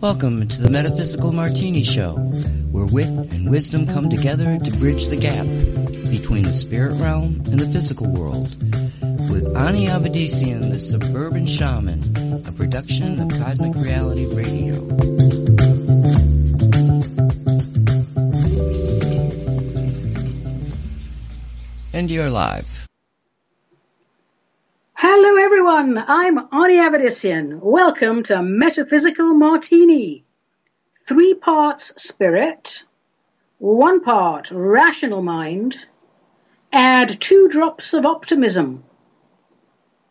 Welcome 0.00 0.48
to 0.48 0.62
the 0.62 0.70
Metaphysical 0.70 1.32
Martini 1.32 1.84
Show, 1.84 2.14
where 2.72 2.86
wit 2.86 3.08
and 3.08 3.50
wisdom 3.50 3.86
come 3.86 4.08
together 4.08 4.58
to 4.58 4.70
bridge 4.78 5.08
the 5.08 5.16
gap 5.16 5.44
between 6.08 6.44
the 6.44 6.54
spirit 6.54 6.94
realm 6.94 7.24
and 7.24 7.60
the 7.60 7.68
physical 7.68 8.06
world. 8.06 8.48
With 9.30 9.54
Ani 9.54 9.88
Avedissian, 9.88 10.70
the 10.70 10.80
suburban 10.80 11.44
shaman, 11.44 12.46
a 12.46 12.52
production 12.52 13.20
of 13.20 13.28
Cosmic 13.38 13.74
Reality 13.74 14.24
Radio. 14.24 14.76
And 21.92 22.10
you're 22.10 22.30
live. 22.30 22.89
Hello 25.02 25.42
everyone, 25.42 25.96
I'm 25.96 26.36
Ani 26.52 26.76
Avedissian. 26.76 27.60
Welcome 27.62 28.22
to 28.24 28.42
Metaphysical 28.42 29.32
Martini. 29.32 30.26
Three 31.08 31.32
parts 31.32 31.94
spirit, 31.96 32.84
one 33.56 34.02
part 34.02 34.50
rational 34.50 35.22
mind, 35.22 35.74
add 36.70 37.18
two 37.18 37.48
drops 37.48 37.94
of 37.94 38.04
optimism. 38.04 38.84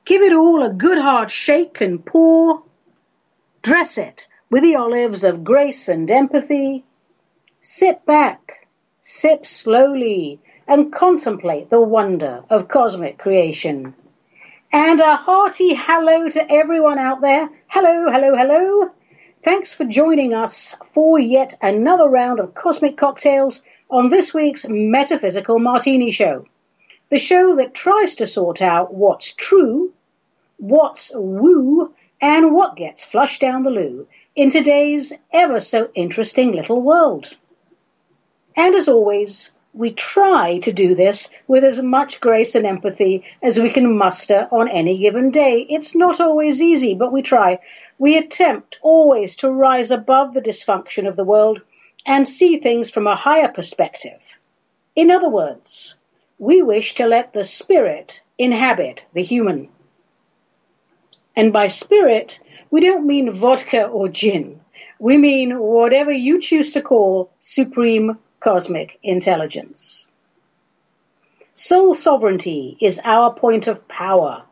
Give 0.05 0.23
it 0.23 0.33
all 0.33 0.63
a 0.63 0.73
good 0.73 0.97
hard 0.97 1.29
shake 1.29 1.81
and 1.81 2.03
pour. 2.03 2.63
Dress 3.61 3.99
it 3.99 4.27
with 4.49 4.63
the 4.63 4.77
olives 4.77 5.23
of 5.23 5.43
grace 5.43 5.87
and 5.87 6.09
empathy. 6.09 6.83
Sit 7.61 8.07
back, 8.07 8.67
sip 9.01 9.45
slowly, 9.45 10.39
and 10.67 10.91
contemplate 10.91 11.69
the 11.69 11.79
wonder 11.79 12.43
of 12.49 12.67
cosmic 12.67 13.19
creation. 13.19 13.93
And 14.71 14.99
a 14.99 15.15
hearty 15.15 15.73
hello 15.73 16.29
to 16.29 16.51
everyone 16.51 16.99
out 16.99 17.21
there. 17.21 17.49
Hello, 17.67 18.11
hello, 18.11 18.35
hello. 18.37 18.91
Thanks 19.43 19.73
for 19.73 19.83
joining 19.83 20.35
us 20.35 20.75
for 20.93 21.17
yet 21.17 21.55
another 21.59 22.07
round 22.07 22.39
of 22.39 22.53
cosmic 22.53 22.95
cocktails 22.95 23.63
on 23.89 24.09
this 24.09 24.31
week's 24.31 24.67
Metaphysical 24.69 25.57
Martini 25.57 26.11
Show. 26.11 26.45
The 27.09 27.17
show 27.17 27.55
that 27.55 27.73
tries 27.73 28.17
to 28.17 28.27
sort 28.27 28.61
out 28.61 28.93
what's 28.93 29.33
true, 29.33 29.91
what's 30.57 31.11
woo, 31.15 31.91
and 32.21 32.53
what 32.53 32.75
gets 32.75 33.03
flushed 33.03 33.41
down 33.41 33.63
the 33.63 33.71
loo 33.71 34.07
in 34.35 34.51
today's 34.51 35.11
ever 35.33 35.59
so 35.59 35.89
interesting 35.95 36.51
little 36.51 36.79
world. 36.79 37.25
And 38.55 38.75
as 38.75 38.87
always, 38.87 39.49
we 39.73 39.91
try 39.91 40.59
to 40.59 40.73
do 40.73 40.95
this 40.95 41.29
with 41.47 41.63
as 41.63 41.81
much 41.81 42.19
grace 42.19 42.55
and 42.55 42.65
empathy 42.65 43.23
as 43.41 43.59
we 43.59 43.69
can 43.69 43.97
muster 43.97 44.47
on 44.51 44.67
any 44.67 44.97
given 44.97 45.31
day. 45.31 45.65
It's 45.69 45.95
not 45.95 46.19
always 46.19 46.61
easy, 46.61 46.95
but 46.95 47.11
we 47.11 47.21
try. 47.21 47.59
We 47.97 48.17
attempt 48.17 48.79
always 48.81 49.35
to 49.37 49.51
rise 49.51 49.91
above 49.91 50.33
the 50.33 50.41
dysfunction 50.41 51.07
of 51.07 51.15
the 51.15 51.23
world 51.23 51.61
and 52.05 52.27
see 52.27 52.57
things 52.57 52.89
from 52.89 53.07
a 53.07 53.15
higher 53.15 53.49
perspective. 53.49 54.19
In 54.95 55.11
other 55.11 55.29
words, 55.29 55.95
we 56.39 56.61
wish 56.61 56.95
to 56.95 57.07
let 57.07 57.33
the 57.33 57.43
spirit 57.43 58.21
inhabit 58.37 59.01
the 59.13 59.23
human. 59.23 59.69
And 61.35 61.53
by 61.53 61.67
spirit, 61.67 62.39
we 62.71 62.81
don't 62.81 63.05
mean 63.05 63.31
vodka 63.31 63.85
or 63.85 64.09
gin. 64.09 64.61
We 64.97 65.17
mean 65.17 65.59
whatever 65.59 66.11
you 66.11 66.41
choose 66.41 66.73
to 66.73 66.81
call 66.81 67.31
supreme 67.39 68.17
cosmic 68.39 68.99
intelligence. 69.03 70.07
Soul 71.53 71.93
sovereignty 71.93 72.77
is 72.79 73.01
our 73.03 73.33
point 73.33 73.67
of 73.67 73.87
power. 73.87 74.43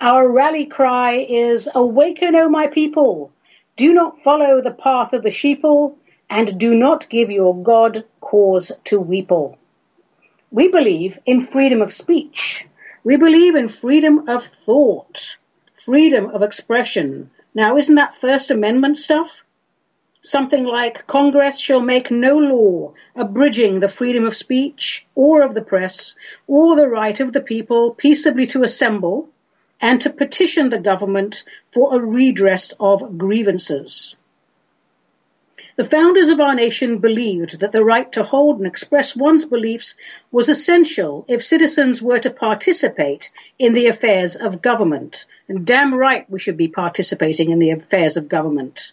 Our 0.00 0.28
rally 0.28 0.66
cry 0.66 1.16
is, 1.16 1.68
Awaken, 1.74 2.34
O 2.36 2.48
my 2.48 2.68
people! 2.68 3.32
Do 3.76 3.92
not 3.92 4.22
follow 4.22 4.60
the 4.60 4.70
path 4.70 5.12
of 5.12 5.22
the 5.22 5.30
sheeple, 5.30 5.96
and 6.28 6.58
do 6.58 6.74
not 6.74 7.08
give 7.08 7.30
your 7.30 7.60
God 7.60 8.04
cause 8.20 8.70
to 8.84 9.00
weeple. 9.00 9.56
We 10.52 10.68
believe 10.68 11.18
in 11.26 11.40
freedom 11.40 11.82
of 11.82 11.92
speech. 11.92 12.66
We 13.02 13.16
believe 13.16 13.54
in 13.54 13.68
freedom 13.68 14.28
of 14.28 14.44
thought, 14.44 15.36
freedom 15.84 16.30
of 16.30 16.42
expression. 16.42 17.30
Now, 17.54 17.76
isn't 17.76 17.94
that 17.96 18.16
First 18.16 18.50
Amendment 18.50 18.96
stuff? 18.96 19.42
Something 20.22 20.64
like 20.64 21.06
Congress 21.06 21.58
shall 21.58 21.80
make 21.80 22.10
no 22.10 22.36
law 22.36 22.92
abridging 23.16 23.80
the 23.80 23.88
freedom 23.88 24.26
of 24.26 24.36
speech 24.36 25.06
or 25.14 25.42
of 25.42 25.54
the 25.54 25.62
press 25.62 26.14
or 26.46 26.76
the 26.76 26.86
right 26.86 27.20
of 27.20 27.32
the 27.32 27.40
people 27.40 27.94
peaceably 27.94 28.46
to 28.46 28.62
assemble 28.62 29.30
and 29.80 30.02
to 30.02 30.10
petition 30.10 30.68
the 30.68 30.78
government 30.78 31.42
for 31.72 31.94
a 31.94 31.98
redress 31.98 32.74
of 32.78 33.16
grievances. 33.16 34.14
The 35.76 35.84
founders 35.84 36.28
of 36.28 36.38
our 36.38 36.54
nation 36.54 36.98
believed 36.98 37.60
that 37.60 37.72
the 37.72 37.82
right 37.82 38.12
to 38.12 38.22
hold 38.22 38.58
and 38.58 38.66
express 38.66 39.16
one's 39.16 39.46
beliefs 39.46 39.94
was 40.30 40.50
essential 40.50 41.24
if 41.28 41.42
citizens 41.42 42.02
were 42.02 42.18
to 42.18 42.28
participate 42.28 43.32
in 43.58 43.72
the 43.72 43.86
affairs 43.86 44.36
of 44.36 44.60
government. 44.60 45.24
And 45.48 45.64
damn 45.64 45.94
right 45.94 46.28
we 46.28 46.38
should 46.38 46.58
be 46.58 46.68
participating 46.68 47.48
in 47.50 47.58
the 47.58 47.70
affairs 47.70 48.18
of 48.18 48.28
government 48.28 48.92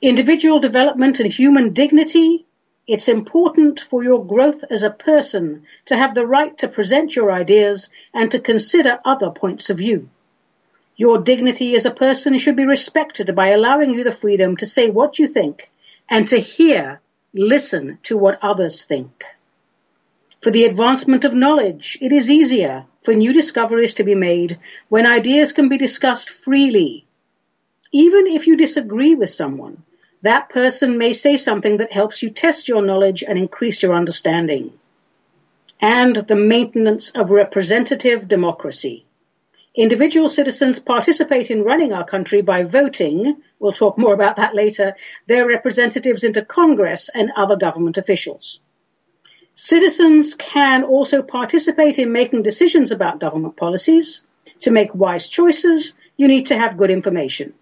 individual 0.00 0.60
development 0.60 1.20
and 1.20 1.32
human 1.32 1.72
dignity, 1.72 2.44
it's 2.86 3.08
important 3.08 3.80
for 3.80 4.04
your 4.04 4.24
growth 4.24 4.62
as 4.70 4.82
a 4.82 4.90
person 4.90 5.64
to 5.86 5.96
have 5.96 6.14
the 6.14 6.26
right 6.26 6.56
to 6.58 6.68
present 6.68 7.16
your 7.16 7.32
ideas 7.32 7.88
and 8.12 8.30
to 8.30 8.38
consider 8.38 8.98
other 9.04 9.30
points 9.30 9.70
of 9.70 9.78
view. 9.78 10.08
Your 10.96 11.18
dignity 11.18 11.74
as 11.74 11.86
a 11.86 11.90
person 11.90 12.38
should 12.38 12.56
be 12.56 12.66
respected 12.66 13.34
by 13.34 13.48
allowing 13.48 13.90
you 13.90 14.04
the 14.04 14.12
freedom 14.12 14.56
to 14.58 14.66
say 14.66 14.90
what 14.90 15.18
you 15.18 15.28
think 15.28 15.70
and 16.08 16.28
to 16.28 16.38
hear, 16.38 17.00
listen 17.32 17.98
to 18.04 18.16
what 18.16 18.38
others 18.42 18.84
think. 18.84 19.24
For 20.42 20.50
the 20.50 20.64
advancement 20.64 21.24
of 21.24 21.32
knowledge, 21.32 21.96
it 22.02 22.12
is 22.12 22.30
easier 22.30 22.84
for 23.02 23.14
new 23.14 23.32
discoveries 23.32 23.94
to 23.94 24.04
be 24.04 24.14
made 24.14 24.58
when 24.90 25.06
ideas 25.06 25.52
can 25.52 25.70
be 25.70 25.78
discussed 25.78 26.28
freely. 26.28 27.03
Even 27.96 28.26
if 28.26 28.48
you 28.48 28.56
disagree 28.56 29.14
with 29.14 29.30
someone, 29.30 29.84
that 30.22 30.48
person 30.48 30.98
may 30.98 31.12
say 31.12 31.36
something 31.36 31.76
that 31.76 31.92
helps 31.92 32.24
you 32.24 32.30
test 32.30 32.66
your 32.66 32.82
knowledge 32.82 33.22
and 33.22 33.38
increase 33.38 33.80
your 33.80 33.94
understanding. 33.94 34.72
And 35.80 36.16
the 36.16 36.34
maintenance 36.34 37.10
of 37.10 37.30
representative 37.30 38.26
democracy. 38.26 39.06
Individual 39.76 40.28
citizens 40.28 40.80
participate 40.80 41.52
in 41.52 41.62
running 41.62 41.92
our 41.92 42.04
country 42.04 42.42
by 42.42 42.64
voting, 42.64 43.36
we'll 43.60 43.72
talk 43.72 43.96
more 43.96 44.12
about 44.12 44.36
that 44.36 44.56
later, 44.56 44.96
their 45.28 45.46
representatives 45.46 46.24
into 46.24 46.44
Congress 46.44 47.10
and 47.14 47.30
other 47.36 47.54
government 47.54 47.96
officials. 47.96 48.58
Citizens 49.54 50.34
can 50.34 50.82
also 50.82 51.22
participate 51.22 52.00
in 52.00 52.10
making 52.10 52.42
decisions 52.42 52.90
about 52.90 53.20
government 53.20 53.56
policies. 53.56 54.24
To 54.62 54.72
make 54.72 54.92
wise 54.92 55.28
choices, 55.28 55.94
you 56.16 56.26
need 56.26 56.46
to 56.46 56.58
have 56.58 56.76
good 56.76 56.90
information. 56.90 57.54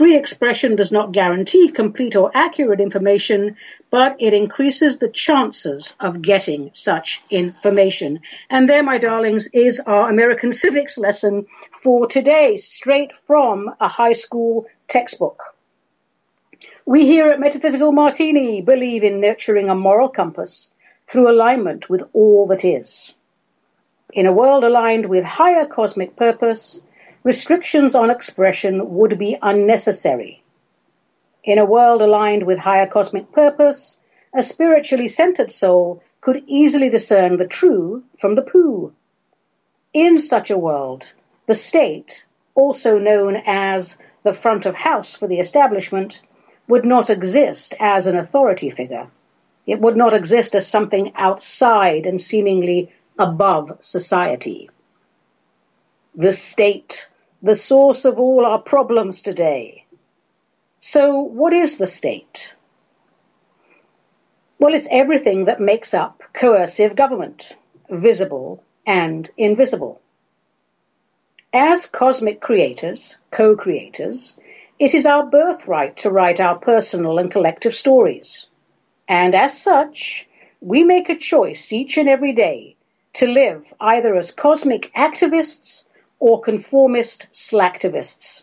Free 0.00 0.16
expression 0.16 0.76
does 0.76 0.90
not 0.90 1.12
guarantee 1.12 1.68
complete 1.68 2.16
or 2.16 2.30
accurate 2.32 2.80
information, 2.80 3.58
but 3.90 4.16
it 4.18 4.32
increases 4.32 4.96
the 4.96 5.10
chances 5.10 5.94
of 6.00 6.22
getting 6.22 6.70
such 6.72 7.20
information. 7.30 8.20
And 8.48 8.66
there, 8.66 8.82
my 8.82 8.96
darlings, 8.96 9.48
is 9.52 9.78
our 9.78 10.08
American 10.08 10.54
civics 10.54 10.96
lesson 10.96 11.48
for 11.82 12.06
today, 12.06 12.56
straight 12.56 13.12
from 13.26 13.74
a 13.78 13.88
high 13.88 14.14
school 14.14 14.64
textbook. 14.88 15.42
We 16.86 17.04
here 17.04 17.26
at 17.26 17.38
Metaphysical 17.38 17.92
Martini 17.92 18.62
believe 18.62 19.02
in 19.02 19.20
nurturing 19.20 19.68
a 19.68 19.74
moral 19.74 20.08
compass 20.08 20.70
through 21.08 21.30
alignment 21.30 21.90
with 21.90 22.04
all 22.14 22.46
that 22.46 22.64
is. 22.64 23.12
In 24.14 24.24
a 24.24 24.32
world 24.32 24.64
aligned 24.64 25.04
with 25.04 25.24
higher 25.24 25.66
cosmic 25.66 26.16
purpose, 26.16 26.80
restrictions 27.22 27.94
on 27.94 28.10
expression 28.10 28.94
would 28.94 29.18
be 29.18 29.36
unnecessary. 29.40 30.42
In 31.44 31.58
a 31.58 31.64
world 31.64 32.02
aligned 32.02 32.44
with 32.44 32.58
higher 32.58 32.86
cosmic 32.86 33.32
purpose, 33.32 33.98
a 34.34 34.42
spiritually 34.42 35.08
centered 35.08 35.50
soul 35.50 36.02
could 36.20 36.44
easily 36.46 36.88
discern 36.88 37.36
the 37.36 37.46
true 37.46 38.04
from 38.18 38.34
the 38.34 38.42
poo. 38.42 38.92
In 39.92 40.20
such 40.20 40.50
a 40.50 40.58
world, 40.58 41.04
the 41.46 41.54
state, 41.54 42.24
also 42.54 42.98
known 42.98 43.36
as 43.46 43.98
the 44.22 44.32
front 44.32 44.66
of 44.66 44.74
house 44.74 45.16
for 45.16 45.26
the 45.26 45.40
establishment, 45.40 46.20
would 46.68 46.84
not 46.84 47.10
exist 47.10 47.74
as 47.80 48.06
an 48.06 48.16
authority 48.16 48.70
figure. 48.70 49.08
It 49.66 49.80
would 49.80 49.96
not 49.96 50.14
exist 50.14 50.54
as 50.54 50.66
something 50.66 51.12
outside 51.14 52.06
and 52.06 52.20
seemingly 52.20 52.92
above 53.18 53.78
society. 53.80 54.70
The 56.14 56.32
state 56.32 57.08
the 57.42 57.54
source 57.54 58.04
of 58.04 58.18
all 58.18 58.44
our 58.44 58.60
problems 58.60 59.22
today. 59.22 59.84
So 60.80 61.20
what 61.20 61.52
is 61.52 61.78
the 61.78 61.86
state? 61.86 62.54
Well, 64.58 64.74
it's 64.74 64.88
everything 64.90 65.46
that 65.46 65.60
makes 65.60 65.94
up 65.94 66.22
coercive 66.34 66.94
government, 66.94 67.56
visible 67.88 68.62
and 68.86 69.30
invisible. 69.38 70.00
As 71.52 71.86
cosmic 71.86 72.40
creators, 72.40 73.16
co-creators, 73.30 74.36
it 74.78 74.94
is 74.94 75.06
our 75.06 75.26
birthright 75.26 75.96
to 75.98 76.10
write 76.10 76.40
our 76.40 76.58
personal 76.58 77.18
and 77.18 77.30
collective 77.30 77.74
stories. 77.74 78.46
And 79.08 79.34
as 79.34 79.60
such, 79.60 80.28
we 80.60 80.84
make 80.84 81.08
a 81.08 81.18
choice 81.18 81.72
each 81.72 81.96
and 81.96 82.08
every 82.08 82.32
day 82.32 82.76
to 83.14 83.26
live 83.26 83.64
either 83.80 84.14
as 84.14 84.30
cosmic 84.30 84.92
activists 84.94 85.84
or 86.20 86.40
conformist 86.40 87.26
slacktivists. 87.32 88.42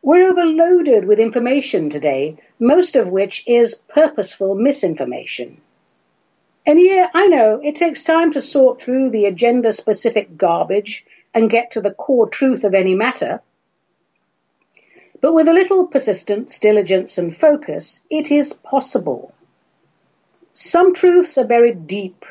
We're 0.00 0.30
overloaded 0.30 1.04
with 1.04 1.18
information 1.18 1.90
today, 1.90 2.38
most 2.60 2.94
of 2.94 3.08
which 3.08 3.42
is 3.48 3.80
purposeful 3.88 4.54
misinformation. 4.54 5.60
And 6.64 6.80
yeah, 6.80 7.08
I 7.12 7.26
know 7.26 7.60
it 7.62 7.74
takes 7.74 8.04
time 8.04 8.32
to 8.32 8.40
sort 8.40 8.80
through 8.80 9.10
the 9.10 9.26
agenda 9.26 9.72
specific 9.72 10.36
garbage 10.36 11.04
and 11.34 11.50
get 11.50 11.72
to 11.72 11.80
the 11.80 11.90
core 11.90 12.28
truth 12.28 12.64
of 12.64 12.74
any 12.74 12.94
matter. 12.94 13.42
But 15.20 15.32
with 15.32 15.48
a 15.48 15.52
little 15.52 15.86
persistence, 15.86 16.60
diligence 16.60 17.18
and 17.18 17.36
focus, 17.36 18.00
it 18.08 18.30
is 18.30 18.52
possible. 18.52 19.34
Some 20.54 20.94
truths 20.94 21.36
are 21.38 21.44
buried 21.44 21.86
deep, 21.86 22.24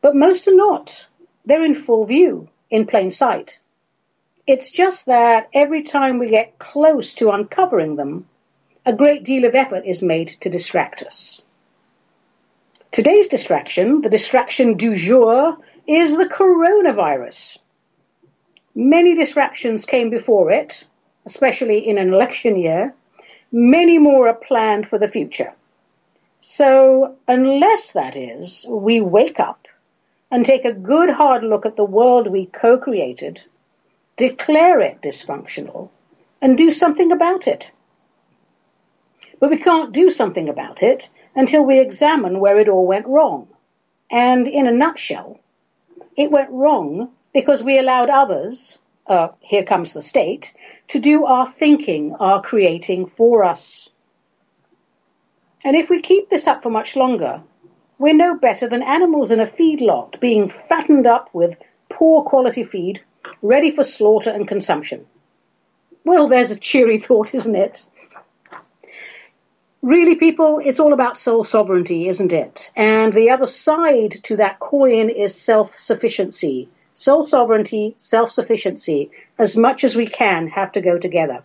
but 0.00 0.16
most 0.16 0.48
are 0.48 0.56
not. 0.56 1.06
They're 1.44 1.64
in 1.64 1.74
full 1.74 2.04
view, 2.06 2.48
in 2.70 2.86
plain 2.86 3.10
sight. 3.10 3.58
It's 4.46 4.70
just 4.70 5.06
that 5.06 5.48
every 5.52 5.82
time 5.82 6.18
we 6.18 6.30
get 6.30 6.58
close 6.58 7.14
to 7.16 7.30
uncovering 7.30 7.96
them, 7.96 8.26
a 8.86 8.92
great 8.92 9.24
deal 9.24 9.44
of 9.44 9.54
effort 9.54 9.84
is 9.86 10.02
made 10.02 10.36
to 10.40 10.50
distract 10.50 11.02
us. 11.02 11.42
Today's 12.90 13.28
distraction, 13.28 14.00
the 14.00 14.08
distraction 14.08 14.76
du 14.76 14.96
jour, 14.96 15.56
is 15.86 16.16
the 16.16 16.24
coronavirus. 16.24 17.58
Many 18.74 19.14
distractions 19.14 19.84
came 19.84 20.10
before 20.10 20.50
it, 20.50 20.84
especially 21.26 21.88
in 21.88 21.98
an 21.98 22.12
election 22.12 22.56
year. 22.56 22.94
Many 23.52 23.98
more 23.98 24.28
are 24.28 24.34
planned 24.34 24.88
for 24.88 24.98
the 24.98 25.08
future. 25.08 25.52
So 26.40 27.16
unless 27.28 27.92
that 27.92 28.16
is, 28.16 28.64
we 28.68 29.00
wake 29.00 29.38
up 29.38 29.68
and 30.30 30.44
take 30.44 30.64
a 30.64 30.72
good 30.72 31.10
hard 31.10 31.42
look 31.42 31.66
at 31.66 31.76
the 31.76 31.84
world 31.84 32.26
we 32.26 32.46
co-created, 32.46 33.42
declare 34.16 34.80
it 34.80 35.02
dysfunctional, 35.02 35.90
and 36.40 36.56
do 36.56 36.70
something 36.70 37.12
about 37.12 37.48
it. 37.48 37.70
But 39.38 39.50
we 39.50 39.58
can't 39.58 39.92
do 39.92 40.10
something 40.10 40.48
about 40.48 40.82
it 40.82 41.08
until 41.34 41.64
we 41.64 41.80
examine 41.80 42.40
where 42.40 42.58
it 42.58 42.68
all 42.68 42.86
went 42.86 43.06
wrong. 43.06 43.48
And 44.10 44.46
in 44.46 44.66
a 44.66 44.72
nutshell, 44.72 45.40
it 46.16 46.30
went 46.30 46.50
wrong 46.50 47.10
because 47.32 47.62
we 47.62 47.78
allowed 47.78 48.10
others, 48.10 48.78
uh, 49.06 49.28
here 49.40 49.64
comes 49.64 49.92
the 49.92 50.02
state, 50.02 50.52
to 50.88 50.98
do 50.98 51.24
our 51.24 51.48
thinking, 51.48 52.14
our 52.16 52.42
creating 52.42 53.06
for 53.06 53.44
us. 53.44 53.88
And 55.64 55.76
if 55.76 55.90
we 55.90 56.00
keep 56.00 56.28
this 56.28 56.46
up 56.46 56.62
for 56.62 56.70
much 56.70 56.96
longer, 56.96 57.42
we're 58.00 58.14
no 58.14 58.34
better 58.34 58.66
than 58.66 58.82
animals 58.82 59.30
in 59.30 59.40
a 59.40 59.46
feedlot 59.46 60.18
being 60.20 60.48
fattened 60.48 61.06
up 61.06 61.28
with 61.34 61.58
poor 61.90 62.24
quality 62.24 62.64
feed, 62.64 63.02
ready 63.42 63.70
for 63.70 63.84
slaughter 63.84 64.30
and 64.30 64.48
consumption. 64.48 65.04
Well, 66.02 66.26
there's 66.26 66.50
a 66.50 66.56
cheery 66.56 66.98
thought, 67.06 67.34
isn't 67.34 67.54
it? 67.54 67.84
Really, 69.82 70.14
people, 70.14 70.62
it's 70.64 70.80
all 70.80 70.94
about 70.94 71.18
soul 71.18 71.44
sovereignty, 71.44 72.08
isn't 72.08 72.32
it? 72.32 72.72
And 72.74 73.12
the 73.12 73.30
other 73.30 73.46
side 73.46 74.12
to 74.24 74.36
that 74.36 74.58
coin 74.58 75.10
is 75.10 75.34
self-sufficiency. 75.34 76.70
Soul 76.94 77.24
sovereignty, 77.26 77.94
self-sufficiency, 77.98 79.10
as 79.38 79.58
much 79.58 79.84
as 79.84 79.94
we 79.94 80.06
can, 80.06 80.48
have 80.48 80.72
to 80.72 80.80
go 80.80 80.96
together. 80.96 81.42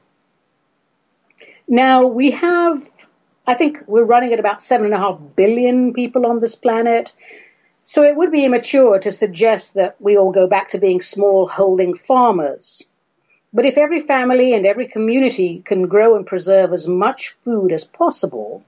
Now, 1.67 2.07
we 2.07 2.31
have 2.31 2.89
I 3.47 3.53
think 3.53 3.83
we're 3.85 4.03
running 4.03 4.33
at 4.33 4.39
about 4.39 4.63
seven 4.63 4.85
and 4.85 4.95
a 4.95 4.97
half 4.97 5.19
billion 5.35 5.93
people 5.93 6.25
on 6.25 6.39
this 6.39 6.55
planet. 6.55 7.13
So 7.83 8.01
it 8.01 8.15
would 8.15 8.31
be 8.31 8.43
immature 8.43 8.97
to 8.97 9.11
suggest 9.11 9.75
that 9.75 9.95
we 10.01 10.17
all 10.17 10.31
go 10.31 10.47
back 10.47 10.69
to 10.69 10.79
being 10.79 10.99
small 10.99 11.47
holding 11.47 11.93
farmers. 11.93 12.81
But 13.53 13.67
if 13.67 13.77
every 13.77 13.99
family 13.99 14.53
and 14.53 14.65
every 14.65 14.87
community 14.87 15.61
can 15.63 15.87
grow 15.87 16.15
and 16.15 16.25
preserve 16.25 16.73
as 16.73 16.87
much 16.87 17.35
food 17.43 17.71
as 17.71 17.85
possible, 17.85 18.63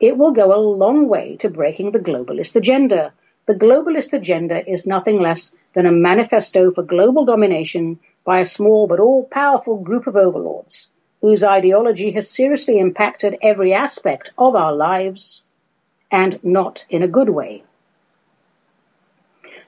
it 0.00 0.18
will 0.18 0.32
go 0.32 0.52
a 0.52 0.58
long 0.58 1.08
way 1.08 1.36
to 1.36 1.48
breaking 1.48 1.92
the 1.92 2.00
globalist 2.00 2.56
agenda. 2.56 3.12
The 3.46 3.54
globalist 3.54 4.12
agenda 4.12 4.68
is 4.68 4.84
nothing 4.84 5.20
less 5.20 5.54
than 5.74 5.86
a 5.86 5.92
manifesto 5.92 6.72
for 6.72 6.82
global 6.82 7.24
domination 7.24 8.00
by 8.24 8.40
a 8.40 8.44
small 8.44 8.88
but 8.88 8.98
all 8.98 9.22
powerful 9.30 9.76
group 9.76 10.08
of 10.08 10.16
overlords 10.16 10.88
whose 11.22 11.44
ideology 11.44 12.10
has 12.10 12.28
seriously 12.28 12.78
impacted 12.78 13.38
every 13.40 13.72
aspect 13.72 14.32
of 14.36 14.56
our 14.56 14.74
lives 14.74 15.42
and 16.10 16.38
not 16.44 16.84
in 16.90 17.02
a 17.02 17.08
good 17.08 17.30
way. 17.30 17.62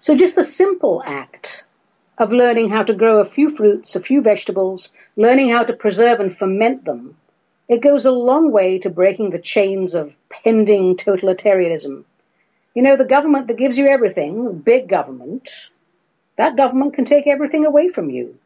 So 0.01 0.15
just 0.15 0.35
the 0.35 0.45
simple 0.45 1.03
act 1.07 1.65
of 2.19 2.33
learning 2.33 2.71
how 2.71 2.83
to 2.83 2.93
grow 2.93 3.21
a 3.21 3.25
few 3.25 3.49
fruits, 3.49 3.97
a 3.97 4.01
few 4.01 4.21
vegetables, 4.21 4.93
learning 5.17 5.49
how 5.51 5.63
to 5.63 5.73
preserve 5.73 6.21
and 6.21 6.37
ferment 6.37 6.85
them, 6.85 7.17
it 7.69 7.81
goes 7.81 8.05
a 8.05 8.11
long 8.11 8.53
way 8.53 8.79
to 8.81 8.91
breaking 8.91 9.31
the 9.31 9.39
chains 9.39 9.95
of 9.95 10.17
pending 10.29 10.97
totalitarianism. 10.97 12.05
You 12.75 12.83
know, 12.83 12.97
the 12.97 13.05
government 13.05 13.47
that 13.47 13.57
gives 13.57 13.79
you 13.79 13.87
everything, 13.87 14.59
big 14.59 14.89
government, 14.89 15.49
that 16.37 16.57
government 16.57 16.95
can 16.95 17.05
take 17.05 17.27
everything 17.27 17.65
away 17.65 17.89
from 17.89 18.11
you. 18.11 18.39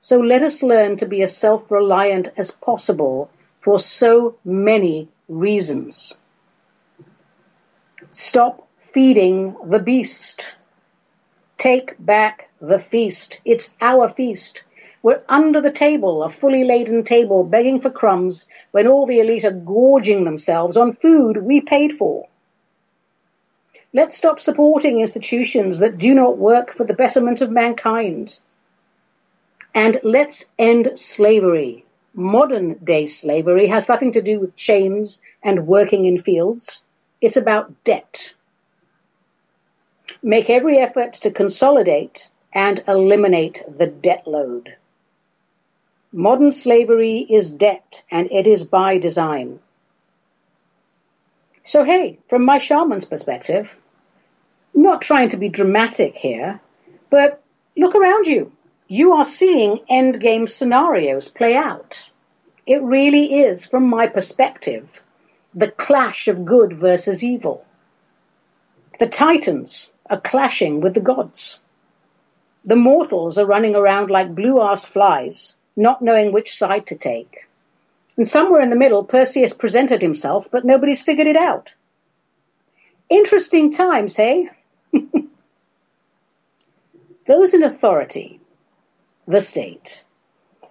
So 0.00 0.20
let 0.20 0.42
us 0.42 0.62
learn 0.62 0.96
to 0.98 1.06
be 1.06 1.22
as 1.22 1.36
self-reliant 1.36 2.28
as 2.36 2.50
possible 2.50 3.30
for 3.60 3.78
so 3.78 4.36
many 4.44 5.08
reasons. 5.28 6.16
Stop 8.10 8.68
feeding 8.78 9.56
the 9.64 9.80
beast. 9.80 10.44
Take 11.58 11.94
back 11.98 12.48
the 12.60 12.78
feast. 12.78 13.40
It's 13.44 13.74
our 13.80 14.08
feast. 14.08 14.62
We're 15.02 15.22
under 15.28 15.60
the 15.60 15.70
table, 15.70 16.22
a 16.22 16.28
fully 16.28 16.64
laden 16.64 17.04
table, 17.04 17.44
begging 17.44 17.80
for 17.80 17.90
crumbs 17.90 18.48
when 18.72 18.86
all 18.86 19.06
the 19.06 19.20
elite 19.20 19.44
are 19.44 19.52
gorging 19.52 20.24
themselves 20.24 20.76
on 20.76 20.94
food 20.94 21.36
we 21.36 21.60
paid 21.60 21.94
for. 21.94 22.28
Let's 23.92 24.16
stop 24.16 24.40
supporting 24.40 25.00
institutions 25.00 25.78
that 25.78 25.98
do 25.98 26.12
not 26.12 26.38
work 26.38 26.72
for 26.72 26.84
the 26.84 26.94
betterment 26.94 27.40
of 27.40 27.50
mankind. 27.50 28.38
And 29.76 30.00
let's 30.02 30.46
end 30.58 30.98
slavery. 30.98 31.84
Modern 32.14 32.78
day 32.82 33.04
slavery 33.04 33.66
has 33.66 33.90
nothing 33.90 34.12
to 34.12 34.22
do 34.22 34.40
with 34.40 34.56
chains 34.56 35.20
and 35.42 35.66
working 35.66 36.06
in 36.06 36.18
fields. 36.18 36.82
It's 37.20 37.36
about 37.36 37.84
debt. 37.84 38.32
Make 40.22 40.48
every 40.48 40.78
effort 40.78 41.12
to 41.24 41.30
consolidate 41.30 42.30
and 42.54 42.82
eliminate 42.88 43.64
the 43.68 43.86
debt 43.86 44.26
load. 44.26 44.74
Modern 46.10 46.52
slavery 46.52 47.18
is 47.18 47.50
debt 47.50 48.02
and 48.10 48.32
it 48.32 48.46
is 48.46 48.66
by 48.66 48.96
design. 48.96 49.58
So 51.64 51.84
hey, 51.84 52.18
from 52.30 52.46
my 52.46 52.56
shaman's 52.56 53.04
perspective, 53.04 53.76
not 54.72 55.02
trying 55.02 55.28
to 55.30 55.36
be 55.36 55.50
dramatic 55.50 56.16
here, 56.16 56.62
but 57.10 57.42
look 57.76 57.94
around 57.94 58.26
you 58.26 58.55
you 58.88 59.14
are 59.14 59.24
seeing 59.24 59.78
endgame 59.90 60.48
scenarios 60.48 61.28
play 61.28 61.56
out. 61.56 62.08
It 62.66 62.82
really 62.82 63.40
is, 63.40 63.66
from 63.66 63.88
my 63.88 64.06
perspective, 64.06 65.02
the 65.54 65.70
clash 65.70 66.28
of 66.28 66.44
good 66.44 66.72
versus 66.72 67.24
evil. 67.24 67.64
The 69.00 69.08
titans 69.08 69.90
are 70.08 70.20
clashing 70.20 70.80
with 70.80 70.94
the 70.94 71.00
gods. 71.00 71.58
The 72.64 72.76
mortals 72.76 73.38
are 73.38 73.46
running 73.46 73.74
around 73.74 74.10
like 74.10 74.34
blue-ass 74.34 74.84
flies, 74.84 75.56
not 75.76 76.00
knowing 76.02 76.32
which 76.32 76.56
side 76.56 76.86
to 76.86 76.94
take. 76.94 77.46
And 78.16 78.26
somewhere 78.26 78.62
in 78.62 78.70
the 78.70 78.76
middle, 78.76 79.04
Perseus 79.04 79.52
presented 79.52 80.00
himself, 80.00 80.48
but 80.50 80.64
nobody's 80.64 81.02
figured 81.02 81.26
it 81.26 81.36
out. 81.36 81.72
Interesting 83.08 83.72
times, 83.72 84.16
hey? 84.16 84.48
Those 87.26 87.54
in 87.54 87.62
authority 87.64 88.40
the 89.26 89.40
state, 89.40 90.02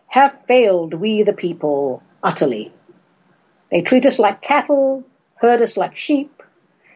have 0.07 0.45
failed 0.47 0.93
we 0.93 1.23
the 1.23 1.33
people 1.33 2.01
utterly. 2.23 2.71
They 3.69 3.81
treat 3.81 4.05
us 4.05 4.19
like 4.19 4.41
cattle, 4.41 5.03
herd 5.35 5.61
us 5.61 5.75
like 5.75 5.95
sheep, 5.95 6.41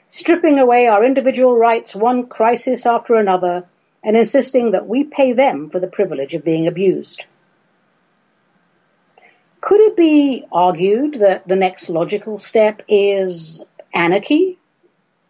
stripping 0.10 0.60
away 0.60 0.88
our 0.88 1.04
individual 1.04 1.56
rights 1.56 1.96
one 1.96 2.28
crisis 2.28 2.86
after 2.86 3.16
another, 3.16 3.66
and 4.04 4.16
insisting 4.16 4.72
that 4.72 4.88
we 4.88 5.04
pay 5.04 5.34
them 5.34 5.68
for 5.68 5.80
the 5.80 5.88
privilege 5.88 6.34
of 6.34 6.46
being 6.46 6.68
abused. 6.68 7.26
Could 9.62 9.82
it 9.82 9.98
be 9.98 10.46
argued 10.52 11.20
that 11.20 11.48
the 11.48 11.58
next 11.58 11.90
logical 11.90 12.38
step 12.38 12.82
is 12.88 13.62
anarchy? 13.94 14.58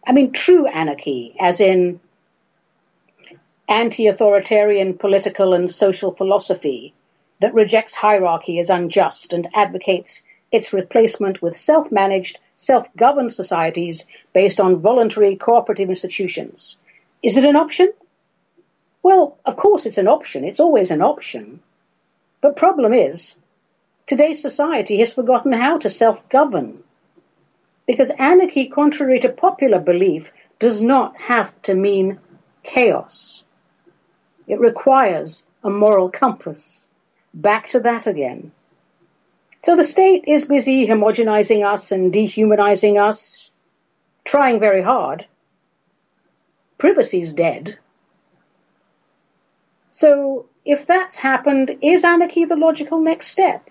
I 0.06 0.12
mean, 0.12 0.32
true 0.32 0.66
anarchy, 0.66 1.34
as 1.40 1.60
in 1.60 2.00
anti-authoritarian 3.70 4.98
political 4.98 5.54
and 5.54 5.70
social 5.70 6.12
philosophy 6.12 6.92
that 7.38 7.54
rejects 7.54 7.94
hierarchy 7.94 8.58
as 8.58 8.68
unjust 8.68 9.32
and 9.32 9.48
advocates 9.54 10.24
its 10.50 10.72
replacement 10.72 11.40
with 11.40 11.56
self-managed, 11.56 12.40
self-governed 12.56 13.32
societies 13.32 14.08
based 14.32 14.58
on 14.58 14.80
voluntary 14.80 15.36
cooperative 15.36 15.88
institutions. 15.88 16.78
Is 17.22 17.36
it 17.36 17.44
an 17.44 17.54
option? 17.54 17.92
Well, 19.04 19.38
of 19.46 19.56
course 19.56 19.86
it's 19.86 19.98
an 19.98 20.08
option. 20.08 20.44
It's 20.44 20.60
always 20.60 20.90
an 20.90 21.00
option. 21.00 21.60
But 22.40 22.56
problem 22.56 22.92
is, 22.92 23.36
today's 24.08 24.42
society 24.42 24.98
has 24.98 25.12
forgotten 25.12 25.52
how 25.52 25.78
to 25.78 25.90
self-govern. 25.90 26.82
Because 27.86 28.10
anarchy, 28.10 28.66
contrary 28.66 29.20
to 29.20 29.28
popular 29.28 29.78
belief, 29.78 30.32
does 30.58 30.82
not 30.82 31.16
have 31.18 31.50
to 31.62 31.74
mean 31.74 32.18
chaos. 32.64 33.44
It 34.50 34.58
requires 34.58 35.46
a 35.62 35.70
moral 35.70 36.10
compass. 36.10 36.90
Back 37.32 37.68
to 37.68 37.80
that 37.80 38.08
again. 38.08 38.50
So 39.62 39.76
the 39.76 39.84
state 39.84 40.24
is 40.26 40.46
busy 40.46 40.88
homogenizing 40.88 41.64
us 41.64 41.92
and 41.92 42.12
dehumanizing 42.12 42.98
us, 42.98 43.50
trying 44.24 44.58
very 44.58 44.82
hard. 44.82 45.26
Privacy's 46.78 47.32
dead. 47.32 47.78
So 49.92 50.46
if 50.64 50.86
that's 50.86 51.14
happened, 51.14 51.78
is 51.82 52.04
anarchy 52.04 52.44
the 52.44 52.56
logical 52.56 53.00
next 53.00 53.28
step? 53.28 53.70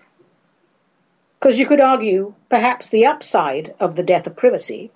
Because 1.38 1.58
you 1.58 1.66
could 1.66 1.80
argue 1.80 2.34
perhaps 2.48 2.88
the 2.88 3.06
upside 3.06 3.74
of 3.80 3.96
the 3.96 4.02
death 4.02 4.26
of 4.26 4.36
privacy 4.36 4.92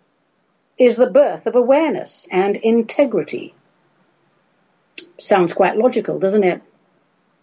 is 0.79 0.97
the 0.97 1.11
birth 1.11 1.47
of 1.47 1.57
awareness 1.57 2.27
and 2.31 2.57
integrity. 2.57 3.55
Sounds 5.19 5.53
quite 5.53 5.77
logical, 5.77 6.19
doesn't 6.19 6.45
it? 6.45 6.63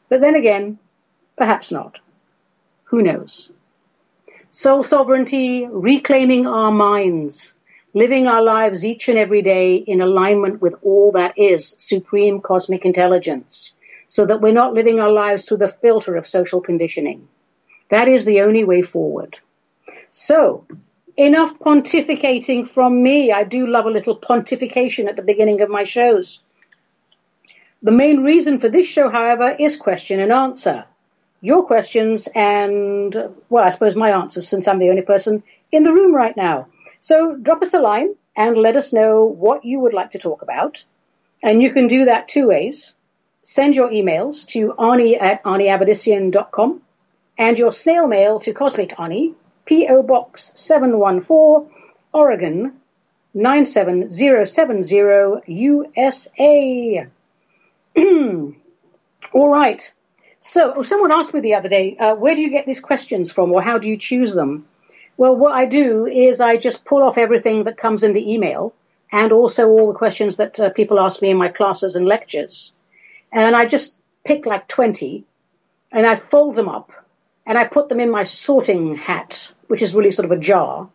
But 0.09 0.21
then 0.21 0.35
again, 0.35 0.79
perhaps 1.37 1.71
not. 1.71 1.99
Who 2.85 3.01
knows? 3.01 3.49
Soul 4.49 4.83
sovereignty, 4.83 5.65
reclaiming 5.65 6.45
our 6.45 6.71
minds, 6.71 7.55
living 7.93 8.27
our 8.27 8.43
lives 8.43 8.85
each 8.85 9.07
and 9.07 9.17
every 9.17 9.41
day 9.41 9.75
in 9.75 10.01
alignment 10.01 10.61
with 10.61 10.75
all 10.83 11.13
that 11.13 11.37
is 11.37 11.75
supreme 11.77 12.41
cosmic 12.41 12.83
intelligence, 12.83 13.73
so 14.09 14.25
that 14.25 14.41
we're 14.41 14.51
not 14.51 14.73
living 14.73 14.99
our 14.99 15.11
lives 15.11 15.45
through 15.45 15.57
the 15.57 15.67
filter 15.69 16.17
of 16.17 16.27
social 16.27 16.59
conditioning. 16.59 17.27
That 17.89 18.07
is 18.09 18.25
the 18.25 18.41
only 18.41 18.63
way 18.65 18.81
forward. 18.81 19.37
So, 20.11 20.65
enough 21.15 21.57
pontificating 21.59 22.67
from 22.67 23.01
me. 23.01 23.31
I 23.31 23.45
do 23.45 23.67
love 23.67 23.85
a 23.85 23.89
little 23.89 24.17
pontification 24.17 25.07
at 25.07 25.15
the 25.15 25.21
beginning 25.21 25.61
of 25.61 25.69
my 25.69 25.85
shows. 25.85 26.41
The 27.83 27.91
main 27.91 28.23
reason 28.23 28.59
for 28.59 28.69
this 28.69 28.87
show, 28.87 29.09
however, 29.09 29.55
is 29.57 29.77
question 29.77 30.19
and 30.19 30.31
answer 30.31 30.85
your 31.41 31.65
questions 31.65 32.29
and, 32.33 33.13
well, 33.49 33.63
I 33.63 33.71
suppose 33.71 33.95
my 33.95 34.11
answers 34.11 34.47
since 34.47 34.67
I'm 34.67 34.77
the 34.77 34.91
only 34.91 35.01
person 35.01 35.41
in 35.71 35.83
the 35.83 35.91
room 35.91 36.13
right 36.13 36.37
now. 36.37 36.67
So 36.99 37.35
drop 37.35 37.63
us 37.63 37.73
a 37.73 37.79
line 37.79 38.13
and 38.35 38.55
let 38.55 38.77
us 38.77 38.93
know 38.93 39.25
what 39.25 39.65
you 39.65 39.79
would 39.79 39.93
like 39.93 40.11
to 40.11 40.19
talk 40.19 40.43
about. 40.43 40.83
And 41.41 41.59
you 41.61 41.73
can 41.73 41.87
do 41.87 42.05
that 42.05 42.27
two 42.27 42.47
ways. 42.47 42.93
Send 43.41 43.75
your 43.75 43.89
emails 43.89 44.45
to 44.49 44.77
Ani 44.77 45.17
at 45.17 45.43
aniavedissian.com 45.43 46.81
and 47.39 47.57
your 47.57 47.71
snail 47.71 48.05
mail 48.05 48.39
to 48.41 48.53
Cosmic 48.53 48.99
Ani, 48.99 49.33
P.O. 49.65 50.03
Box 50.03 50.53
714, 50.55 51.67
Oregon 52.13 52.73
97070, 53.33 55.41
USA. 55.47 57.07
All 59.33 59.49
right. 59.49 59.93
So 60.39 60.81
someone 60.81 61.11
asked 61.11 61.33
me 61.33 61.39
the 61.39 61.55
other 61.55 61.69
day, 61.69 61.97
uh, 61.97 62.15
where 62.15 62.35
do 62.35 62.41
you 62.41 62.49
get 62.49 62.65
these 62.65 62.79
questions 62.79 63.31
from 63.31 63.51
or 63.51 63.61
how 63.61 63.77
do 63.77 63.87
you 63.87 63.97
choose 63.97 64.33
them? 64.33 64.65
Well, 65.17 65.35
what 65.35 65.53
I 65.53 65.65
do 65.65 66.07
is 66.07 66.41
I 66.41 66.57
just 66.57 66.83
pull 66.83 67.03
off 67.03 67.17
everything 67.17 67.65
that 67.65 67.77
comes 67.77 68.03
in 68.03 68.13
the 68.13 68.33
email 68.33 68.73
and 69.11 69.31
also 69.31 69.67
all 69.67 69.87
the 69.87 69.97
questions 69.97 70.37
that 70.37 70.59
uh, 70.59 70.69
people 70.71 70.99
ask 70.99 71.21
me 71.21 71.29
in 71.29 71.37
my 71.37 71.49
classes 71.49 71.95
and 71.95 72.07
lectures. 72.07 72.73
And 73.31 73.55
I 73.55 73.65
just 73.65 73.97
pick 74.23 74.45
like 74.45 74.67
20 74.67 75.25
and 75.91 76.05
I 76.05 76.15
fold 76.15 76.55
them 76.55 76.69
up 76.69 76.91
and 77.45 77.57
I 77.57 77.65
put 77.65 77.89
them 77.89 77.99
in 77.99 78.09
my 78.09 78.23
sorting 78.23 78.95
hat, 78.95 79.51
which 79.67 79.81
is 79.81 79.93
really 79.93 80.11
sort 80.11 80.25
of 80.25 80.31
a 80.31 80.39
jar. 80.39 80.89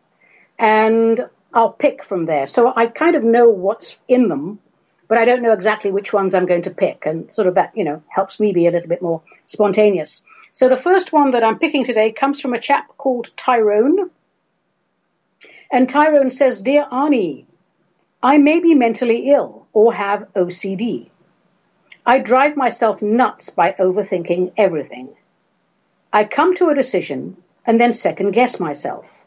And 0.59 1.29
I'll 1.53 1.71
pick 1.71 2.03
from 2.03 2.25
there. 2.25 2.47
So 2.47 2.73
I 2.75 2.87
kind 2.87 3.15
of 3.15 3.23
know 3.23 3.49
what's 3.49 3.97
in 4.07 4.27
them 4.27 4.59
but 5.07 5.17
I 5.17 5.25
don't 5.25 5.41
know 5.41 5.53
exactly 5.53 5.91
which 5.91 6.13
ones 6.13 6.33
I'm 6.33 6.45
going 6.45 6.63
to 6.63 6.71
pick. 6.71 7.05
And 7.05 7.33
sort 7.33 7.47
of 7.47 7.55
that, 7.55 7.75
you 7.75 7.83
know, 7.83 8.03
helps 8.07 8.39
me 8.39 8.51
be 8.51 8.67
a 8.67 8.71
little 8.71 8.89
bit 8.89 9.01
more 9.01 9.21
spontaneous. 9.45 10.21
So 10.51 10.69
the 10.69 10.77
first 10.77 11.13
one 11.13 11.31
that 11.31 11.43
I'm 11.43 11.59
picking 11.59 11.85
today 11.85 12.11
comes 12.11 12.41
from 12.41 12.53
a 12.53 12.59
chap 12.59 12.97
called 12.97 13.31
Tyrone. 13.37 14.09
And 15.71 15.89
Tyrone 15.89 16.31
says, 16.31 16.61
Dear 16.61 16.85
Ani, 16.91 17.45
I 18.21 18.37
may 18.37 18.59
be 18.59 18.73
mentally 18.73 19.29
ill 19.29 19.67
or 19.73 19.93
have 19.93 20.33
OCD. 20.33 21.09
I 22.05 22.19
drive 22.19 22.55
myself 22.55 23.01
nuts 23.01 23.49
by 23.49 23.75
overthinking 23.77 24.53
everything. 24.57 25.09
I 26.11 26.23
come 26.23 26.55
to 26.55 26.69
a 26.69 26.75
decision 26.75 27.37
and 27.65 27.79
then 27.79 27.93
second 27.93 28.31
guess 28.31 28.59
myself. 28.59 29.21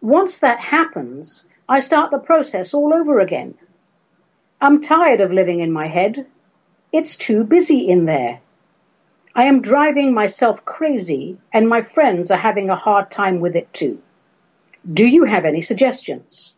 Once 0.00 0.38
that 0.40 0.60
happens, 0.60 1.42
I 1.66 1.80
start 1.80 2.10
the 2.10 2.18
process 2.18 2.74
all 2.74 2.92
over 2.92 3.20
again. 3.20 3.54
I'm 4.64 4.80
tired 4.80 5.20
of 5.20 5.30
living 5.30 5.60
in 5.60 5.72
my 5.72 5.88
head. 5.88 6.24
It's 6.90 7.18
too 7.18 7.44
busy 7.44 7.86
in 7.86 8.06
there. 8.06 8.40
I 9.34 9.44
am 9.44 9.60
driving 9.60 10.14
myself 10.14 10.64
crazy 10.64 11.36
and 11.52 11.68
my 11.68 11.82
friends 11.82 12.30
are 12.30 12.38
having 12.38 12.70
a 12.70 12.74
hard 12.74 13.10
time 13.10 13.40
with 13.40 13.56
it 13.56 13.70
too. 13.74 14.00
Do 14.90 15.06
you 15.06 15.24
have 15.24 15.44
any 15.44 15.60
suggestions? 15.60 16.54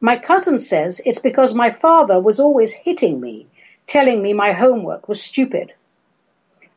My 0.00 0.16
cousin 0.16 0.58
says 0.58 1.02
it's 1.04 1.18
because 1.18 1.52
my 1.52 1.68
father 1.68 2.18
was 2.18 2.40
always 2.40 2.72
hitting 2.72 3.20
me, 3.20 3.46
telling 3.86 4.22
me 4.22 4.32
my 4.32 4.52
homework 4.52 5.06
was 5.06 5.20
stupid. 5.20 5.74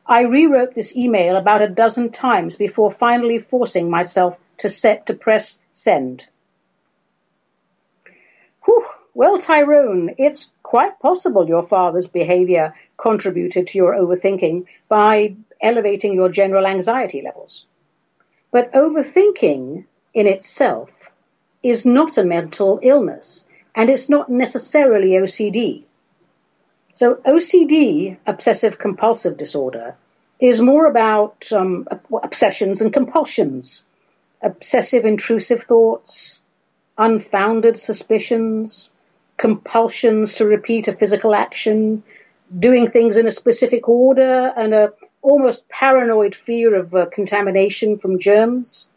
I 0.04 0.24
rewrote 0.24 0.74
this 0.74 0.94
email 0.94 1.36
about 1.36 1.62
a 1.62 1.76
dozen 1.82 2.10
times 2.10 2.56
before 2.56 2.90
finally 2.90 3.38
forcing 3.38 3.88
myself 3.88 4.36
to 4.58 4.68
set 4.68 5.06
to 5.06 5.14
press 5.14 5.58
send. 5.72 6.26
Whew, 8.66 8.86
well, 9.14 9.38
Tyrone, 9.38 10.14
it's 10.18 10.50
quite 10.62 10.98
possible 10.98 11.46
your 11.46 11.62
father's 11.62 12.06
behavior 12.06 12.74
contributed 12.96 13.66
to 13.68 13.78
your 13.78 13.94
overthinking 13.94 14.66
by 14.88 15.34
elevating 15.60 16.14
your 16.14 16.30
general 16.30 16.66
anxiety 16.66 17.20
levels. 17.22 17.66
But 18.50 18.72
overthinking 18.72 19.84
in 20.14 20.26
itself 20.26 20.90
is 21.62 21.84
not 21.84 22.16
a 22.16 22.24
mental 22.24 22.80
illness 22.82 23.46
and 23.74 23.90
it's 23.90 24.08
not 24.08 24.30
necessarily 24.30 25.10
OCD. 25.10 25.82
So 26.94 27.14
OCD, 27.14 28.16
obsessive 28.26 28.78
compulsive 28.78 29.36
disorder, 29.36 29.94
is 30.40 30.60
more 30.60 30.86
about 30.86 31.50
um, 31.52 31.86
obsessions 32.22 32.80
and 32.80 32.92
compulsions, 32.92 33.84
obsessive 34.42 35.04
intrusive 35.04 35.64
thoughts, 35.64 36.40
unfounded 36.98 37.78
suspicions, 37.78 38.90
compulsions 39.42 40.36
to 40.36 40.46
repeat 40.46 40.86
a 40.86 40.92
physical 40.92 41.34
action, 41.34 42.04
doing 42.56 42.88
things 42.88 43.16
in 43.16 43.26
a 43.26 43.32
specific 43.32 43.88
order, 43.88 44.52
and 44.56 44.72
a 44.72 44.92
almost 45.20 45.68
paranoid 45.68 46.36
fear 46.36 46.76
of 46.76 46.94
uh, 46.94 47.06
contamination 47.06 47.98
from 47.98 48.20
germs. 48.20 48.88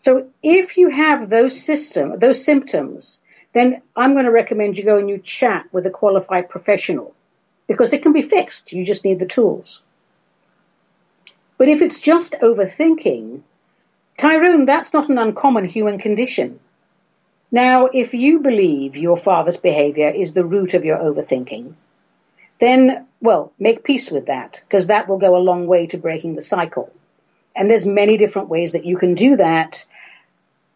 So 0.00 0.28
if 0.42 0.76
you 0.76 0.90
have 0.90 1.30
those 1.30 1.58
system, 1.58 2.18
those 2.18 2.44
symptoms, 2.44 3.22
then 3.54 3.80
I'm 3.96 4.12
going 4.12 4.26
to 4.26 4.30
recommend 4.30 4.76
you 4.76 4.84
go 4.84 4.98
and 4.98 5.08
you 5.08 5.16
chat 5.16 5.64
with 5.72 5.86
a 5.86 5.90
qualified 5.90 6.50
professional 6.50 7.14
because 7.66 7.94
it 7.94 8.02
can 8.02 8.12
be 8.12 8.20
fixed. 8.20 8.70
You 8.74 8.84
just 8.84 9.04
need 9.06 9.18
the 9.18 9.34
tools. 9.38 9.80
But 11.56 11.68
if 11.68 11.80
it's 11.80 12.00
just 12.00 12.34
overthinking, 12.42 13.40
Tyrone, 14.18 14.66
that's 14.66 14.92
not 14.92 15.08
an 15.08 15.16
uncommon 15.16 15.64
human 15.64 15.98
condition. 15.98 16.60
Now, 17.54 17.86
if 17.86 18.14
you 18.14 18.40
believe 18.40 18.96
your 18.96 19.16
father's 19.16 19.58
behavior 19.58 20.08
is 20.10 20.34
the 20.34 20.44
root 20.44 20.74
of 20.74 20.84
your 20.84 20.98
overthinking, 20.98 21.74
then, 22.58 23.06
well, 23.20 23.52
make 23.60 23.84
peace 23.84 24.10
with 24.10 24.26
that, 24.26 24.60
because 24.66 24.88
that 24.88 25.08
will 25.08 25.18
go 25.18 25.36
a 25.36 25.46
long 25.50 25.68
way 25.68 25.86
to 25.86 25.96
breaking 25.96 26.34
the 26.34 26.42
cycle. 26.42 26.92
And 27.54 27.70
there's 27.70 27.86
many 27.86 28.16
different 28.16 28.48
ways 28.48 28.72
that 28.72 28.84
you 28.84 28.96
can 28.96 29.14
do 29.14 29.36
that. 29.36 29.86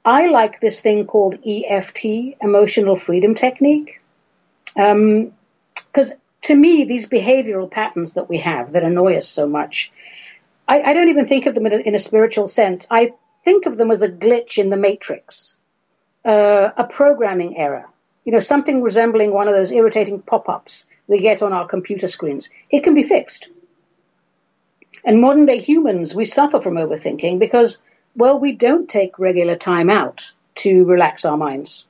I 0.05 0.29
like 0.29 0.61
this 0.61 0.81
thing 0.81 1.07
called 1.07 1.45
EFT, 1.45 2.37
Emotional 2.41 2.95
Freedom 2.95 3.35
Technique. 3.35 4.01
Because 4.77 6.13
um, 6.13 6.19
to 6.43 6.55
me, 6.55 6.85
these 6.85 7.09
behavioral 7.09 7.69
patterns 7.69 8.15
that 8.15 8.29
we 8.29 8.39
have 8.39 8.71
that 8.75 8.85
annoy 8.85 9.17
us 9.17 9.27
so 9.27 9.49
much, 9.49 9.91
I, 10.69 10.83
I 10.83 10.93
don't 10.93 11.09
even 11.09 11.27
think 11.27 11.47
of 11.47 11.57
them 11.57 11.67
in 11.67 11.73
a, 11.73 11.79
in 11.79 11.95
a 11.97 11.99
spiritual 11.99 12.47
sense. 12.47 12.87
I 12.89 13.15
think 13.45 13.67
of 13.67 13.77
them 13.77 13.91
as 13.91 14.03
a 14.03 14.09
glitch 14.09 14.59
in 14.59 14.71
the 14.71 14.77
matrix 14.77 15.57
uh, 16.25 16.71
a 16.77 16.85
programming 16.85 17.57
error. 17.57 17.87
you 18.29 18.33
know, 18.33 18.41
something 18.41 18.83
resembling 18.83 19.33
one 19.33 19.49
of 19.49 19.55
those 19.55 19.73
irritating 19.73 20.21
pop-ups 20.21 20.85
we 21.07 21.19
get 21.19 21.41
on 21.41 21.55
our 21.55 21.67
computer 21.67 22.09
screens. 22.09 22.51
It 22.69 22.85
can 22.85 22.93
be 22.93 23.03
fixed. 23.03 23.49
And 25.03 25.23
modern 25.23 25.47
day 25.47 25.63
humans, 25.63 26.15
we 26.15 26.27
suffer 26.27 26.61
from 26.61 26.75
overthinking 26.75 27.39
because, 27.39 27.79
well, 28.15 28.39
we 28.39 28.53
don't 28.53 28.87
take 28.87 29.19
regular 29.19 29.57
time 29.57 29.89
out 29.89 30.31
to 30.57 30.85
relax 30.85 31.25
our 31.25 31.39
minds. 31.39 31.87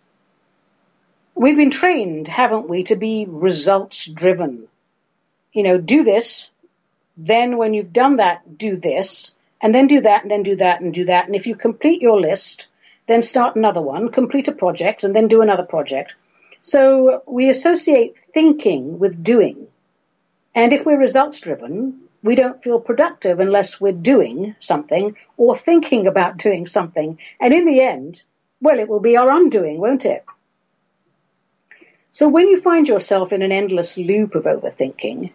We've 1.35 1.57
been 1.57 1.73
trained, 1.73 2.29
haven't 2.29 2.69
we, 2.69 2.85
to 2.85 2.95
be 2.95 3.27
results 3.29 4.07
driven. 4.07 4.69
You 5.53 5.65
know, 5.65 5.79
do 5.79 6.05
this, 6.05 6.51
then 7.17 7.57
when 7.57 7.75
you've 7.75 7.93
done 7.93 8.19
that, 8.19 8.57
do 8.57 8.77
this, 8.77 9.35
and 9.61 9.75
then 9.75 9.89
do 9.89 10.03
that, 10.03 10.23
and 10.23 10.31
then 10.31 10.45
do 10.45 10.55
that, 10.55 10.81
and 10.81 10.95
do 10.95 11.07
that. 11.07 11.27
And 11.27 11.35
if 11.35 11.49
you 11.49 11.57
complete 11.57 12.01
your 12.01 12.21
list, 12.21 12.68
then 13.09 13.23
start 13.23 13.57
another 13.57 13.81
one, 13.81 14.11
complete 14.11 14.49
a 14.49 14.53
project, 14.53 15.03
and 15.03 15.17
then 15.17 15.27
do 15.27 15.43
another 15.43 15.65
project. 15.65 16.15
So 16.61 17.23
we 17.27 17.49
associate 17.49 18.15
thinking 18.35 18.99
with 18.99 19.23
doing. 19.23 19.67
And 20.55 20.73
if 20.73 20.85
we're 20.85 20.99
results 20.99 21.41
driven, 21.41 22.03
we 22.23 22.35
don't 22.35 22.63
feel 22.63 22.81
productive 22.81 23.41
unless 23.41 23.81
we're 23.81 23.93
doing 23.93 24.55
something 24.61 25.17
or 25.37 25.57
thinking 25.57 26.07
about 26.07 26.37
doing 26.37 26.67
something. 26.67 27.19
And 27.41 27.55
in 27.55 27.65
the 27.65 27.81
end, 27.81 28.23
well, 28.61 28.79
it 28.79 28.89
will 28.89 29.01
be 29.01 29.17
our 29.17 29.31
undoing, 29.31 29.79
won't 29.79 30.05
it? 30.05 30.25
So 32.11 32.29
when 32.29 32.49
you 32.49 32.61
find 32.61 32.89
yourself 32.89 33.33
in 33.33 33.43
an 33.43 33.53
endless 33.53 33.97
loop 33.97 34.35
of 34.35 34.45
overthinking, 34.45 35.31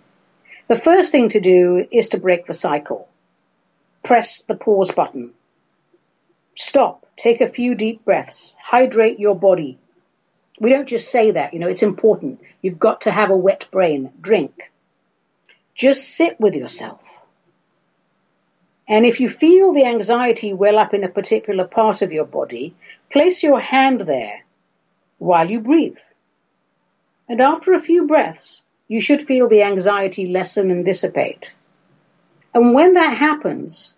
the 0.68 0.76
first 0.76 1.12
thing 1.12 1.30
to 1.30 1.40
do 1.40 1.88
is 1.92 2.10
to 2.10 2.20
break 2.20 2.46
the 2.46 2.54
cycle. 2.54 3.08
Press 4.04 4.42
the 4.42 4.56
pause 4.56 4.92
button. 4.92 5.34
Stop. 6.56 7.06
Take 7.18 7.42
a 7.42 7.50
few 7.50 7.76
deep 7.76 8.06
breaths. 8.06 8.56
Hydrate 8.62 9.20
your 9.20 9.36
body. 9.36 9.78
We 10.60 10.70
don't 10.70 10.88
just 10.88 11.10
say 11.10 11.32
that, 11.32 11.54
you 11.54 11.60
know, 11.60 11.68
it's 11.68 11.84
important. 11.84 12.42
You've 12.62 12.80
got 12.80 13.02
to 13.02 13.12
have 13.12 13.30
a 13.30 13.38
wet 13.38 13.68
brain. 13.72 14.12
Drink. 14.22 14.72
Just 15.76 16.10
sit 16.10 16.40
with 16.40 16.54
yourself. 16.54 17.02
And 18.88 19.06
if 19.06 19.20
you 19.20 19.30
feel 19.30 19.74
the 19.74 19.86
anxiety 19.86 20.54
well 20.54 20.78
up 20.78 20.94
in 20.94 21.04
a 21.04 21.10
particular 21.10 21.66
part 21.66 22.02
of 22.02 22.12
your 22.12 22.26
body, 22.26 22.76
place 23.12 23.42
your 23.42 23.60
hand 23.60 24.02
there 24.02 24.44
while 25.18 25.50
you 25.50 25.60
breathe. 25.60 25.98
And 27.30 27.42
after 27.42 27.74
a 27.74 27.80
few 27.80 28.06
breaths, 28.06 28.62
you 28.88 29.00
should 29.00 29.26
feel 29.26 29.48
the 29.48 29.64
anxiety 29.64 30.28
lessen 30.28 30.70
and 30.70 30.86
dissipate. 30.86 31.46
And 32.54 32.74
when 32.74 32.94
that 32.94 33.18
happens, 33.18 33.94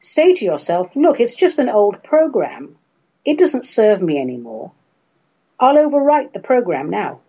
say 0.00 0.34
to 0.34 0.44
yourself, 0.44 0.96
look, 0.96 1.20
it's 1.20 1.34
just 1.34 1.58
an 1.58 1.68
old 1.68 2.02
program. 2.02 2.76
It 3.24 3.38
doesn't 3.38 3.66
serve 3.66 4.00
me 4.00 4.18
anymore. 4.18 4.72
I'll 5.58 5.76
overwrite 5.76 6.32
the 6.32 6.40
program 6.40 6.90
now. 6.90 7.20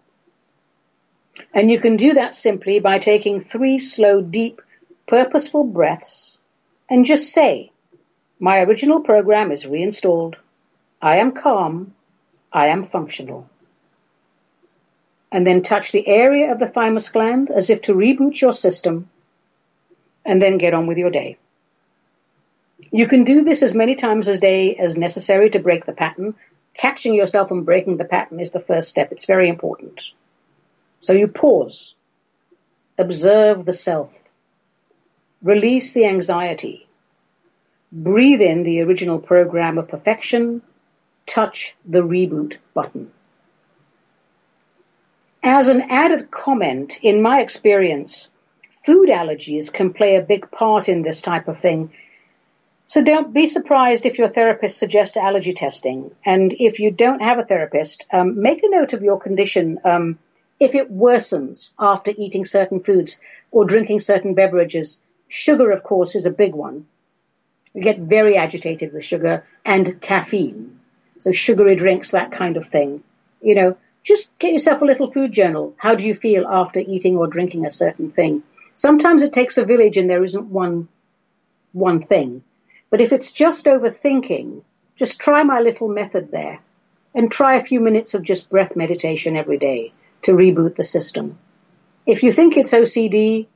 And 1.53 1.69
you 1.69 1.79
can 1.79 1.97
do 1.97 2.13
that 2.13 2.35
simply 2.35 2.79
by 2.79 2.99
taking 2.99 3.43
three 3.43 3.77
slow, 3.79 4.21
deep, 4.21 4.61
purposeful 5.07 5.65
breaths 5.65 6.39
and 6.89 7.05
just 7.05 7.33
say, 7.33 7.71
my 8.39 8.61
original 8.61 9.01
program 9.01 9.51
is 9.51 9.67
reinstalled. 9.67 10.37
I 11.01 11.17
am 11.17 11.33
calm. 11.33 11.93
I 12.51 12.67
am 12.67 12.85
functional. 12.85 13.49
And 15.31 15.45
then 15.45 15.63
touch 15.63 15.91
the 15.91 16.07
area 16.07 16.51
of 16.51 16.59
the 16.59 16.67
thymus 16.67 17.09
gland 17.09 17.49
as 17.49 17.69
if 17.69 17.83
to 17.83 17.93
reboot 17.93 18.39
your 18.41 18.53
system 18.53 19.09
and 20.25 20.41
then 20.41 20.57
get 20.57 20.73
on 20.73 20.87
with 20.87 20.97
your 20.97 21.11
day. 21.11 21.37
You 22.91 23.07
can 23.07 23.23
do 23.23 23.43
this 23.43 23.63
as 23.63 23.73
many 23.73 23.95
times 23.95 24.27
a 24.27 24.37
day 24.37 24.75
as 24.75 24.97
necessary 24.97 25.49
to 25.51 25.59
break 25.59 25.85
the 25.85 25.93
pattern. 25.93 26.35
Catching 26.73 27.13
yourself 27.13 27.49
and 27.49 27.65
breaking 27.65 27.97
the 27.97 28.05
pattern 28.05 28.39
is 28.39 28.51
the 28.51 28.59
first 28.59 28.89
step. 28.89 29.11
It's 29.11 29.25
very 29.25 29.47
important. 29.47 30.01
So 30.99 31.13
you 31.13 31.27
pause, 31.27 31.95
observe 32.97 33.65
the 33.65 33.73
self, 33.73 34.11
release 35.41 35.93
the 35.93 36.05
anxiety, 36.05 36.87
breathe 37.91 38.41
in 38.41 38.63
the 38.63 38.81
original 38.81 39.19
program 39.19 39.77
of 39.77 39.87
perfection, 39.87 40.61
touch 41.25 41.75
the 41.85 42.01
reboot 42.01 42.57
button. 42.73 43.11
As 45.43 45.69
an 45.69 45.81
added 45.89 46.29
comment, 46.29 46.99
in 47.01 47.21
my 47.21 47.41
experience, 47.41 48.29
food 48.85 49.09
allergies 49.09 49.73
can 49.73 49.93
play 49.93 50.15
a 50.15 50.21
big 50.21 50.51
part 50.51 50.87
in 50.87 51.01
this 51.01 51.21
type 51.21 51.47
of 51.47 51.59
thing. 51.59 51.91
So 52.91 53.01
don't 53.01 53.31
be 53.31 53.47
surprised 53.47 54.05
if 54.05 54.17
your 54.17 54.27
therapist 54.27 54.77
suggests 54.77 55.15
allergy 55.15 55.53
testing. 55.53 56.11
And 56.25 56.53
if 56.59 56.77
you 56.81 56.91
don't 56.91 57.21
have 57.21 57.39
a 57.39 57.45
therapist, 57.45 58.05
um, 58.11 58.41
make 58.41 58.63
a 58.63 58.69
note 58.69 58.91
of 58.91 59.01
your 59.01 59.17
condition. 59.17 59.79
Um, 59.85 60.19
if 60.59 60.75
it 60.75 60.91
worsens 60.91 61.71
after 61.79 62.11
eating 62.11 62.43
certain 62.43 62.81
foods 62.81 63.17
or 63.49 63.63
drinking 63.63 64.01
certain 64.01 64.33
beverages, 64.33 64.99
sugar, 65.29 65.71
of 65.71 65.83
course, 65.83 66.15
is 66.15 66.25
a 66.25 66.31
big 66.31 66.53
one. 66.53 66.85
You 67.73 67.81
get 67.81 67.99
very 67.99 68.35
agitated 68.35 68.91
with 68.91 69.05
sugar 69.05 69.45
and 69.63 70.01
caffeine. 70.01 70.77
So 71.21 71.31
sugary 71.31 71.77
drinks, 71.77 72.11
that 72.11 72.33
kind 72.33 72.57
of 72.57 72.67
thing. 72.67 73.05
You 73.41 73.55
know, 73.55 73.77
just 74.03 74.37
get 74.37 74.51
yourself 74.51 74.81
a 74.81 74.85
little 74.91 75.09
food 75.09 75.31
journal. 75.31 75.75
How 75.77 75.95
do 75.95 76.05
you 76.05 76.13
feel 76.13 76.45
after 76.45 76.81
eating 76.81 77.15
or 77.15 77.27
drinking 77.27 77.65
a 77.65 77.69
certain 77.69 78.11
thing? 78.11 78.43
Sometimes 78.73 79.21
it 79.21 79.31
takes 79.31 79.57
a 79.57 79.63
village 79.63 79.95
and 79.95 80.09
there 80.09 80.25
isn't 80.25 80.47
one, 80.47 80.89
one 81.71 82.03
thing. 82.03 82.43
But 82.91 83.01
if 83.01 83.13
it's 83.13 83.31
just 83.31 83.65
overthinking, 83.65 84.61
just 84.97 85.19
try 85.19 85.41
my 85.43 85.61
little 85.61 85.87
method 85.87 86.29
there 86.29 86.59
and 87.15 87.31
try 87.31 87.55
a 87.55 87.63
few 87.63 87.79
minutes 87.79 88.13
of 88.13 88.21
just 88.21 88.49
breath 88.49 88.75
meditation 88.75 89.35
every 89.35 89.57
day 89.57 89.93
to 90.23 90.33
reboot 90.33 90.75
the 90.75 90.83
system. 90.83 91.39
If 92.05 92.21
you 92.21 92.31
think 92.31 92.57
it's 92.57 92.71
OCD, 92.73 93.47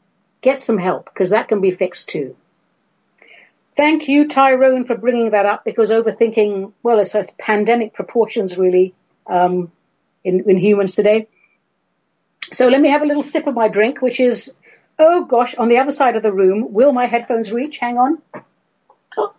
get 0.42 0.62
some 0.62 0.78
help 0.78 1.06
because 1.06 1.32
that 1.32 1.50
can 1.50 1.62
be 1.62 1.72
fixed 1.72 2.10
too. 2.10 2.36
Thank 3.76 4.08
you, 4.08 4.30
Tyrone, 4.30 4.86
for 4.86 4.96
bringing 4.96 5.32
that 5.32 5.46
up 5.46 5.66
because 5.66 5.92
overthinking, 5.92 6.72
well, 6.82 7.00
it's 7.00 7.16
pandemic 7.38 7.94
proportions 7.94 8.58
really 8.58 8.96
um, 9.28 9.70
in, 10.24 10.50
in 10.50 10.58
humans 10.58 10.96
today. 10.96 11.28
So 12.54 12.70
let 12.70 12.80
me 12.80 12.90
have 12.90 13.02
a 13.02 13.06
little 13.06 13.24
sip 13.24 13.48
of 13.48 13.54
my 13.54 13.68
drink, 13.68 14.02
which 14.02 14.22
is, 14.22 14.54
oh 14.98 15.26
gosh, 15.26 15.56
on 15.56 15.68
the 15.68 15.80
other 15.80 15.92
side 15.92 16.16
of 16.16 16.24
the 16.24 16.32
room. 16.32 16.72
Will 16.72 16.94
my 16.94 17.08
headphones 17.08 17.52
reach? 17.52 17.80
Hang 17.80 17.98
on. 17.98 18.22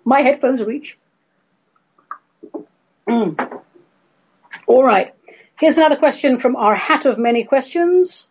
My 0.04 0.22
headphones 0.22 0.62
reach. 0.62 0.98
Mm. 3.08 3.60
All 4.66 4.82
right. 4.82 5.14
Here's 5.58 5.78
another 5.78 5.96
question 5.96 6.38
from 6.38 6.56
our 6.56 6.74
hat 6.74 7.06
of 7.06 7.18
many 7.18 7.44
questions. 7.44 8.28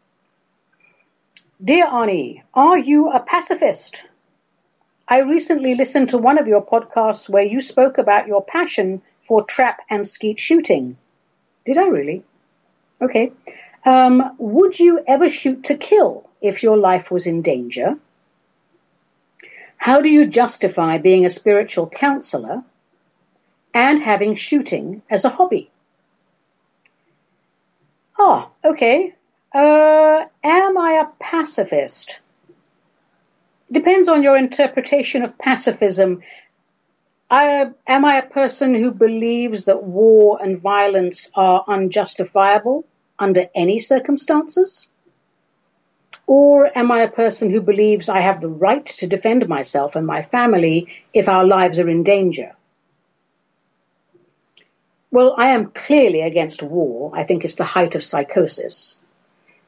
Dear 1.63 1.87
Ani, 1.87 2.43
are 2.53 2.77
you 2.77 3.09
a 3.09 3.19
pacifist? 3.19 3.95
I 5.07 5.19
recently 5.19 5.75
listened 5.75 6.09
to 6.09 6.17
one 6.17 6.37
of 6.37 6.47
your 6.47 6.65
podcasts 6.65 7.29
where 7.29 7.43
you 7.43 7.61
spoke 7.61 7.97
about 7.97 8.27
your 8.27 8.43
passion 8.43 9.01
for 9.21 9.43
trap 9.43 9.81
and 9.89 10.07
skeet 10.07 10.39
shooting. 10.39 10.97
Did 11.65 11.77
I 11.77 11.87
really? 11.87 12.23
Okay. 13.01 13.31
Um, 13.85 14.35
would 14.39 14.79
you 14.79 15.03
ever 15.07 15.29
shoot 15.29 15.65
to 15.65 15.75
kill 15.75 16.27
if 16.41 16.63
your 16.63 16.77
life 16.77 17.11
was 17.11 17.27
in 17.27 17.41
danger? 17.41 17.97
How 19.85 20.01
do 20.01 20.09
you 20.09 20.25
justify 20.25 20.97
being 20.97 21.27
a 21.27 21.29
spiritual 21.29 21.85
counselor 21.85 22.63
and 23.71 24.01
having 24.01 24.33
shooting 24.33 25.03
as 25.11 25.25
a 25.25 25.29
hobby? 25.29 25.69
Oh, 28.17 28.49
okay. 28.63 29.13
Uh, 29.53 30.25
am 30.43 30.77
I 30.79 31.03
a 31.03 31.23
pacifist? 31.23 32.17
Depends 33.71 34.07
on 34.07 34.23
your 34.23 34.37
interpretation 34.37 35.21
of 35.21 35.37
pacifism. 35.37 36.23
I, 37.29 37.69
am 37.85 38.05
I 38.05 38.17
a 38.17 38.27
person 38.27 38.73
who 38.73 38.89
believes 38.89 39.65
that 39.65 39.83
war 39.83 40.39
and 40.41 40.59
violence 40.59 41.29
are 41.35 41.63
unjustifiable 41.67 42.85
under 43.19 43.49
any 43.53 43.77
circumstances? 43.77 44.89
Or 46.27 46.75
am 46.75 46.91
I 46.91 47.03
a 47.03 47.11
person 47.11 47.51
who 47.51 47.61
believes 47.61 48.09
I 48.09 48.21
have 48.21 48.41
the 48.41 48.49
right 48.49 48.85
to 48.85 49.07
defend 49.07 49.47
myself 49.47 49.95
and 49.95 50.07
my 50.07 50.23
family 50.23 50.87
if 51.13 51.29
our 51.29 51.45
lives 51.45 51.79
are 51.79 51.89
in 51.89 52.03
danger? 52.03 52.55
Well, 55.11 55.35
I 55.37 55.51
am 55.51 55.71
clearly 55.71 56.21
against 56.21 56.63
war. 56.63 57.11
I 57.13 57.23
think 57.23 57.45
it's 57.45 57.55
the 57.55 57.63
height 57.63 57.95
of 57.95 58.03
psychosis. 58.03 58.97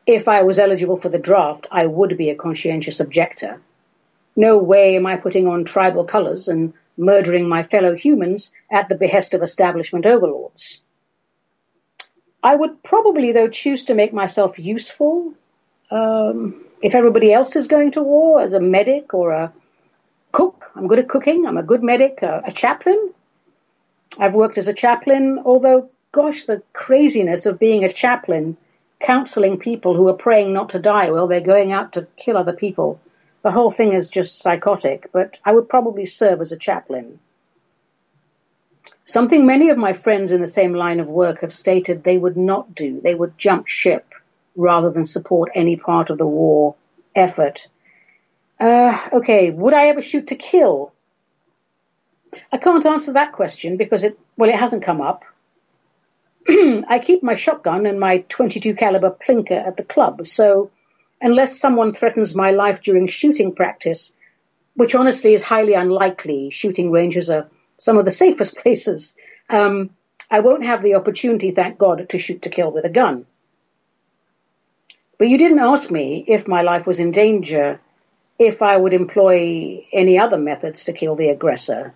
If 0.05 0.27
I 0.27 0.43
was 0.43 0.57
eligible 0.57 0.97
for 0.97 1.09
the 1.09 1.19
draft, 1.19 1.67
I 1.71 1.85
would 1.85 2.17
be 2.17 2.29
a 2.29 2.35
conscientious 2.35 2.99
objector. 2.99 3.61
No 4.35 4.57
way 4.57 4.95
am 4.95 5.05
I 5.05 5.17
putting 5.17 5.47
on 5.47 5.63
tribal 5.63 6.05
colors 6.05 6.47
and 6.47 6.73
murdering 6.97 7.47
my 7.47 7.63
fellow 7.63 7.95
humans 7.95 8.51
at 8.71 8.89
the 8.89 8.95
behest 8.95 9.33
of 9.33 9.43
establishment 9.43 10.05
overlords. 10.05 10.81
I 12.41 12.55
would 12.55 12.83
probably, 12.83 13.31
though, 13.31 13.47
choose 13.47 13.85
to 13.85 13.95
make 13.95 14.13
myself 14.13 14.57
useful 14.57 15.33
um, 15.91 16.65
if 16.81 16.95
everybody 16.95 17.33
else 17.33 17.55
is 17.55 17.67
going 17.67 17.91
to 17.91 18.03
war 18.03 18.41
as 18.41 18.53
a 18.53 18.59
medic 18.59 19.13
or 19.13 19.31
a 19.31 19.53
cook. 20.31 20.71
I'm 20.75 20.87
good 20.87 20.99
at 20.99 21.09
cooking. 21.09 21.45
I'm 21.45 21.57
a 21.57 21.63
good 21.63 21.83
medic, 21.83 22.21
a, 22.21 22.43
a 22.45 22.51
chaplain. 22.51 23.13
I've 24.19 24.33
worked 24.33 24.57
as 24.57 24.67
a 24.67 24.73
chaplain, 24.73 25.39
although 25.45 25.89
gosh, 26.11 26.45
the 26.45 26.63
craziness 26.73 27.45
of 27.45 27.59
being 27.59 27.83
a 27.83 27.93
chaplain, 27.93 28.57
counseling 28.99 29.59
people 29.59 29.95
who 29.95 30.07
are 30.07 30.13
praying 30.13 30.53
not 30.53 30.69
to 30.69 30.79
die 30.79 31.11
while 31.11 31.27
they're 31.27 31.41
going 31.41 31.71
out 31.71 31.93
to 31.93 32.07
kill 32.17 32.37
other 32.37 32.53
people. 32.53 32.99
The 33.43 33.51
whole 33.51 33.71
thing 33.71 33.93
is 33.93 34.09
just 34.09 34.39
psychotic, 34.39 35.09
but 35.11 35.39
I 35.45 35.51
would 35.53 35.69
probably 35.69 36.05
serve 36.05 36.41
as 36.41 36.51
a 36.51 36.57
chaplain. 36.57 37.19
Something 39.05 39.45
many 39.45 39.69
of 39.69 39.77
my 39.77 39.93
friends 39.93 40.31
in 40.31 40.41
the 40.41 40.47
same 40.47 40.73
line 40.73 40.99
of 40.99 41.07
work 41.07 41.41
have 41.41 41.53
stated 41.53 42.03
they 42.03 42.17
would 42.17 42.35
not 42.35 42.73
do. 42.73 42.99
They 42.99 43.15
would 43.15 43.37
jump 43.37 43.67
ship 43.67 44.05
rather 44.57 44.89
than 44.89 45.05
support 45.05 45.51
any 45.55 45.77
part 45.77 46.09
of 46.09 46.17
the 46.17 46.25
war 46.25 46.75
effort. 47.15 47.67
Uh, 48.59 48.99
okay, 49.13 49.51
would 49.51 49.73
I 49.73 49.87
ever 49.87 50.01
shoot 50.01 50.27
to 50.27 50.35
kill? 50.35 50.91
I 52.51 52.57
can't 52.57 52.85
answer 52.85 53.13
that 53.13 53.31
question 53.31 53.77
because 53.77 54.03
it, 54.03 54.19
well, 54.35 54.49
it 54.49 54.59
hasn't 54.59 54.83
come 54.83 54.99
up. 54.99 55.23
I 56.49 56.99
keep 57.01 57.23
my 57.23 57.35
shotgun 57.35 57.85
and 57.85 57.99
my 57.99 58.19
22 58.29 58.75
caliber 58.75 59.11
plinker 59.11 59.67
at 59.67 59.77
the 59.77 59.83
club, 59.83 60.25
so 60.27 60.71
unless 61.21 61.59
someone 61.59 61.93
threatens 61.93 62.35
my 62.35 62.51
life 62.51 62.81
during 62.81 63.07
shooting 63.07 63.53
practice, 63.53 64.13
which 64.75 64.95
honestly 64.95 65.33
is 65.33 65.43
highly 65.43 65.73
unlikely, 65.73 66.49
shooting 66.49 66.91
ranges 66.91 67.29
are 67.29 67.49
some 67.77 67.97
of 67.97 68.05
the 68.05 68.11
safest 68.23 68.57
places, 68.57 69.15
um, 69.49 69.91
I 70.29 70.41
won't 70.41 70.65
have 70.65 70.83
the 70.83 70.95
opportunity, 70.95 71.51
thank 71.51 71.77
God, 71.77 72.09
to 72.09 72.19
shoot 72.19 72.41
to 72.41 72.49
kill 72.49 72.71
with 72.71 72.85
a 72.85 72.89
gun. 72.89 73.25
But 75.17 75.29
you 75.29 75.37
didn't 75.37 75.59
ask 75.59 75.89
me 75.89 76.23
if 76.27 76.47
my 76.47 76.61
life 76.61 76.85
was 76.85 76.99
in 76.99 77.11
danger, 77.11 77.79
if 78.37 78.61
I 78.61 78.77
would 78.77 78.93
employ 78.93 79.85
any 79.91 80.19
other 80.19 80.37
methods 80.37 80.85
to 80.85 80.93
kill 80.93 81.15
the 81.15 81.29
aggressor. 81.29 81.93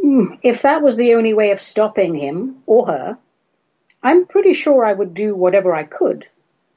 Hmm, 0.00 0.34
if 0.42 0.62
that 0.62 0.82
was 0.82 0.96
the 0.96 1.14
only 1.14 1.34
way 1.34 1.50
of 1.50 1.60
stopping 1.60 2.14
him 2.14 2.62
or 2.66 2.86
her, 2.86 3.18
I'm 4.02 4.26
pretty 4.26 4.54
sure 4.54 4.84
I 4.84 4.92
would 4.92 5.14
do 5.14 5.34
whatever 5.34 5.74
I 5.74 5.84
could 5.84 6.26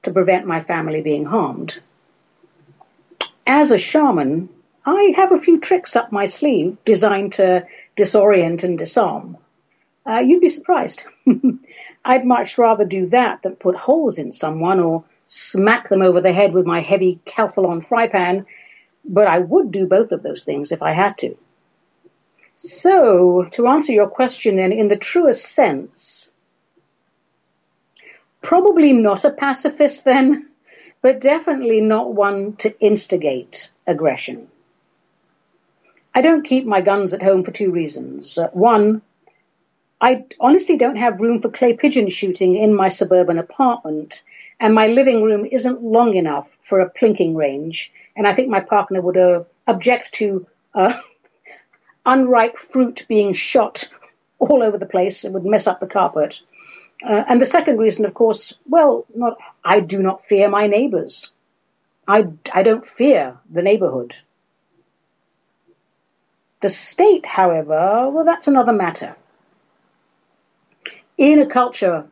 to 0.03 0.11
prevent 0.11 0.45
my 0.45 0.61
family 0.61 1.01
being 1.01 1.25
harmed. 1.25 1.79
As 3.47 3.71
a 3.71 3.77
shaman, 3.77 4.49
I 4.85 5.13
have 5.15 5.31
a 5.31 5.37
few 5.37 5.59
tricks 5.59 5.95
up 5.95 6.11
my 6.11 6.25
sleeve 6.25 6.77
designed 6.85 7.33
to 7.33 7.65
disorient 7.95 8.63
and 8.63 8.77
disarm. 8.77 9.37
Uh, 10.05 10.19
you'd 10.19 10.41
be 10.41 10.49
surprised. 10.49 11.01
I'd 12.05 12.23
much 12.23 12.59
rather 12.59 12.85
do 12.85 13.07
that 13.07 13.41
than 13.41 13.55
put 13.55 13.75
holes 13.75 14.19
in 14.19 14.31
someone 14.31 14.79
or 14.79 15.03
smack 15.25 15.89
them 15.89 16.03
over 16.03 16.21
the 16.21 16.31
head 16.31 16.53
with 16.53 16.65
my 16.67 16.81
heavy 16.81 17.19
Calphalon 17.25 17.83
fry 17.83 18.07
pan, 18.07 18.45
but 19.03 19.25
I 19.27 19.39
would 19.39 19.71
do 19.71 19.87
both 19.87 20.11
of 20.11 20.21
those 20.21 20.43
things 20.43 20.71
if 20.71 20.83
I 20.83 20.93
had 20.93 21.17
to. 21.19 21.35
So, 22.57 23.49
to 23.53 23.67
answer 23.67 23.91
your 23.91 24.07
question 24.07 24.55
then, 24.55 24.71
in 24.71 24.87
the 24.87 24.95
truest 24.95 25.45
sense, 25.45 26.31
probably 28.41 28.93
not 28.93 29.25
a 29.25 29.31
pacifist 29.31 30.05
then, 30.05 30.47
but 31.01 31.21
definitely 31.21 31.81
not 31.81 32.13
one 32.13 32.55
to 32.57 32.79
instigate 32.79 33.71
aggression. 33.87 34.47
I 36.13 36.21
don't 36.21 36.47
keep 36.47 36.65
my 36.65 36.81
guns 36.81 37.13
at 37.13 37.23
home 37.23 37.43
for 37.43 37.51
two 37.51 37.71
reasons. 37.71 38.37
Uh, 38.37 38.49
one, 38.53 39.01
I 40.01 40.25
honestly 40.39 40.77
don't 40.77 40.97
have 40.97 41.21
room 41.21 41.41
for 41.41 41.49
clay 41.49 41.73
pigeon 41.73 42.09
shooting 42.09 42.55
in 42.55 42.75
my 42.75 42.89
suburban 42.89 43.39
apartment, 43.39 44.23
and 44.59 44.73
my 44.73 44.87
living 44.87 45.23
room 45.23 45.45
isn't 45.45 45.83
long 45.83 46.15
enough 46.15 46.55
for 46.61 46.79
a 46.79 46.89
plinking 46.89 47.35
range, 47.35 47.93
and 48.15 48.27
I 48.27 48.33
think 48.33 48.49
my 48.49 48.59
partner 48.59 49.01
would 49.01 49.17
uh, 49.17 49.43
object 49.67 50.13
to 50.15 50.47
uh, 50.73 50.99
unripe 52.05 52.57
fruit 52.57 53.05
being 53.07 53.33
shot 53.33 53.89
all 54.39 54.63
over 54.63 54.77
the 54.77 54.85
place. 54.85 55.23
It 55.23 55.31
would 55.31 55.45
mess 55.45 55.67
up 55.67 55.79
the 55.79 55.87
carpet. 55.87 56.41
Uh, 57.03 57.23
and 57.27 57.41
the 57.41 57.45
second 57.45 57.77
reason, 57.77 58.05
of 58.05 58.13
course, 58.13 58.53
well, 58.67 59.05
not, 59.13 59.37
I 59.63 59.79
do 59.79 60.01
not 60.01 60.25
fear 60.25 60.49
my 60.49 60.67
neighbors. 60.67 61.31
I, 62.07 62.27
I 62.53 62.63
don't 62.63 62.85
fear 62.85 63.37
the 63.49 63.61
neighborhood. 63.61 64.13
The 66.61 66.69
state, 66.69 67.25
however, 67.25 68.09
well, 68.09 68.25
that's 68.25 68.47
another 68.47 68.73
matter. 68.73 69.15
In 71.17 71.39
a 71.39 71.45
culture 71.45 72.07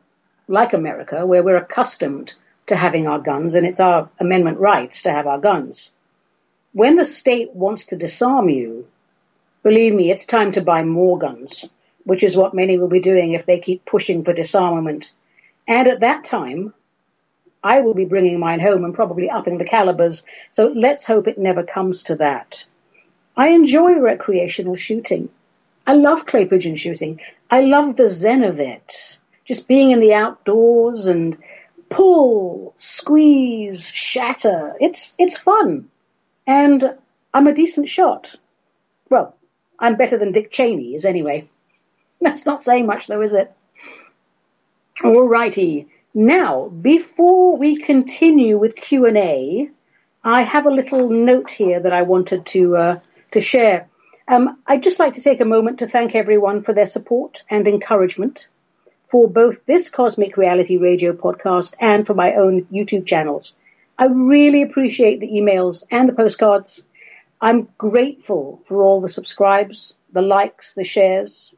like 0.48 0.72
America, 0.72 1.26
where 1.26 1.42
we're 1.42 1.58
accustomed 1.58 2.34
to 2.66 2.76
having 2.76 3.06
our 3.06 3.18
guns, 3.18 3.54
and 3.54 3.66
it's 3.66 3.80
our 3.80 4.08
amendment 4.18 4.58
rights 4.58 5.02
to 5.02 5.12
have 5.12 5.26
our 5.26 5.38
guns, 5.38 5.92
when 6.72 6.96
the 6.96 7.04
state 7.04 7.54
wants 7.54 7.86
to 7.86 7.96
disarm 7.96 8.48
you, 8.48 8.86
believe 9.62 9.94
me, 9.94 10.10
it's 10.10 10.24
time 10.24 10.52
to 10.52 10.62
buy 10.62 10.82
more 10.84 11.18
guns, 11.18 11.66
which 12.04 12.22
is 12.22 12.36
what 12.36 12.54
many 12.54 12.78
will 12.78 12.88
be 12.88 13.00
doing 13.00 13.32
if 13.32 13.44
they 13.44 13.60
keep 13.60 13.84
pushing 13.84 14.24
for 14.24 14.32
disarmament. 14.32 15.12
And 15.68 15.86
at 15.86 16.00
that 16.00 16.24
time, 16.24 16.72
I 17.62 17.80
will 17.80 17.94
be 17.94 18.06
bringing 18.06 18.38
mine 18.38 18.60
home 18.60 18.84
and 18.84 18.94
probably 18.94 19.28
upping 19.28 19.58
the 19.58 19.64
calibers. 19.64 20.22
So 20.50 20.68
let's 20.68 21.04
hope 21.04 21.28
it 21.28 21.38
never 21.38 21.62
comes 21.62 22.04
to 22.04 22.16
that. 22.16 22.64
I 23.36 23.50
enjoy 23.50 23.98
recreational 23.98 24.76
shooting. 24.76 25.28
I 25.86 25.94
love 25.94 26.26
clay 26.26 26.46
pigeon 26.46 26.76
shooting. 26.76 27.20
I 27.50 27.60
love 27.60 27.96
the 27.96 28.08
zen 28.08 28.42
of 28.42 28.60
it. 28.60 29.18
Just 29.44 29.68
being 29.68 29.90
in 29.90 30.00
the 30.00 30.14
outdoors 30.14 31.06
and 31.06 31.36
pull, 31.90 32.72
squeeze, 32.76 33.88
shatter. 33.88 34.74
It's, 34.80 35.14
it's 35.18 35.36
fun. 35.36 35.90
And 36.46 36.96
I'm 37.32 37.46
a 37.46 37.54
decent 37.54 37.88
shot. 37.88 38.34
Well, 39.10 39.36
I'm 39.78 39.96
better 39.96 40.18
than 40.18 40.32
Dick 40.32 40.50
Cheney 40.50 40.94
is 40.94 41.04
anyway. 41.04 41.48
That's 42.20 42.46
not 42.46 42.62
saying 42.62 42.86
much 42.86 43.06
though, 43.06 43.20
is 43.20 43.34
it? 43.34 43.52
Alrighty. 44.98 45.86
Now, 46.14 46.68
before 46.68 47.56
we 47.56 47.76
continue 47.76 48.56
with 48.56 48.76
Q&A, 48.76 49.68
I 50.22 50.42
have 50.42 50.64
a 50.64 50.70
little 50.70 51.10
note 51.10 51.50
here 51.50 51.80
that 51.80 51.92
I 51.92 52.02
wanted 52.02 52.46
to, 52.46 52.76
uh, 52.76 52.98
to 53.32 53.40
share. 53.40 53.88
Um, 54.26 54.58
I'd 54.66 54.82
just 54.82 54.98
like 54.98 55.14
to 55.14 55.22
take 55.22 55.40
a 55.40 55.44
moment 55.44 55.80
to 55.80 55.88
thank 55.88 56.14
everyone 56.14 56.62
for 56.62 56.72
their 56.72 56.86
support 56.86 57.42
and 57.50 57.68
encouragement 57.68 58.46
for 59.10 59.28
both 59.28 59.64
this 59.66 59.90
Cosmic 59.90 60.36
Reality 60.36 60.78
Radio 60.78 61.12
podcast 61.12 61.76
and 61.78 62.06
for 62.06 62.14
my 62.14 62.34
own 62.34 62.64
YouTube 62.64 63.06
channels. 63.06 63.54
I 63.98 64.06
really 64.06 64.62
appreciate 64.62 65.20
the 65.20 65.28
emails 65.28 65.84
and 65.90 66.08
the 66.08 66.14
postcards. 66.14 66.84
I'm 67.40 67.68
grateful 67.76 68.62
for 68.66 68.82
all 68.82 69.00
the 69.00 69.08
subscribes, 69.08 69.94
the 70.12 70.22
likes, 70.22 70.74
the 70.74 70.84
shares. 70.84 71.54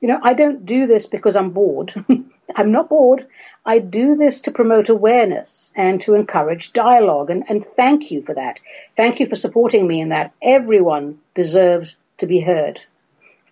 You 0.00 0.08
know, 0.08 0.20
I 0.22 0.34
don't 0.34 0.64
do 0.64 0.86
this 0.86 1.06
because 1.06 1.36
I'm 1.36 1.50
bored. 1.50 1.92
I'm 2.54 2.72
not 2.72 2.88
bored. 2.88 3.26
I 3.64 3.78
do 3.78 4.16
this 4.16 4.42
to 4.42 4.50
promote 4.50 4.88
awareness 4.88 5.72
and 5.76 6.00
to 6.02 6.14
encourage 6.14 6.72
dialogue. 6.72 7.30
And, 7.30 7.44
and 7.48 7.64
thank 7.64 8.10
you 8.10 8.22
for 8.22 8.34
that. 8.34 8.58
Thank 8.96 9.20
you 9.20 9.28
for 9.28 9.36
supporting 9.36 9.86
me 9.86 10.00
in 10.00 10.08
that. 10.08 10.32
Everyone 10.42 11.20
deserves 11.34 11.96
to 12.18 12.26
be 12.26 12.40
heard. 12.40 12.80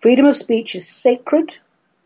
Freedom 0.01 0.25
of 0.25 0.35
speech 0.35 0.75
is 0.75 0.87
sacred. 0.87 1.55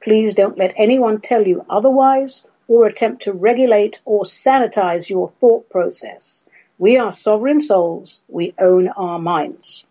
Please 0.03 0.35
don't 0.35 0.57
let 0.57 0.73
anyone 0.77 1.21
tell 1.21 1.47
you 1.47 1.65
otherwise 1.69 2.45
or 2.67 2.85
attempt 2.85 3.23
to 3.23 3.33
regulate 3.33 3.99
or 4.05 4.23
sanitize 4.23 5.09
your 5.09 5.31
thought 5.39 5.69
process. 5.69 6.43
We 6.77 6.97
are 6.97 7.11
sovereign 7.11 7.61
souls. 7.61 8.21
We 8.27 8.53
own 8.59 8.89
our 8.89 9.17
minds. 9.17 9.83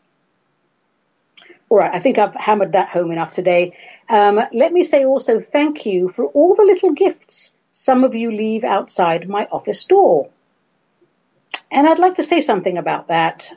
All 1.69 1.79
right, 1.79 1.95
I 1.95 2.01
think 2.01 2.19
I've 2.19 2.35
hammered 2.35 2.73
that 2.73 2.91
home 2.91 3.11
enough 3.11 3.35
today. 3.35 3.77
Um, 4.09 4.40
let 4.53 4.73
me 4.73 4.85
say 4.85 5.05
also 5.05 5.40
thank 5.40 5.87
you 5.87 6.09
for 6.09 6.27
all 6.27 6.55
the 6.55 6.64
little 6.64 6.93
gifts 6.93 7.53
some 7.77 8.05
of 8.05 8.14
you 8.14 8.31
leave 8.31 8.62
outside 8.62 9.29
my 9.29 9.49
office 9.51 9.85
door. 9.85 10.31
And 11.73 11.88
I'd 11.88 11.99
like 11.99 12.14
to 12.17 12.23
say 12.23 12.40
something 12.40 12.79
about 12.79 13.09
that. 13.09 13.53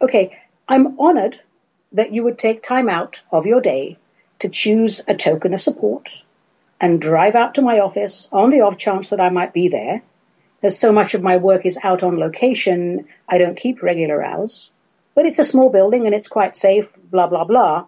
Okay, 0.00 0.36
I'm 0.68 0.98
honored 0.98 1.38
that 1.92 2.12
you 2.12 2.24
would 2.24 2.38
take 2.38 2.62
time 2.62 2.88
out 2.88 3.20
of 3.30 3.46
your 3.46 3.60
day 3.60 3.98
to 4.40 4.48
choose 4.48 5.00
a 5.06 5.14
token 5.14 5.54
of 5.54 5.62
support 5.62 6.10
and 6.80 7.00
drive 7.00 7.36
out 7.36 7.54
to 7.54 7.62
my 7.62 7.78
office 7.78 8.26
on 8.32 8.50
the 8.50 8.62
off 8.62 8.78
chance 8.78 9.10
that 9.10 9.20
I 9.20 9.28
might 9.28 9.52
be 9.52 9.68
there. 9.68 10.02
As 10.60 10.76
so 10.76 10.92
much 10.92 11.14
of 11.14 11.22
my 11.22 11.36
work 11.36 11.64
is 11.64 11.78
out 11.80 12.02
on 12.02 12.18
location, 12.18 13.06
I 13.28 13.38
don't 13.38 13.56
keep 13.56 13.82
regular 13.82 14.24
hours. 14.24 14.72
But 15.14 15.26
it's 15.26 15.38
a 15.38 15.44
small 15.44 15.70
building 15.70 16.06
and 16.06 16.14
it's 16.14 16.28
quite 16.28 16.56
safe, 16.56 16.88
blah, 17.10 17.28
blah, 17.28 17.44
blah. 17.44 17.86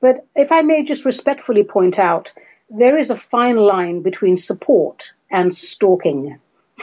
But 0.00 0.26
if 0.34 0.52
I 0.52 0.62
may 0.62 0.84
just 0.84 1.04
respectfully 1.04 1.64
point 1.64 1.98
out, 1.98 2.32
there 2.68 2.98
is 2.98 3.10
a 3.10 3.16
fine 3.16 3.56
line 3.56 4.02
between 4.02 4.36
support 4.36 5.12
and 5.30 5.54
stalking. 5.54 6.38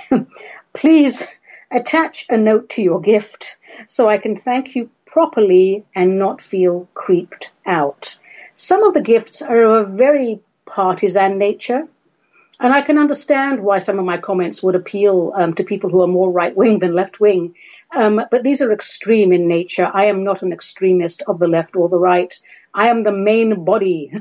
Please 0.73 1.27
attach 1.71 2.25
a 2.29 2.37
note 2.37 2.69
to 2.69 2.81
your 2.81 3.01
gift 3.01 3.57
so 3.87 4.07
I 4.07 4.17
can 4.17 4.37
thank 4.37 4.75
you 4.75 4.89
properly 5.05 5.85
and 5.93 6.17
not 6.17 6.41
feel 6.41 6.87
creeped 6.93 7.51
out. 7.65 8.17
Some 8.55 8.83
of 8.83 8.93
the 8.93 9.01
gifts 9.01 9.41
are 9.41 9.61
of 9.63 9.89
a 9.89 9.91
very 9.91 10.39
partisan 10.65 11.37
nature, 11.37 11.87
and 12.59 12.73
I 12.73 12.81
can 12.81 12.97
understand 12.97 13.61
why 13.61 13.79
some 13.79 13.99
of 13.99 14.05
my 14.05 14.17
comments 14.17 14.63
would 14.63 14.75
appeal 14.75 15.33
um, 15.35 15.53
to 15.55 15.63
people 15.63 15.89
who 15.89 16.01
are 16.01 16.07
more 16.07 16.31
right 16.31 16.55
wing 16.55 16.79
than 16.79 16.93
left 16.93 17.19
wing. 17.19 17.55
Um, 17.91 18.21
but 18.31 18.43
these 18.43 18.61
are 18.61 18.71
extreme 18.71 19.33
in 19.33 19.47
nature. 19.47 19.89
I 19.91 20.05
am 20.05 20.23
not 20.23 20.43
an 20.43 20.53
extremist 20.53 21.23
of 21.27 21.39
the 21.39 21.47
left 21.47 21.75
or 21.75 21.89
the 21.89 21.97
right. 21.97 22.33
I 22.73 22.89
am 22.89 23.03
the 23.03 23.11
main 23.11 23.65
body 23.65 24.11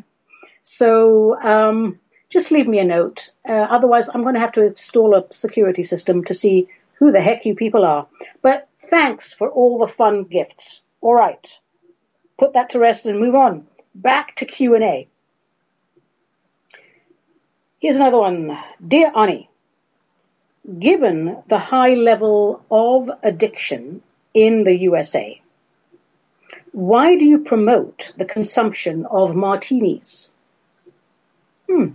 So 0.62 1.40
um, 1.40 2.00
just 2.30 2.50
leave 2.50 2.68
me 2.68 2.78
a 2.78 2.84
note. 2.84 3.32
Uh, 3.48 3.52
otherwise, 3.52 4.08
I'm 4.08 4.22
going 4.22 4.34
to 4.34 4.40
have 4.40 4.52
to 4.52 4.66
install 4.66 5.14
a 5.14 5.32
security 5.32 5.82
system 5.82 6.24
to 6.24 6.34
see 6.34 6.68
who 6.94 7.12
the 7.12 7.20
heck 7.20 7.46
you 7.46 7.54
people 7.54 7.84
are. 7.84 8.08
But 8.42 8.68
thanks 8.78 9.32
for 9.32 9.50
all 9.50 9.78
the 9.78 9.88
fun 9.88 10.24
gifts. 10.24 10.82
All 11.00 11.14
right. 11.14 11.46
Put 12.38 12.54
that 12.54 12.70
to 12.70 12.78
rest 12.78 13.06
and 13.06 13.20
move 13.20 13.34
on. 13.34 13.66
Back 13.94 14.36
to 14.36 14.46
Q&A. 14.46 15.08
Here's 17.80 17.96
another 17.96 18.18
one. 18.18 18.58
Dear 18.86 19.12
Ani, 19.16 19.50
given 20.78 21.42
the 21.48 21.58
high 21.58 21.94
level 21.94 22.64
of 22.70 23.10
addiction 23.22 24.02
in 24.34 24.64
the 24.64 24.76
USA, 24.76 25.40
why 26.72 27.16
do 27.16 27.24
you 27.24 27.38
promote 27.40 28.12
the 28.16 28.24
consumption 28.24 29.06
of 29.06 29.36
martinis? 29.36 30.32
Hmm. 31.68 31.88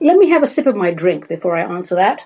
Let 0.00 0.16
me 0.16 0.30
have 0.30 0.42
a 0.42 0.46
sip 0.46 0.66
of 0.66 0.74
my 0.74 0.90
drink 0.90 1.28
before 1.28 1.56
I 1.56 1.62
answer 1.62 1.96
that. 1.96 2.22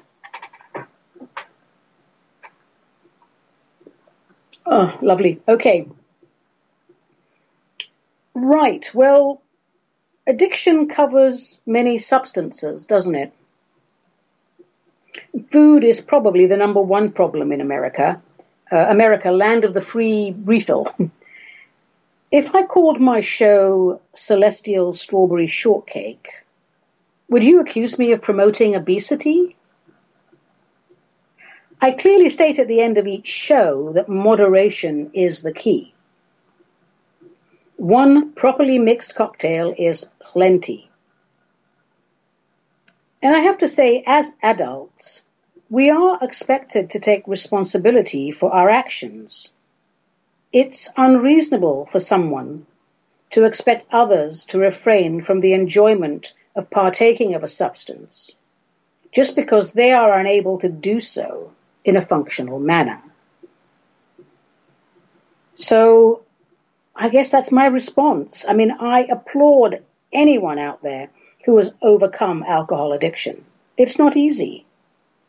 Oh, 4.66 4.96
lovely. 5.02 5.40
Okay. 5.48 5.88
Right. 8.34 8.88
Well, 8.94 9.42
addiction 10.26 10.88
covers 10.88 11.60
many 11.66 11.98
substances, 11.98 12.86
doesn't 12.86 13.16
it? 13.16 13.32
Food 15.50 15.82
is 15.82 16.00
probably 16.00 16.46
the 16.46 16.56
number 16.56 16.80
one 16.80 17.10
problem 17.10 17.50
in 17.50 17.60
America. 17.60 18.22
Uh, 18.70 18.76
America, 18.76 19.32
land 19.32 19.64
of 19.64 19.74
the 19.74 19.80
free 19.80 20.34
refill. 20.44 20.86
if 22.30 22.54
I 22.54 22.64
called 22.64 23.00
my 23.00 23.20
show 23.20 24.00
Celestial 24.12 24.92
Strawberry 24.92 25.48
Shortcake, 25.48 26.28
would 27.28 27.42
you 27.42 27.60
accuse 27.60 27.98
me 27.98 28.12
of 28.12 28.22
promoting 28.22 28.76
obesity? 28.76 29.56
I 31.80 31.92
clearly 31.92 32.28
state 32.28 32.58
at 32.58 32.68
the 32.68 32.82
end 32.82 32.98
of 32.98 33.06
each 33.06 33.26
show 33.26 33.92
that 33.94 34.08
moderation 34.08 35.10
is 35.14 35.42
the 35.42 35.52
key. 35.52 35.94
One 37.76 38.32
properly 38.32 38.78
mixed 38.78 39.14
cocktail 39.14 39.74
is 39.76 40.08
plenty. 40.20 40.90
And 43.22 43.34
I 43.34 43.40
have 43.40 43.58
to 43.58 43.68
say, 43.68 44.04
as 44.06 44.34
adults, 44.42 45.22
we 45.68 45.90
are 45.90 46.18
expected 46.22 46.90
to 46.90 47.00
take 47.00 47.26
responsibility 47.26 48.30
for 48.30 48.52
our 48.52 48.68
actions. 48.68 49.48
It's 50.52 50.88
unreasonable 50.96 51.86
for 51.86 52.00
someone 52.00 52.66
to 53.30 53.44
expect 53.44 53.92
others 53.92 54.46
to 54.46 54.58
refrain 54.58 55.22
from 55.22 55.40
the 55.40 55.52
enjoyment 55.52 56.32
of 56.56 56.70
partaking 56.70 57.34
of 57.34 57.44
a 57.44 57.48
substance 57.48 58.32
just 59.12 59.36
because 59.36 59.72
they 59.72 59.92
are 59.92 60.18
unable 60.18 60.58
to 60.58 60.68
do 60.68 61.00
so 61.00 61.52
in 61.84 61.96
a 61.96 62.02
functional 62.02 62.58
manner. 62.58 63.00
So 65.54 66.22
I 66.94 67.08
guess 67.08 67.30
that's 67.30 67.52
my 67.52 67.66
response. 67.66 68.44
I 68.48 68.52
mean, 68.52 68.72
I 68.72 69.02
applaud 69.02 69.82
anyone 70.12 70.58
out 70.58 70.82
there 70.82 71.10
who 71.44 71.56
has 71.56 71.72
overcome 71.80 72.42
alcohol 72.42 72.92
addiction. 72.92 73.44
It's 73.76 73.98
not 73.98 74.16
easy. 74.16 74.66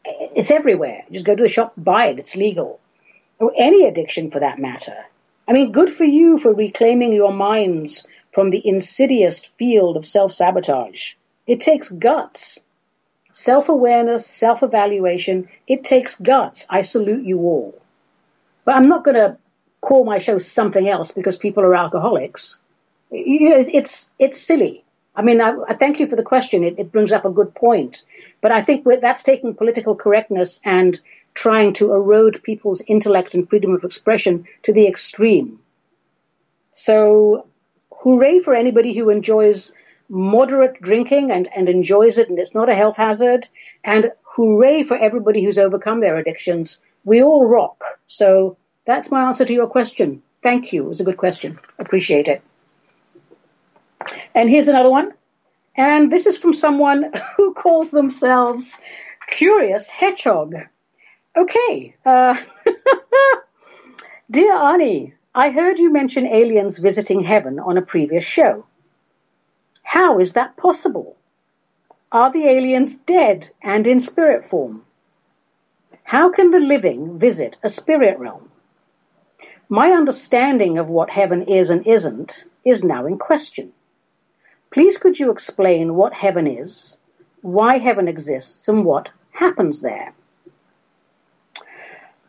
It's 0.04 0.52
everywhere. 0.52 1.04
Just 1.12 1.26
go 1.26 1.36
to 1.36 1.44
the 1.44 1.50
shop, 1.50 1.74
buy 1.78 2.08
it. 2.08 2.20
It's 2.20 2.36
legal. 2.36 2.80
Or 3.40 3.52
any 3.56 3.86
addiction 3.86 4.32
for 4.32 4.40
that 4.40 4.60
matter. 4.60 5.06
I 5.48 5.54
mean, 5.54 5.72
good 5.72 5.92
for 5.94 6.06
you 6.06 6.38
for 6.38 6.54
reclaiming 6.54 7.14
your 7.14 7.34
minds 7.34 8.08
from 8.34 8.50
the 8.50 8.62
insidious 8.64 9.44
field 9.44 9.98
of 9.98 10.08
self-sabotage. 10.08 11.14
It 11.48 11.60
takes 11.60 11.90
guts. 11.90 12.60
Self-awareness, 13.34 14.26
self-evaluation, 14.28 15.50
it 15.68 15.84
takes 15.84 16.20
guts. 16.20 16.66
I 16.70 16.82
salute 16.82 17.26
you 17.26 17.40
all. 17.40 17.82
But 18.66 18.76
I'm 18.76 18.90
not 18.90 19.04
going 19.04 19.16
to 19.16 19.38
call 19.80 20.06
my 20.06 20.20
show 20.20 20.38
something 20.38 20.88
else 20.88 21.12
because 21.12 21.38
people 21.38 21.64
are 21.64 21.76
alcoholics. 21.76 22.60
It's, 23.10 24.10
it's 24.20 24.40
silly. 24.40 24.84
I 25.16 25.24
mean, 25.24 25.42
I, 25.42 25.56
I 25.68 25.74
thank 25.76 26.00
you 26.00 26.08
for 26.08 26.16
the 26.16 26.24
question. 26.24 26.64
It, 26.64 26.80
it, 26.80 26.92
brings 26.92 27.12
up 27.12 27.26
a 27.26 27.30
good 27.30 27.54
point. 27.54 28.04
But 28.40 28.52
I 28.52 28.64
think 28.64 28.86
that's 29.02 29.24
taking 29.24 29.56
political 29.56 29.96
correctness 29.96 30.62
and 30.64 31.00
trying 31.34 31.74
to 31.74 31.94
erode 31.94 32.42
people's 32.44 32.82
intellect 32.88 33.34
and 33.34 33.50
freedom 33.50 33.74
of 33.74 33.84
expression 33.84 34.46
to 34.64 34.74
the 34.74 34.88
extreme. 34.88 35.60
So 36.74 37.48
hooray 37.92 38.40
for 38.40 38.56
anybody 38.56 38.94
who 38.94 39.10
enjoys 39.10 39.74
moderate 40.10 40.82
drinking 40.82 41.32
and, 41.32 41.48
and 41.56 41.70
enjoys 41.70 42.18
it 42.18 42.30
and 42.30 42.38
it's 42.38 42.54
not 42.54 42.70
a 42.70 42.76
health 42.76 42.98
hazard. 42.98 43.48
And 43.84 44.12
hooray 44.24 44.84
for 44.84 44.98
everybody 44.98 45.44
who's 45.44 45.58
overcome 45.58 46.02
their 46.02 46.18
addictions. 46.18 46.80
We 47.04 47.24
all 47.24 47.46
rock. 47.46 47.84
So 48.08 48.58
that's 48.86 49.12
my 49.12 49.28
answer 49.28 49.46
to 49.46 49.54
your 49.54 49.68
question. 49.68 50.22
Thank 50.44 50.74
you. 50.74 50.84
It 50.84 50.90
was 50.90 51.02
a 51.02 51.06
good 51.06 51.18
question. 51.18 51.60
Appreciate 51.80 52.28
it. 52.28 52.42
And 54.34 54.50
here's 54.50 54.68
another 54.68 54.90
one. 54.90 55.14
And 55.76 56.12
this 56.12 56.26
is 56.26 56.38
from 56.38 56.54
someone 56.54 57.14
who 57.38 57.54
calls 57.54 57.92
themselves 57.92 58.78
Curious 59.30 59.88
Hedgehog. 59.88 60.56
Okay. 61.36 61.96
Uh, 62.06 62.36
Dear 64.32 64.54
Ani, 64.54 65.14
I 65.34 65.52
heard 65.52 65.80
you 65.80 65.92
mention 65.92 66.28
aliens 66.28 66.78
visiting 66.78 67.24
heaven 67.24 67.60
on 67.60 67.78
a 67.78 67.82
previous 67.82 68.26
show. 68.26 68.66
How 69.84 70.20
is 70.20 70.34
that 70.34 70.58
possible? 70.58 71.16
Are 72.12 72.32
the 72.32 72.46
aliens 72.46 72.98
dead 72.98 73.50
and 73.62 73.88
in 73.88 74.02
spirit 74.02 74.46
form? 74.46 74.84
How 76.04 76.32
can 76.32 76.52
the 76.52 76.60
living 76.60 77.18
visit 77.18 77.58
a 77.64 77.70
spirit 77.70 78.20
realm? 78.20 78.52
My 79.70 79.92
understanding 79.92 80.78
of 80.78 80.90
what 80.90 81.10
heaven 81.10 81.44
is 81.44 81.70
and 81.70 81.88
isn't 81.88 82.44
is 82.66 82.84
now 82.84 83.06
in 83.06 83.18
question. 83.18 83.72
Please 84.72 84.98
could 84.98 85.18
you 85.18 85.32
explain 85.32 85.96
what 85.96 86.14
heaven 86.14 86.48
is, 86.48 86.98
why 87.42 87.78
heaven 87.78 88.10
exists, 88.10 88.68
and 88.68 88.84
what 88.84 89.08
happens 89.32 89.80
there? 89.80 90.14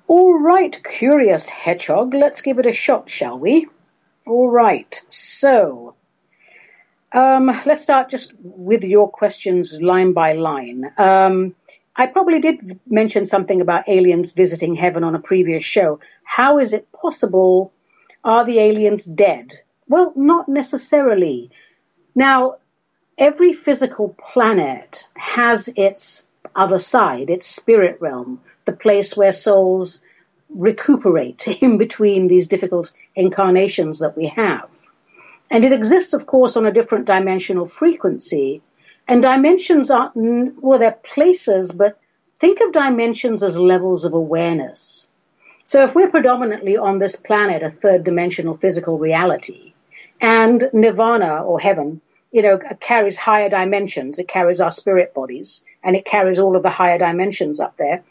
All 0.08 0.38
right, 0.38 0.82
curious 0.84 1.46
hedgehog, 1.48 2.12
let's 2.14 2.42
give 2.42 2.58
it 2.58 2.66
a 2.66 2.72
shot, 2.72 3.08
shall 3.08 3.38
we? 3.38 3.68
All 4.26 4.50
right, 4.50 5.00
so 5.08 5.94
um, 7.12 7.46
let's 7.66 7.82
start 7.82 8.10
just 8.10 8.32
with 8.42 8.84
your 8.84 9.10
questions 9.10 9.78
line 9.80 10.12
by 10.12 10.32
line. 10.32 10.90
Um, 10.98 11.54
I 11.94 12.06
probably 12.06 12.40
did 12.40 12.80
mention 12.86 13.26
something 13.26 13.60
about 13.60 13.88
aliens 13.88 14.32
visiting 14.32 14.74
heaven 14.74 15.04
on 15.04 15.14
a 15.14 15.20
previous 15.20 15.64
show. 15.64 16.00
How 16.24 16.58
is 16.58 16.72
it 16.72 16.90
possible? 16.92 17.72
Are 18.24 18.44
the 18.44 18.58
aliens 18.58 19.04
dead? 19.04 19.52
Well, 19.88 20.12
not 20.16 20.48
necessarily. 20.48 21.50
Now, 22.14 22.56
every 23.18 23.52
physical 23.52 24.16
planet 24.32 25.06
has 25.16 25.68
its 25.68 26.24
other 26.54 26.78
side, 26.78 27.30
its 27.30 27.46
spirit 27.46 28.00
realm, 28.00 28.40
the 28.64 28.72
place 28.72 29.16
where 29.16 29.32
souls 29.32 30.00
recuperate 30.48 31.46
in 31.60 31.78
between 31.78 32.28
these 32.28 32.48
difficult 32.48 32.92
incarnations 33.14 34.00
that 34.00 34.16
we 34.16 34.28
have. 34.28 34.68
And 35.50 35.64
it 35.64 35.72
exists, 35.72 36.14
of 36.14 36.26
course, 36.26 36.56
on 36.56 36.64
a 36.64 36.72
different 36.72 37.06
dimensional 37.06 37.66
frequency. 37.66 38.62
And 39.06 39.22
dimensions 39.22 39.90
aren't, 39.90 40.62
well, 40.62 40.78
they're 40.78 40.92
places, 40.92 41.70
but 41.70 41.98
think 42.38 42.60
of 42.60 42.72
dimensions 42.72 43.42
as 43.42 43.58
levels 43.58 44.04
of 44.04 44.14
awareness. 44.14 45.06
So 45.64 45.84
if 45.84 45.94
we're 45.94 46.10
predominantly 46.10 46.76
on 46.76 46.98
this 46.98 47.16
planet, 47.16 47.62
a 47.62 47.70
third 47.70 48.04
dimensional 48.04 48.56
physical 48.56 48.98
reality, 48.98 49.74
and 50.20 50.68
nirvana 50.72 51.42
or 51.44 51.60
heaven, 51.60 52.00
you 52.32 52.42
know, 52.42 52.58
carries 52.80 53.18
higher 53.18 53.50
dimensions, 53.50 54.18
it 54.18 54.26
carries 54.26 54.60
our 54.60 54.70
spirit 54.70 55.14
bodies, 55.14 55.62
and 55.84 55.94
it 55.94 56.04
carries 56.04 56.38
all 56.38 56.56
of 56.56 56.62
the 56.62 56.70
higher 56.70 56.98
dimensions 56.98 57.60
up 57.60 57.76
there, 57.76 58.02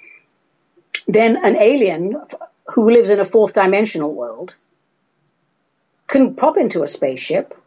then 1.07 1.37
an 1.43 1.57
alien 1.57 2.21
who 2.67 2.89
lives 2.89 3.09
in 3.09 3.19
a 3.19 3.25
fourth 3.25 3.53
dimensional 3.53 4.13
world 4.13 4.53
can 6.07 6.35
pop 6.35 6.57
into 6.57 6.83
a 6.83 6.87
spaceship 6.87 7.57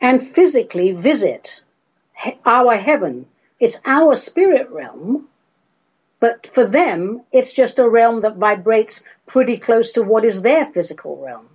and 0.00 0.22
physically 0.22 0.92
visit 0.92 1.62
our 2.44 2.76
heaven. 2.76 3.26
It's 3.60 3.78
our 3.84 4.16
spirit 4.16 4.70
realm, 4.70 5.28
but 6.18 6.46
for 6.46 6.66
them, 6.66 7.22
it's 7.30 7.52
just 7.52 7.78
a 7.78 7.88
realm 7.88 8.22
that 8.22 8.36
vibrates 8.36 9.02
pretty 9.26 9.58
close 9.58 9.92
to 9.92 10.02
what 10.02 10.24
is 10.24 10.42
their 10.42 10.64
physical 10.64 11.16
realm. 11.16 11.48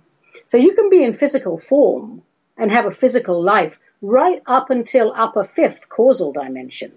So 0.46 0.56
you 0.56 0.74
can 0.74 0.88
be 0.88 1.02
in 1.02 1.12
physical 1.12 1.58
form 1.58 2.22
and 2.56 2.70
have 2.70 2.86
a 2.86 2.90
physical 2.90 3.42
life 3.42 3.78
right 4.00 4.42
up 4.46 4.70
until 4.70 5.12
upper 5.14 5.44
fifth 5.44 5.88
causal 5.88 6.32
dimension. 6.32 6.92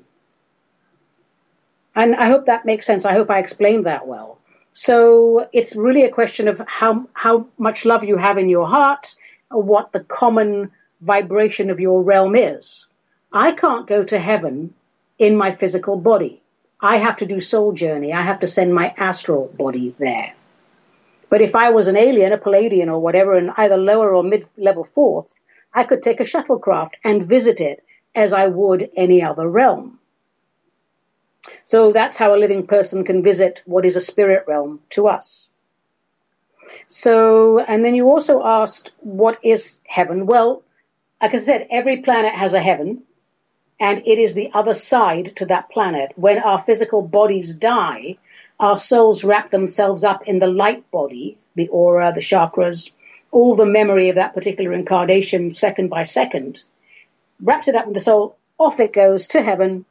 And 1.96 2.16
I 2.16 2.28
hope 2.28 2.46
that 2.46 2.66
makes 2.66 2.86
sense. 2.86 3.06
I 3.06 3.14
hope 3.14 3.30
I 3.30 3.40
explained 3.40 3.86
that 3.86 4.08
well. 4.08 4.38
So 4.74 5.50
it's 5.52 5.76
really 5.76 6.04
a 6.04 6.12
question 6.12 6.48
of 6.48 6.62
how, 6.66 7.08
how 7.14 7.48
much 7.58 7.86
love 7.86 8.04
you 8.04 8.18
have 8.18 8.38
in 8.38 8.48
your 8.48 8.68
heart 8.68 9.16
what 9.50 9.92
the 9.92 10.00
common 10.00 10.72
vibration 11.02 11.70
of 11.70 11.80
your 11.80 12.02
realm 12.04 12.36
is. 12.36 12.88
I 13.34 13.52
can't 13.52 13.88
go 13.88 14.04
to 14.04 14.20
heaven 14.20 14.74
in 15.20 15.36
my 15.36 15.52
physical 15.52 15.98
body. 15.98 16.42
I 16.80 16.98
have 16.98 17.18
to 17.18 17.26
do 17.26 17.40
soul 17.40 17.74
journey. 17.74 18.14
I 18.14 18.22
have 18.22 18.40
to 18.40 18.48
send 18.48 18.74
my 18.74 18.94
astral 18.98 19.48
body 19.48 19.94
there. 20.00 20.34
But 21.30 21.42
if 21.42 21.56
I 21.56 21.70
was 21.70 21.88
an 21.88 21.98
alien, 21.98 22.34
a 22.34 22.38
Pleiadian 22.38 22.88
or 22.88 23.00
whatever, 23.00 23.38
in 23.38 23.52
either 23.56 23.78
lower 23.78 24.14
or 24.14 24.24
mid-level 24.24 24.84
fourth, 24.84 25.38
I 25.74 25.84
could 25.84 26.04
take 26.04 26.20
a 26.20 26.24
shuttlecraft 26.24 26.92
and 27.04 27.26
visit 27.26 27.62
it 27.62 27.84
as 28.14 28.34
I 28.34 28.48
would 28.48 28.90
any 28.96 29.24
other 29.24 29.48
realm. 29.48 30.00
So 31.64 31.92
that's 31.92 32.18
how 32.18 32.36
a 32.36 32.38
living 32.38 32.68
person 32.68 33.04
can 33.04 33.24
visit 33.24 33.62
what 33.66 33.86
is 33.86 33.96
a 33.96 34.02
spirit 34.02 34.46
realm 34.48 34.82
to 34.92 35.08
us. 35.08 35.50
So, 36.88 37.60
and 37.60 37.86
then 37.86 37.96
you 37.96 38.10
also 38.10 38.44
asked, 38.44 38.92
what 39.00 39.40
is 39.44 39.80
heaven? 39.88 40.26
Well, 40.26 40.64
like 41.22 41.34
I 41.34 41.38
said, 41.38 41.68
every 41.72 42.02
planet 42.02 42.34
has 42.34 42.54
a 42.54 42.62
heaven 42.62 43.04
and 43.80 44.04
it 44.06 44.20
is 44.20 44.34
the 44.34 44.52
other 44.54 44.74
side 44.74 45.38
to 45.38 45.46
that 45.48 45.70
planet. 45.70 46.12
When 46.16 46.38
our 46.38 46.60
physical 46.60 47.02
bodies 47.02 47.56
die, 47.56 48.18
our 48.60 48.78
souls 48.78 49.24
wrap 49.24 49.50
themselves 49.50 50.04
up 50.04 50.28
in 50.28 50.40
the 50.40 50.48
light 50.48 50.92
body, 50.92 51.38
the 51.56 51.70
aura, 51.70 52.12
the 52.14 52.22
chakras, 52.22 52.92
all 53.32 53.56
the 53.56 53.66
memory 53.66 54.10
of 54.10 54.16
that 54.16 54.34
particular 54.34 54.74
incarnation 54.74 55.52
second 55.52 55.90
by 55.90 56.04
second, 56.04 56.62
wraps 57.42 57.68
it 57.68 57.76
up 57.76 57.88
in 57.88 57.94
the 57.94 58.00
soul, 58.00 58.36
off 58.58 58.80
it 58.80 58.94
goes 58.94 59.28
to 59.28 59.42
heaven, 59.42 59.86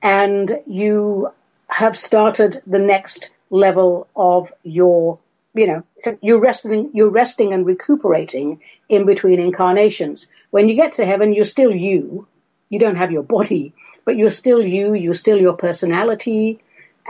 and 0.00 0.60
you 0.66 1.30
have 1.68 1.98
started 1.98 2.62
the 2.66 2.78
next 2.78 3.30
level 3.50 4.06
of 4.16 4.52
your, 4.62 5.18
you 5.54 5.66
know, 5.66 5.82
so 6.00 6.18
you're 6.22 6.40
resting, 6.40 6.90
you're 6.94 7.10
resting 7.10 7.52
and 7.52 7.66
recuperating 7.66 8.60
in 8.88 9.06
between 9.06 9.40
incarnations. 9.40 10.26
When 10.50 10.68
you 10.68 10.74
get 10.74 10.92
to 10.92 11.04
heaven, 11.04 11.34
you're 11.34 11.44
still 11.44 11.74
you. 11.74 12.26
You 12.68 12.78
don't 12.78 12.96
have 12.96 13.12
your 13.12 13.22
body, 13.22 13.74
but 14.04 14.16
you're 14.16 14.30
still 14.30 14.62
you. 14.62 14.94
You're 14.94 15.14
still 15.14 15.38
your 15.38 15.54
personality. 15.54 16.60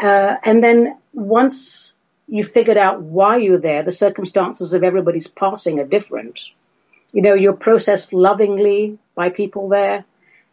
Uh, 0.01 0.37
and 0.43 0.63
then 0.63 0.99
once 1.13 1.95
you 2.29 2.43
figured 2.43 2.77
out 2.77 3.03
why 3.03 3.37
you're 3.37 3.59
there, 3.59 3.83
the 3.83 3.93
circumstances 3.93 4.73
of 4.73 4.83
everybody's 4.83 5.27
passing 5.27 5.79
are 5.81 5.85
different. 5.85 6.41
You 7.13 7.23
know, 7.23 7.35
you're 7.35 7.53
processed 7.53 8.13
lovingly 8.13 8.99
by 9.15 9.29
people 9.29 9.69
there. 9.69 10.05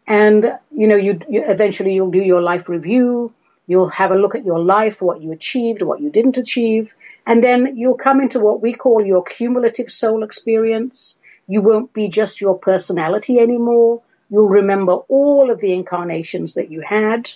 And, 0.06 0.58
you 0.74 0.88
know, 0.88 0.96
you, 0.96 1.20
you 1.28 1.44
eventually 1.46 1.94
you'll 1.94 2.10
do 2.10 2.22
your 2.22 2.42
life 2.42 2.68
review. 2.68 3.32
You'll 3.66 3.88
have 3.90 4.10
a 4.10 4.16
look 4.16 4.34
at 4.34 4.44
your 4.44 4.58
life, 4.58 5.00
what 5.00 5.22
you 5.22 5.32
achieved, 5.32 5.82
what 5.82 6.00
you 6.00 6.10
didn't 6.10 6.36
achieve. 6.36 6.92
And 7.26 7.42
then 7.42 7.76
you'll 7.76 7.94
come 7.94 8.20
into 8.20 8.40
what 8.40 8.60
we 8.60 8.74
call 8.74 9.04
your 9.04 9.22
cumulative 9.22 9.90
soul 9.90 10.24
experience. 10.24 11.18
You 11.46 11.62
won't 11.62 11.92
be 11.92 12.08
just 12.08 12.40
your 12.40 12.58
personality 12.58 13.38
anymore. 13.38 14.02
You'll 14.28 14.48
remember 14.48 14.92
all 14.92 15.50
of 15.50 15.60
the 15.60 15.72
incarnations 15.72 16.54
that 16.54 16.70
you 16.70 16.80
had. 16.80 17.30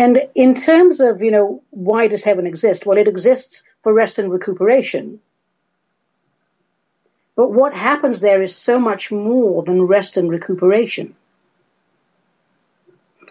And 0.00 0.18
in 0.34 0.54
terms 0.54 1.00
of, 1.00 1.22
you 1.22 1.30
know, 1.30 1.62
why 1.68 2.08
does 2.08 2.24
heaven 2.24 2.46
exist? 2.46 2.86
Well, 2.86 2.96
it 2.96 3.06
exists 3.06 3.64
for 3.82 3.92
rest 3.92 4.18
and 4.18 4.32
recuperation. 4.32 5.20
But 7.36 7.52
what 7.52 7.74
happens 7.74 8.20
there 8.20 8.40
is 8.40 8.56
so 8.56 8.78
much 8.78 9.12
more 9.12 9.62
than 9.62 9.82
rest 9.82 10.16
and 10.16 10.30
recuperation. 10.30 11.16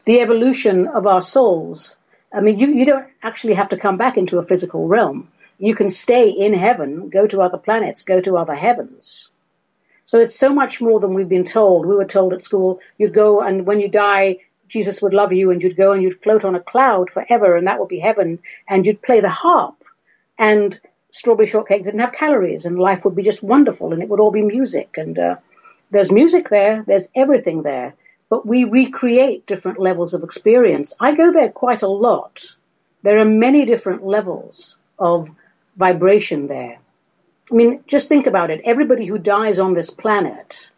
The 0.05 0.19
evolution 0.19 0.88
of 0.88 1.08
our 1.08 1.23
souls. 1.23 1.97
I 2.32 2.41
mean, 2.41 2.60
you, 2.60 2.67
you 2.67 2.86
don't 2.86 3.08
actually 3.23 3.55
have 3.55 3.69
to 3.69 3.77
come 3.77 3.97
back 3.97 4.17
into 4.17 4.38
a 4.38 4.45
physical 4.45 4.88
realm. 4.88 5.29
You 5.58 5.73
can 5.73 5.89
stay 5.89 6.29
in 6.29 6.53
heaven, 6.53 7.10
go 7.10 7.25
to 7.25 7.41
other 7.41 7.58
planets, 7.58 8.03
go 8.03 8.21
to 8.21 8.38
other 8.38 8.53
heavens. 8.53 9.32
So 10.05 10.19
it's 10.19 10.36
so 10.36 10.53
much 10.53 10.82
more 10.82 10.99
than 10.99 11.15
we've 11.15 11.27
been 11.27 11.45
told. 11.45 11.88
We 11.88 11.95
were 11.95 12.05
told 12.05 12.34
at 12.34 12.43
school, 12.43 12.79
you'd 12.99 13.15
go 13.15 13.41
and 13.41 13.65
when 13.65 13.79
you 13.79 13.88
die, 13.88 14.38
Jesus 14.69 15.01
would 15.01 15.13
love 15.13 15.34
you 15.34 15.51
and 15.51 15.62
you'd 15.62 15.75
go 15.75 15.91
and 15.91 16.01
you'd 16.01 16.21
float 16.21 16.45
on 16.45 16.55
a 16.55 16.60
cloud 16.60 17.10
forever 17.10 17.58
and 17.58 17.67
that 17.67 17.79
would 17.79 17.89
be 17.89 17.99
heaven 17.99 18.39
and 18.67 18.86
you'd 18.86 19.01
play 19.01 19.19
the 19.19 19.29
harp 19.29 19.84
and 20.38 20.79
strawberry 21.12 21.47
shortcake 21.47 21.84
didn't 21.84 21.99
have 21.99 22.13
calories 22.13 22.65
and 22.65 22.79
life 22.79 23.03
would 23.03 23.15
be 23.15 23.23
just 23.23 23.43
wonderful 23.43 23.93
and 23.93 24.01
it 24.01 24.10
would 24.10 24.19
all 24.19 24.32
be 24.32 24.43
music 24.43 24.95
and 24.97 25.19
uh, 25.19 25.36
there's 25.91 26.12
music 26.12 26.49
there, 26.49 26.84
there's 26.86 27.10
everything 27.15 27.63
there, 27.63 27.95
but 28.29 28.45
we 28.45 28.63
recreate 28.63 29.47
different 29.47 29.79
levels 29.79 30.13
of 30.13 30.23
experience. 30.23 30.93
I 30.99 31.15
go 31.15 31.34
there 31.34 31.49
quite 31.49 31.82
a 31.82 31.88
lot. 31.88 32.43
There 33.01 33.17
are 33.17 33.25
many 33.25 33.65
different 33.65 34.05
levels 34.05 34.77
of 34.99 35.29
vibration 35.75 36.47
there. 36.47 36.77
I 37.51 37.55
mean, 37.55 37.84
just 37.88 38.08
think 38.08 38.27
about 38.27 38.51
it. 38.51 38.62
Everybody 38.63 39.08
who 39.08 39.17
dies 39.17 39.58
on 39.58 39.73
this 39.73 39.89
planet 39.89 40.69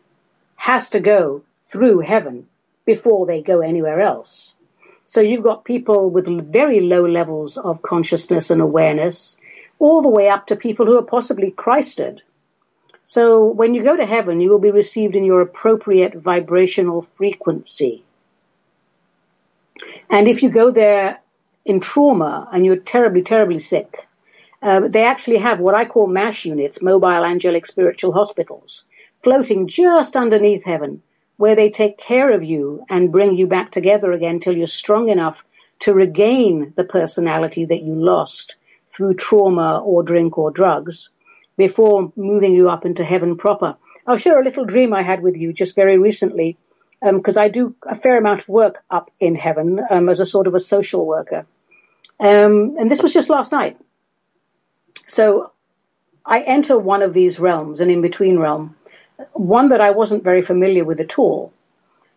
has 0.56 0.92
to 0.92 1.02
go 1.02 1.44
through 1.70 2.00
heaven 2.00 2.48
before 2.86 3.26
they 3.26 3.42
go 3.42 3.62
anywhere 3.62 4.02
else. 4.02 4.56
So 5.06 5.22
you've 5.22 5.44
got 5.44 5.66
people 5.66 6.10
with 6.10 6.28
very 6.52 6.80
low 6.80 7.06
levels 7.06 7.58
of 7.58 7.82
consciousness 7.82 8.50
and 8.50 8.62
awareness, 8.62 9.38
all 9.78 10.02
the 10.02 10.10
way 10.10 10.30
up 10.30 10.48
to 10.48 10.56
people 10.56 10.86
who 10.86 10.98
are 10.98 11.04
possibly 11.04 11.52
Christed. 11.52 12.22
So 13.06 13.46
when 13.46 13.74
you 13.74 13.84
go 13.84 13.96
to 13.96 14.06
heaven, 14.06 14.40
you 14.40 14.50
will 14.50 14.60
be 14.60 14.72
received 14.72 15.16
in 15.16 15.26
your 15.26 15.42
appropriate 15.42 16.14
vibrational 16.14 17.02
frequency. 17.02 18.06
And 20.10 20.28
if 20.28 20.44
you 20.44 20.50
go 20.50 20.72
there 20.72 21.20
in 21.66 21.80
trauma 21.80 22.48
and 22.52 22.66
you're 22.66 22.78
terribly, 22.78 23.24
terribly 23.24 23.60
sick, 23.60 24.08
uh, 24.62 24.88
they 24.88 25.04
actually 25.04 25.40
have 25.40 25.60
what 25.60 25.76
I 25.76 25.86
call 25.86 26.08
MASH 26.08 26.46
units, 26.46 26.82
mobile 26.82 27.26
angelic 27.26 27.66
spiritual 27.66 28.14
hospitals, 28.14 28.86
floating 29.24 29.68
just 29.68 30.16
underneath 30.16 30.64
heaven 30.64 31.02
where 31.42 31.56
they 31.56 31.72
take 31.72 31.98
care 31.98 32.32
of 32.36 32.44
you 32.44 32.86
and 32.88 33.12
bring 33.12 33.36
you 33.36 33.48
back 33.48 33.72
together 33.72 34.12
again 34.12 34.40
till 34.40 34.56
you're 34.56 34.68
strong 34.68 35.10
enough 35.10 35.44
to 35.80 35.92
regain 35.92 36.72
the 36.76 36.84
personality 36.84 37.66
that 37.66 37.82
you 37.82 37.96
lost 37.96 38.58
through 38.92 39.16
trauma 39.16 39.82
or 39.84 40.04
drink 40.04 40.38
or 40.38 40.52
drugs 40.52 41.10
before 41.58 42.14
moving 42.16 42.54
you 42.54 42.70
up 42.70 42.86
into 42.86 43.04
heaven 43.04 43.38
proper. 43.38 43.76
I'll 44.06 44.18
share 44.18 44.40
a 44.40 44.44
little 44.44 44.66
dream 44.66 44.94
I 44.94 45.02
had 45.02 45.24
with 45.24 45.36
you 45.36 45.52
just 45.52 45.74
very 45.74 45.98
recently 45.98 46.58
because 47.02 47.38
um, 47.38 47.44
I 47.44 47.48
do 47.48 47.76
a 47.88 47.96
fair 47.96 48.20
amount 48.20 48.42
of 48.42 48.48
work 48.48 48.84
up 48.92 49.10
in 49.20 49.34
heaven 49.34 49.80
um, 49.90 50.10
as 50.10 50.20
a 50.20 50.28
sort 50.28 50.46
of 50.46 50.54
a 50.54 50.60
social 50.60 51.08
worker. 51.08 51.48
Um, 52.20 52.76
and 52.78 52.92
this 52.92 53.02
was 53.02 53.14
just 53.14 53.32
last 53.32 53.52
night. 53.52 53.80
So 55.08 55.54
I 56.24 56.42
enter 56.42 56.78
one 56.78 57.02
of 57.02 57.16
these 57.16 57.40
realms, 57.40 57.82
an 57.82 57.90
in-between 57.90 58.38
realm, 58.38 58.76
one 59.34 59.70
that 59.70 59.82
I 59.82 59.92
wasn't 59.92 60.24
very 60.24 60.42
familiar 60.42 60.84
with 60.84 61.00
at 61.00 61.18
all. 61.18 61.54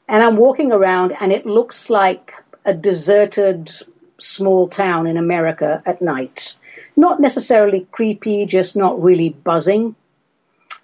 And 0.09 0.23
I'm 0.23 0.37
walking 0.37 0.73
around 0.73 1.13
and 1.19 1.33
it 1.33 1.47
looks 1.47 1.91
like 1.91 2.35
a 2.65 2.75
deserted 2.75 3.71
small 4.19 4.69
town 4.69 5.07
in 5.07 5.17
America 5.17 5.83
at 5.85 6.03
night. 6.03 6.57
Not 6.97 7.21
necessarily 7.21 7.87
creepy, 7.91 8.47
just 8.47 8.77
not 8.77 9.03
really 9.03 9.31
buzzing. 9.31 9.97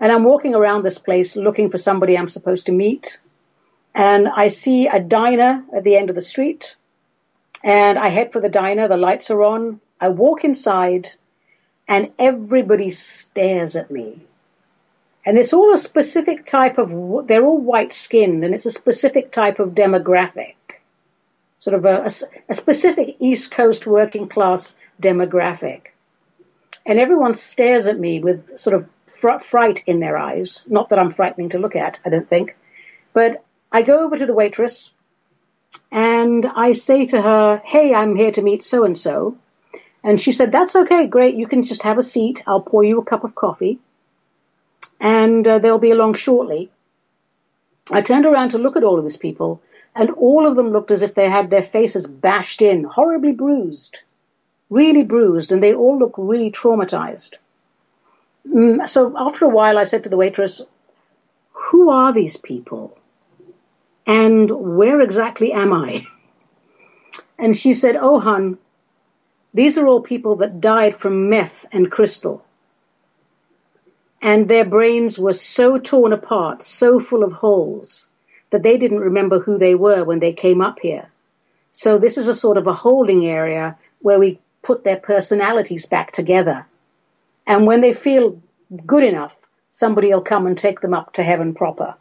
And 0.00 0.10
I'm 0.10 0.24
walking 0.24 0.54
around 0.54 0.82
this 0.82 0.98
place 0.98 1.36
looking 1.36 1.70
for 1.70 1.78
somebody 1.78 2.16
I'm 2.16 2.28
supposed 2.28 2.66
to 2.66 2.72
meet. 2.72 3.18
And 3.94 4.28
I 4.28 4.48
see 4.48 4.86
a 4.86 5.00
diner 5.00 5.64
at 5.76 5.84
the 5.84 5.96
end 5.96 6.08
of 6.08 6.16
the 6.16 6.22
street. 6.22 6.74
And 7.62 7.98
I 7.98 8.08
head 8.08 8.32
for 8.32 8.40
the 8.40 8.48
diner. 8.48 8.88
The 8.88 8.96
lights 8.96 9.30
are 9.30 9.42
on. 9.42 9.80
I 10.00 10.08
walk 10.08 10.44
inside 10.44 11.12
and 11.86 12.12
everybody 12.18 12.90
stares 12.90 13.76
at 13.76 13.90
me. 13.90 14.20
And 15.24 15.36
it's 15.36 15.52
all 15.52 15.74
a 15.74 15.78
specific 15.78 16.46
type 16.46 16.78
of, 16.78 17.26
they're 17.26 17.44
all 17.44 17.60
white 17.60 17.92
skinned 17.92 18.44
and 18.44 18.54
it's 18.54 18.66
a 18.66 18.70
specific 18.70 19.30
type 19.30 19.58
of 19.58 19.70
demographic. 19.70 20.54
Sort 21.58 21.76
of 21.76 21.84
a, 21.84 22.04
a, 22.04 22.10
a 22.48 22.54
specific 22.54 23.16
East 23.18 23.50
Coast 23.50 23.86
working 23.86 24.28
class 24.28 24.76
demographic. 25.00 25.88
And 26.86 26.98
everyone 26.98 27.34
stares 27.34 27.86
at 27.86 28.00
me 28.00 28.20
with 28.20 28.58
sort 28.58 28.76
of 28.76 28.88
fr- 29.06 29.38
fright 29.38 29.84
in 29.86 30.00
their 30.00 30.16
eyes. 30.16 30.64
Not 30.66 30.88
that 30.88 30.98
I'm 30.98 31.10
frightening 31.10 31.50
to 31.50 31.58
look 31.58 31.76
at, 31.76 31.98
I 32.04 32.08
don't 32.08 32.28
think. 32.28 32.56
But 33.12 33.44
I 33.70 33.82
go 33.82 34.04
over 34.04 34.16
to 34.16 34.26
the 34.26 34.32
waitress 34.32 34.90
and 35.92 36.46
I 36.46 36.72
say 36.72 37.06
to 37.06 37.20
her, 37.20 37.60
Hey, 37.62 37.92
I'm 37.92 38.16
here 38.16 38.32
to 38.32 38.42
meet 38.42 38.64
so 38.64 38.84
and 38.84 38.96
so. 38.96 39.36
And 40.02 40.18
she 40.18 40.32
said, 40.32 40.50
That's 40.50 40.74
okay, 40.74 41.06
great. 41.06 41.34
You 41.34 41.46
can 41.46 41.64
just 41.64 41.82
have 41.82 41.98
a 41.98 42.02
seat. 42.02 42.42
I'll 42.46 42.62
pour 42.62 42.82
you 42.82 42.98
a 43.00 43.04
cup 43.04 43.22
of 43.22 43.34
coffee 43.34 43.80
and 45.00 45.46
uh, 45.48 45.58
they'll 45.58 45.78
be 45.78 45.90
along 45.90 46.14
shortly. 46.14 46.70
I 47.90 48.02
turned 48.02 48.26
around 48.26 48.50
to 48.50 48.58
look 48.58 48.76
at 48.76 48.84
all 48.84 48.98
of 48.98 49.04
these 49.04 49.16
people, 49.16 49.62
and 49.94 50.10
all 50.10 50.46
of 50.46 50.54
them 50.54 50.70
looked 50.70 50.90
as 50.90 51.02
if 51.02 51.14
they 51.14 51.28
had 51.28 51.50
their 51.50 51.62
faces 51.62 52.06
bashed 52.06 52.62
in, 52.62 52.84
horribly 52.84 53.32
bruised, 53.32 53.98
really 54.68 55.02
bruised, 55.02 55.50
and 55.50 55.62
they 55.62 55.74
all 55.74 55.98
look 55.98 56.14
really 56.16 56.52
traumatized. 56.52 57.34
Mm, 58.46 58.88
so 58.88 59.14
after 59.18 59.46
a 59.46 59.48
while, 59.48 59.78
I 59.78 59.84
said 59.84 60.04
to 60.04 60.08
the 60.08 60.16
waitress, 60.16 60.60
Who 61.52 61.90
are 61.90 62.12
these 62.12 62.36
people? 62.36 62.96
And 64.06 64.50
where 64.50 65.00
exactly 65.00 65.52
am 65.52 65.72
I? 65.72 66.06
And 67.38 67.56
she 67.56 67.74
said, 67.74 67.96
Oh, 67.96 68.20
hun, 68.20 68.58
these 69.54 69.78
are 69.78 69.86
all 69.86 70.02
people 70.02 70.36
that 70.36 70.60
died 70.60 70.94
from 70.94 71.30
meth 71.30 71.66
and 71.72 71.90
crystal 71.90 72.44
and 74.22 74.48
their 74.48 74.64
brains 74.64 75.18
were 75.18 75.32
so 75.32 75.78
torn 75.78 76.12
apart, 76.12 76.62
so 76.62 77.00
full 77.00 77.24
of 77.24 77.32
holes, 77.32 78.08
that 78.50 78.62
they 78.62 78.76
didn't 78.76 79.00
remember 79.00 79.40
who 79.40 79.58
they 79.58 79.74
were 79.74 80.04
when 80.04 80.18
they 80.18 80.32
came 80.32 80.60
up 80.60 80.78
here. 80.80 81.08
So 81.72 81.98
this 81.98 82.18
is 82.18 82.28
a 82.28 82.34
sort 82.34 82.56
of 82.56 82.66
a 82.66 82.74
holding 82.74 83.26
area 83.26 83.78
where 84.00 84.18
we 84.18 84.38
put 84.62 84.84
their 84.84 84.96
personalities 84.96 85.86
back 85.86 86.12
together. 86.12 86.66
And 87.46 87.66
when 87.66 87.80
they 87.80 87.92
feel 87.92 88.40
good 88.86 89.04
enough, 89.04 89.36
somebody 89.70 90.12
will 90.12 90.20
come 90.20 90.46
and 90.46 90.58
take 90.58 90.80
them 90.80 90.94
up 90.94 91.14
to 91.14 91.24
heaven 91.24 91.54
proper. 91.54 91.94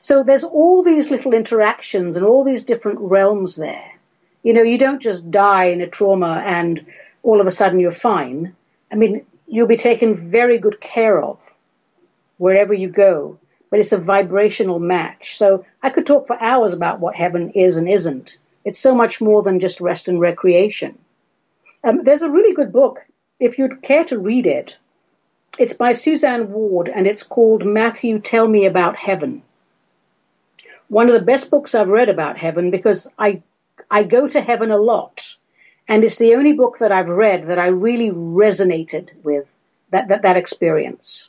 So 0.00 0.22
there's 0.22 0.44
all 0.44 0.82
these 0.82 1.10
little 1.10 1.34
interactions 1.34 2.16
and 2.16 2.24
all 2.24 2.44
these 2.44 2.64
different 2.64 3.00
realms 3.00 3.56
there. 3.56 3.92
You 4.42 4.54
know, 4.54 4.62
you 4.62 4.78
don't 4.78 5.00
just 5.00 5.30
die 5.30 5.66
in 5.66 5.80
a 5.80 5.86
trauma 5.86 6.42
and 6.44 6.86
all 7.22 7.40
of 7.40 7.46
a 7.46 7.50
sudden 7.50 7.78
you're 7.78 7.92
fine. 7.92 8.54
I 8.90 8.96
mean, 8.96 9.26
you'll 9.46 9.66
be 9.66 9.76
taken 9.76 10.30
very 10.30 10.58
good 10.58 10.80
care 10.80 11.22
of 11.22 11.38
wherever 12.38 12.74
you 12.74 12.88
go, 12.88 13.38
but 13.70 13.80
it's 13.80 13.92
a 13.92 13.98
vibrational 13.98 14.78
match. 14.78 15.36
So 15.36 15.64
I 15.82 15.90
could 15.90 16.06
talk 16.06 16.26
for 16.26 16.40
hours 16.40 16.72
about 16.72 17.00
what 17.00 17.14
heaven 17.14 17.50
is 17.50 17.76
and 17.76 17.88
isn't. 17.88 18.38
It's 18.64 18.78
so 18.78 18.94
much 18.94 19.20
more 19.20 19.42
than 19.42 19.60
just 19.60 19.80
rest 19.80 20.08
and 20.08 20.20
recreation. 20.20 20.98
Um, 21.82 22.02
there's 22.02 22.22
a 22.22 22.30
really 22.30 22.54
good 22.54 22.72
book, 22.72 23.04
if 23.38 23.58
you'd 23.58 23.82
care 23.82 24.04
to 24.04 24.18
read 24.18 24.46
it. 24.46 24.78
It's 25.58 25.74
by 25.74 25.92
Suzanne 25.92 26.50
Ward 26.50 26.88
and 26.88 27.06
it's 27.06 27.22
called 27.22 27.64
Matthew 27.64 28.18
Tell 28.18 28.48
Me 28.48 28.66
About 28.66 28.96
Heaven. 28.96 29.42
One 30.88 31.08
of 31.08 31.14
the 31.14 31.24
best 31.24 31.50
books 31.50 31.74
I've 31.74 31.88
read 31.88 32.08
about 32.08 32.38
heaven 32.38 32.70
because 32.70 33.06
I, 33.18 33.42
I 33.90 34.02
go 34.02 34.26
to 34.26 34.40
heaven 34.40 34.70
a 34.70 34.76
lot. 34.76 35.36
And 35.86 36.02
it's 36.02 36.16
the 36.16 36.34
only 36.34 36.52
book 36.52 36.78
that 36.78 36.92
I've 36.92 37.08
read 37.08 37.48
that 37.48 37.58
I 37.58 37.66
really 37.66 38.10
resonated 38.10 39.10
with 39.22 39.52
that, 39.90 40.08
that, 40.08 40.22
that 40.22 40.36
experience. 40.36 41.28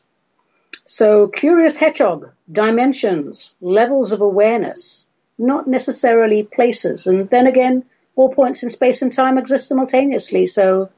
So 0.86 1.28
Curious 1.28 1.78
Hedgehog, 1.78 2.32
dimensions, 2.52 3.54
levels 3.60 4.12
of 4.12 4.22
awareness, 4.22 5.08
not 5.38 5.68
necessarily 5.68 6.44
places. 6.44 7.08
And 7.08 7.30
then 7.30 7.48
again, 7.48 7.84
all 8.16 8.34
points 8.34 8.64
in 8.64 8.70
space 8.70 9.02
and 9.02 9.12
time 9.12 9.38
exist 9.38 9.68
simultaneously. 9.68 10.48
So 10.48 10.90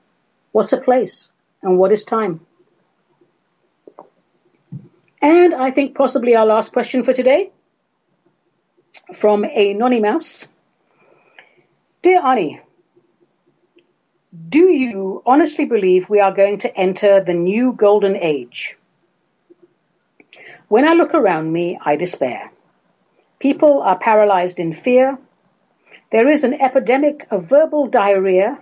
what's 0.51 0.73
a 0.73 0.77
place 0.77 1.31
and 1.63 1.79
what 1.79 1.91
is 1.91 2.03
time? 2.03 2.41
And 5.21 5.55
I 5.55 5.71
think 5.71 5.95
possibly 5.95 6.35
our 6.35 6.45
last 6.45 6.73
question 6.73 7.03
for 7.03 7.13
today 7.13 7.51
from 9.15 9.45
a 9.45 9.73
nonny 9.73 9.99
mouse. 9.99 10.47
Dear 12.03 12.21
Ani, 12.23 12.61
do 14.49 14.67
you 14.67 15.21
honestly 15.25 15.63
believe 15.63 16.09
we 16.09 16.19
are 16.19 16.33
going 16.33 16.59
to 16.59 16.77
enter 16.77 17.23
the 17.23 17.33
new 17.33 17.71
golden 17.71 18.17
age? 18.17 18.77
When 20.67 20.87
I 20.87 20.93
look 20.93 21.13
around 21.13 21.51
me, 21.51 21.79
I 21.81 21.95
despair. 21.95 22.51
People 23.39 23.81
are 23.81 23.97
paralyzed 23.97 24.59
in 24.59 24.73
fear. 24.73 25.17
There 26.11 26.27
is 26.27 26.43
an 26.43 26.55
epidemic 26.55 27.25
of 27.31 27.45
verbal 27.45 27.87
diarrhea. 27.87 28.59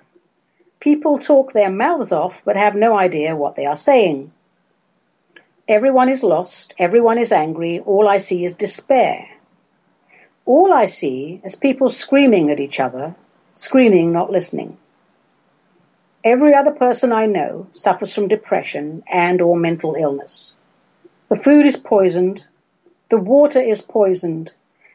People 0.80 1.18
talk 1.18 1.52
their 1.52 1.72
mouths 1.72 2.12
off 2.12 2.44
but 2.46 2.56
have 2.56 2.76
no 2.76 2.96
idea 2.96 3.36
what 3.36 3.56
they 3.56 3.66
are 3.66 3.76
saying. 3.76 4.32
Everyone 5.68 6.10
is 6.10 6.22
lost. 6.22 6.76
Everyone 6.78 7.18
is 7.18 7.32
angry. 7.32 7.80
All 7.80 8.08
I 8.08 8.18
see 8.18 8.46
is 8.46 8.54
despair. 8.54 9.28
All 10.46 10.72
I 10.72 10.86
see 10.86 11.42
is 11.44 11.56
people 11.56 11.90
screaming 11.90 12.52
at 12.52 12.60
each 12.60 12.80
other, 12.80 13.16
screaming, 13.54 14.12
not 14.12 14.32
listening. 14.32 14.78
Every 16.26 16.56
other 16.56 16.72
person 16.72 17.14
I 17.14 17.28
know 17.28 17.68
suffers 17.72 18.12
from 18.12 18.30
depression 18.30 19.04
and 19.08 19.42
or 19.42 19.56
mental 19.56 19.94
illness. 19.94 20.56
The 21.30 21.36
food 21.36 21.68
is 21.68 21.78
poisoned. 21.78 22.44
The 23.10 23.20
water 23.20 23.62
is 23.62 23.84
poisoned. 23.84 24.52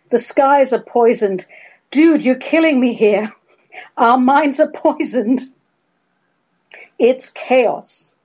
The 0.08 0.18
skies 0.18 0.72
are 0.72 0.82
poisoned. 0.82 1.46
Dude, 1.92 2.24
you're 2.24 2.34
killing 2.34 2.80
me 2.80 2.94
here. 2.94 3.32
Our 3.96 4.18
minds 4.18 4.58
are 4.58 4.72
poisoned. 4.72 5.42
It's 6.98 7.30
chaos. 7.30 8.18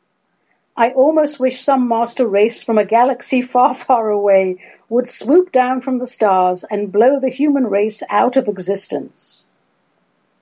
I 0.76 0.89
almost 0.89 1.39
wish 1.39 1.62
some 1.62 1.88
master 1.88 2.26
race 2.26 2.64
from 2.64 2.80
a 2.80 2.86
galaxy 2.86 3.43
far, 3.43 3.76
far 3.76 4.10
away 4.10 4.58
would 4.89 5.08
swoop 5.08 5.51
down 5.51 5.82
from 5.82 5.99
the 5.99 6.08
stars 6.08 6.66
and 6.70 6.91
blow 6.91 7.20
the 7.20 7.30
human 7.30 7.68
race 7.68 8.01
out 8.10 8.36
of 8.36 8.47
existence. 8.47 9.45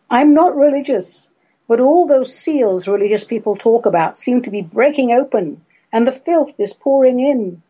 I'm 0.10 0.34
not 0.34 0.56
religious, 0.56 1.28
but 1.68 1.80
all 1.80 2.08
those 2.08 2.36
seals 2.36 2.88
religious 2.88 3.24
people 3.24 3.56
talk 3.56 3.86
about 3.86 4.18
seem 4.18 4.42
to 4.42 4.50
be 4.50 4.62
breaking 4.62 5.12
open 5.12 5.62
and 5.92 6.08
the 6.08 6.12
filth 6.12 6.60
is 6.60 6.74
pouring 6.74 7.20
in. 7.20 7.62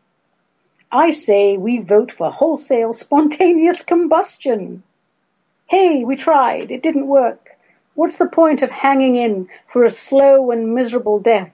I 0.90 1.10
say 1.10 1.56
we 1.56 1.78
vote 1.78 2.12
for 2.12 2.30
wholesale 2.30 2.92
spontaneous 2.92 3.82
combustion. 3.82 4.82
Hey, 5.66 6.04
we 6.04 6.16
tried. 6.16 6.70
It 6.70 6.82
didn't 6.82 7.06
work. 7.06 7.50
What's 7.94 8.18
the 8.18 8.26
point 8.26 8.62
of 8.62 8.70
hanging 8.70 9.16
in 9.16 9.48
for 9.72 9.84
a 9.84 9.90
slow 9.90 10.50
and 10.50 10.74
miserable 10.74 11.20
death? 11.20 11.52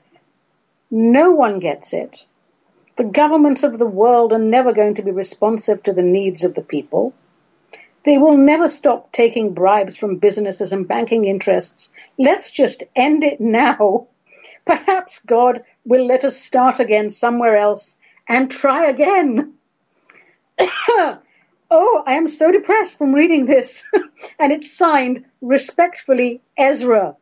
No 0.90 1.32
one 1.32 1.58
gets 1.58 1.92
it. 1.92 2.24
The 2.96 3.04
governments 3.04 3.62
of 3.62 3.78
the 3.78 3.86
world 3.86 4.32
are 4.32 4.38
never 4.38 4.72
going 4.72 4.94
to 4.94 5.02
be 5.02 5.10
responsive 5.10 5.82
to 5.84 5.92
the 5.92 6.02
needs 6.02 6.44
of 6.44 6.54
the 6.54 6.62
people. 6.62 7.14
They 8.04 8.16
will 8.16 8.36
never 8.36 8.68
stop 8.68 9.12
taking 9.12 9.52
bribes 9.52 9.96
from 9.96 10.16
businesses 10.16 10.72
and 10.72 10.88
banking 10.88 11.26
interests. 11.26 11.92
Let's 12.18 12.50
just 12.50 12.82
end 12.96 13.24
it 13.24 13.40
now. 13.40 14.06
Perhaps 14.64 15.20
God 15.24 15.64
will 15.84 16.06
let 16.06 16.24
us 16.24 16.40
start 16.40 16.80
again 16.80 17.10
somewhere 17.10 17.56
else 17.56 17.96
and 18.26 18.50
try 18.50 18.88
again. 18.88 19.54
oh, 20.58 22.02
I 22.06 22.14
am 22.14 22.28
so 22.28 22.50
depressed 22.50 22.96
from 22.96 23.14
reading 23.14 23.46
this. 23.46 23.84
and 24.38 24.52
it's 24.52 24.72
signed 24.72 25.24
respectfully 25.42 26.40
Ezra. 26.56 27.16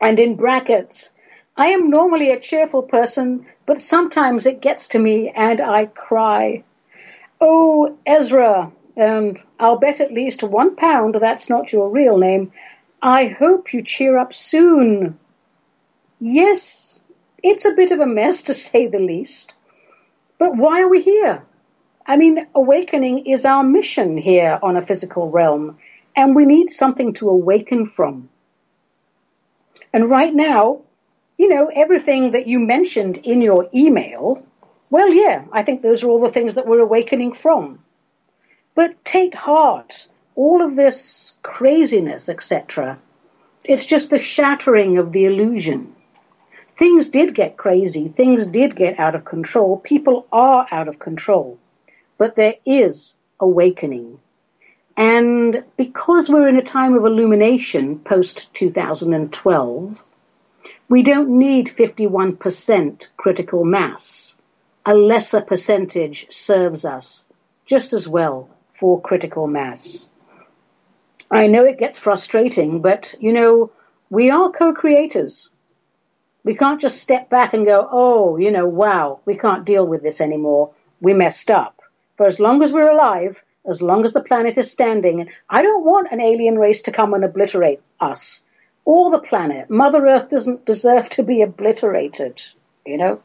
And 0.00 0.18
in 0.18 0.36
brackets, 0.36 1.10
I 1.56 1.68
am 1.68 1.90
normally 1.90 2.30
a 2.30 2.40
cheerful 2.40 2.82
person, 2.82 3.46
but 3.66 3.82
sometimes 3.82 4.46
it 4.46 4.62
gets 4.62 4.88
to 4.88 4.98
me 4.98 5.30
and 5.34 5.60
I 5.60 5.86
cry. 5.86 6.64
Oh, 7.40 7.98
Ezra, 8.06 8.72
and 8.96 9.40
I'll 9.58 9.78
bet 9.78 10.00
at 10.00 10.12
least 10.12 10.42
one 10.42 10.76
pound 10.76 11.16
that's 11.20 11.48
not 11.48 11.72
your 11.72 11.90
real 11.90 12.18
name. 12.18 12.52
I 13.00 13.26
hope 13.26 13.72
you 13.72 13.82
cheer 13.82 14.18
up 14.18 14.32
soon. 14.32 15.18
Yes, 16.20 17.00
it's 17.42 17.64
a 17.64 17.72
bit 17.72 17.90
of 17.90 18.00
a 18.00 18.06
mess 18.06 18.44
to 18.44 18.54
say 18.54 18.86
the 18.86 18.98
least. 18.98 19.52
But 20.38 20.56
why 20.56 20.82
are 20.82 20.88
we 20.88 21.02
here? 21.02 21.42
I 22.06 22.16
mean, 22.16 22.46
awakening 22.54 23.26
is 23.26 23.44
our 23.44 23.62
mission 23.62 24.16
here 24.16 24.58
on 24.62 24.76
a 24.76 24.84
physical 24.84 25.30
realm, 25.30 25.78
and 26.16 26.34
we 26.34 26.44
need 26.44 26.70
something 26.70 27.14
to 27.14 27.28
awaken 27.28 27.86
from. 27.86 28.28
And 29.92 30.10
right 30.10 30.34
now, 30.34 30.82
you 31.38 31.48
know, 31.48 31.70
everything 31.74 32.32
that 32.32 32.46
you 32.46 32.58
mentioned 32.58 33.18
in 33.18 33.40
your 33.40 33.68
email, 33.74 34.42
well, 34.90 35.12
yeah, 35.12 35.44
I 35.52 35.62
think 35.62 35.82
those 35.82 36.02
are 36.02 36.08
all 36.08 36.20
the 36.20 36.30
things 36.30 36.54
that 36.54 36.66
we're 36.66 36.80
awakening 36.80 37.34
from. 37.34 37.81
But 38.74 39.04
take 39.04 39.34
heart, 39.34 40.06
all 40.34 40.62
of 40.64 40.76
this 40.76 41.36
craziness, 41.42 42.28
etc. 42.28 42.98
It's 43.64 43.84
just 43.84 44.08
the 44.10 44.18
shattering 44.18 44.98
of 44.98 45.12
the 45.12 45.26
illusion. 45.26 45.94
Things 46.76 47.10
did 47.10 47.34
get 47.34 47.58
crazy. 47.58 48.08
Things 48.08 48.46
did 48.46 48.74
get 48.74 48.98
out 48.98 49.14
of 49.14 49.24
control. 49.24 49.76
People 49.76 50.26
are 50.32 50.66
out 50.70 50.88
of 50.88 50.98
control. 50.98 51.58
But 52.16 52.34
there 52.34 52.54
is 52.64 53.14
awakening. 53.38 54.18
And 54.96 55.64
because 55.76 56.30
we're 56.30 56.48
in 56.48 56.58
a 56.58 56.62
time 56.62 56.94
of 56.94 57.04
illumination 57.04 57.98
post 57.98 58.52
2012, 58.54 60.02
we 60.88 61.02
don't 61.02 61.38
need 61.38 61.68
51% 61.68 63.08
critical 63.16 63.64
mass. 63.64 64.34
A 64.84 64.94
lesser 64.94 65.40
percentage 65.40 66.30
serves 66.30 66.84
us 66.84 67.24
just 67.66 67.92
as 67.92 68.08
well 68.08 68.48
for 68.82 69.00
critical 69.00 69.46
mass. 69.46 70.06
I 71.30 71.46
know 71.46 71.64
it 71.64 71.78
gets 71.78 71.98
frustrating, 71.98 72.82
but 72.82 73.14
you 73.20 73.32
know, 73.32 73.70
we 74.10 74.30
are 74.30 74.50
co-creators. 74.50 75.50
We 76.42 76.56
can't 76.56 76.80
just 76.80 77.00
step 77.00 77.30
back 77.30 77.54
and 77.54 77.64
go, 77.64 77.88
oh, 77.88 78.38
you 78.38 78.50
know, 78.50 78.66
wow, 78.66 79.20
we 79.24 79.36
can't 79.36 79.64
deal 79.64 79.86
with 79.86 80.02
this 80.02 80.20
anymore. 80.20 80.72
We 81.00 81.14
messed 81.14 81.48
up. 81.48 81.80
For 82.16 82.26
as 82.26 82.40
long 82.40 82.60
as 82.60 82.72
we're 82.72 82.90
alive, 82.90 83.40
as 83.64 83.80
long 83.80 84.04
as 84.04 84.14
the 84.14 84.20
planet 84.20 84.58
is 84.58 84.72
standing, 84.72 85.28
I 85.48 85.62
don't 85.62 85.84
want 85.84 86.10
an 86.10 86.20
alien 86.20 86.58
race 86.58 86.82
to 86.82 86.90
come 86.90 87.14
and 87.14 87.22
obliterate 87.22 87.80
us 88.00 88.42
or 88.84 89.12
the 89.12 89.26
planet. 89.28 89.70
Mother 89.70 90.04
Earth 90.08 90.28
doesn't 90.28 90.66
deserve 90.66 91.08
to 91.10 91.22
be 91.22 91.42
obliterated, 91.42 92.42
you 92.84 92.96
know? 92.96 93.22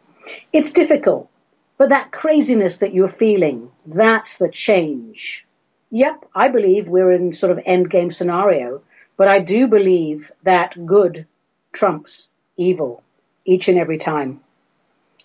It's 0.53 0.73
difficult, 0.73 1.31
but 1.79 1.89
that 1.89 2.11
craziness 2.11 2.77
that 2.77 2.93
you're 2.93 3.07
feeling, 3.07 3.71
that's 3.87 4.37
the 4.37 4.49
change. 4.49 5.46
Yep, 5.89 6.29
I 6.35 6.49
believe 6.49 6.87
we're 6.87 7.11
in 7.11 7.33
sort 7.33 7.51
of 7.51 7.59
end 7.65 7.89
game 7.89 8.11
scenario, 8.11 8.81
but 9.15 9.27
I 9.27 9.39
do 9.39 9.67
believe 9.67 10.31
that 10.43 10.85
good 10.85 11.25
trumps 11.71 12.27
evil 12.57 13.03
each 13.45 13.69
and 13.69 13.77
every 13.77 13.97
time. 13.97 14.41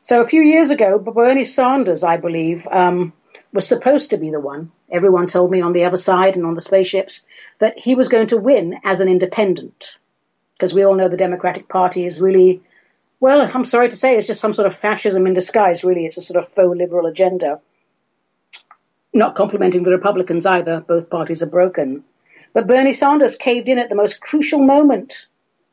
So 0.02 0.20
a 0.20 0.28
few 0.28 0.42
years 0.42 0.70
ago, 0.70 0.98
Bernie 0.98 1.44
Sanders, 1.44 2.04
I 2.04 2.16
believe, 2.16 2.66
um, 2.70 3.12
was 3.52 3.68
supposed 3.68 4.10
to 4.10 4.16
be 4.18 4.30
the 4.30 4.40
one. 4.40 4.72
everyone 4.90 5.26
told 5.26 5.50
me 5.50 5.60
on 5.60 5.72
the 5.72 5.84
other 5.84 5.96
side 5.96 6.36
and 6.36 6.44
on 6.44 6.54
the 6.54 6.60
spaceships 6.60 7.24
that 7.58 7.78
he 7.78 7.94
was 7.94 8.08
going 8.08 8.26
to 8.28 8.36
win 8.36 8.78
as 8.84 9.00
an 9.00 9.08
independent. 9.08 9.96
Because 10.54 10.74
we 10.74 10.84
all 10.84 10.94
know 10.94 11.08
the 11.08 11.16
Democratic 11.16 11.68
Party 11.68 12.04
is 12.04 12.20
really, 12.20 12.62
well, 13.20 13.40
I'm 13.52 13.64
sorry 13.64 13.90
to 13.90 13.96
say, 13.96 14.16
it's 14.16 14.26
just 14.26 14.40
some 14.40 14.52
sort 14.52 14.66
of 14.66 14.76
fascism 14.76 15.26
in 15.26 15.34
disguise, 15.34 15.82
really. 15.82 16.04
It's 16.04 16.18
a 16.18 16.22
sort 16.22 16.42
of 16.42 16.50
faux 16.50 16.76
liberal 16.76 17.06
agenda. 17.06 17.60
Not 19.14 19.34
complimenting 19.34 19.82
the 19.82 19.90
Republicans 19.90 20.46
either. 20.46 20.80
Both 20.80 21.10
parties 21.10 21.42
are 21.42 21.46
broken. 21.46 22.04
But 22.54 22.66
Bernie 22.66 22.92
Sanders 22.92 23.36
caved 23.36 23.68
in 23.68 23.78
at 23.78 23.88
the 23.88 23.94
most 23.94 24.20
crucial 24.20 24.60
moment, 24.60 25.26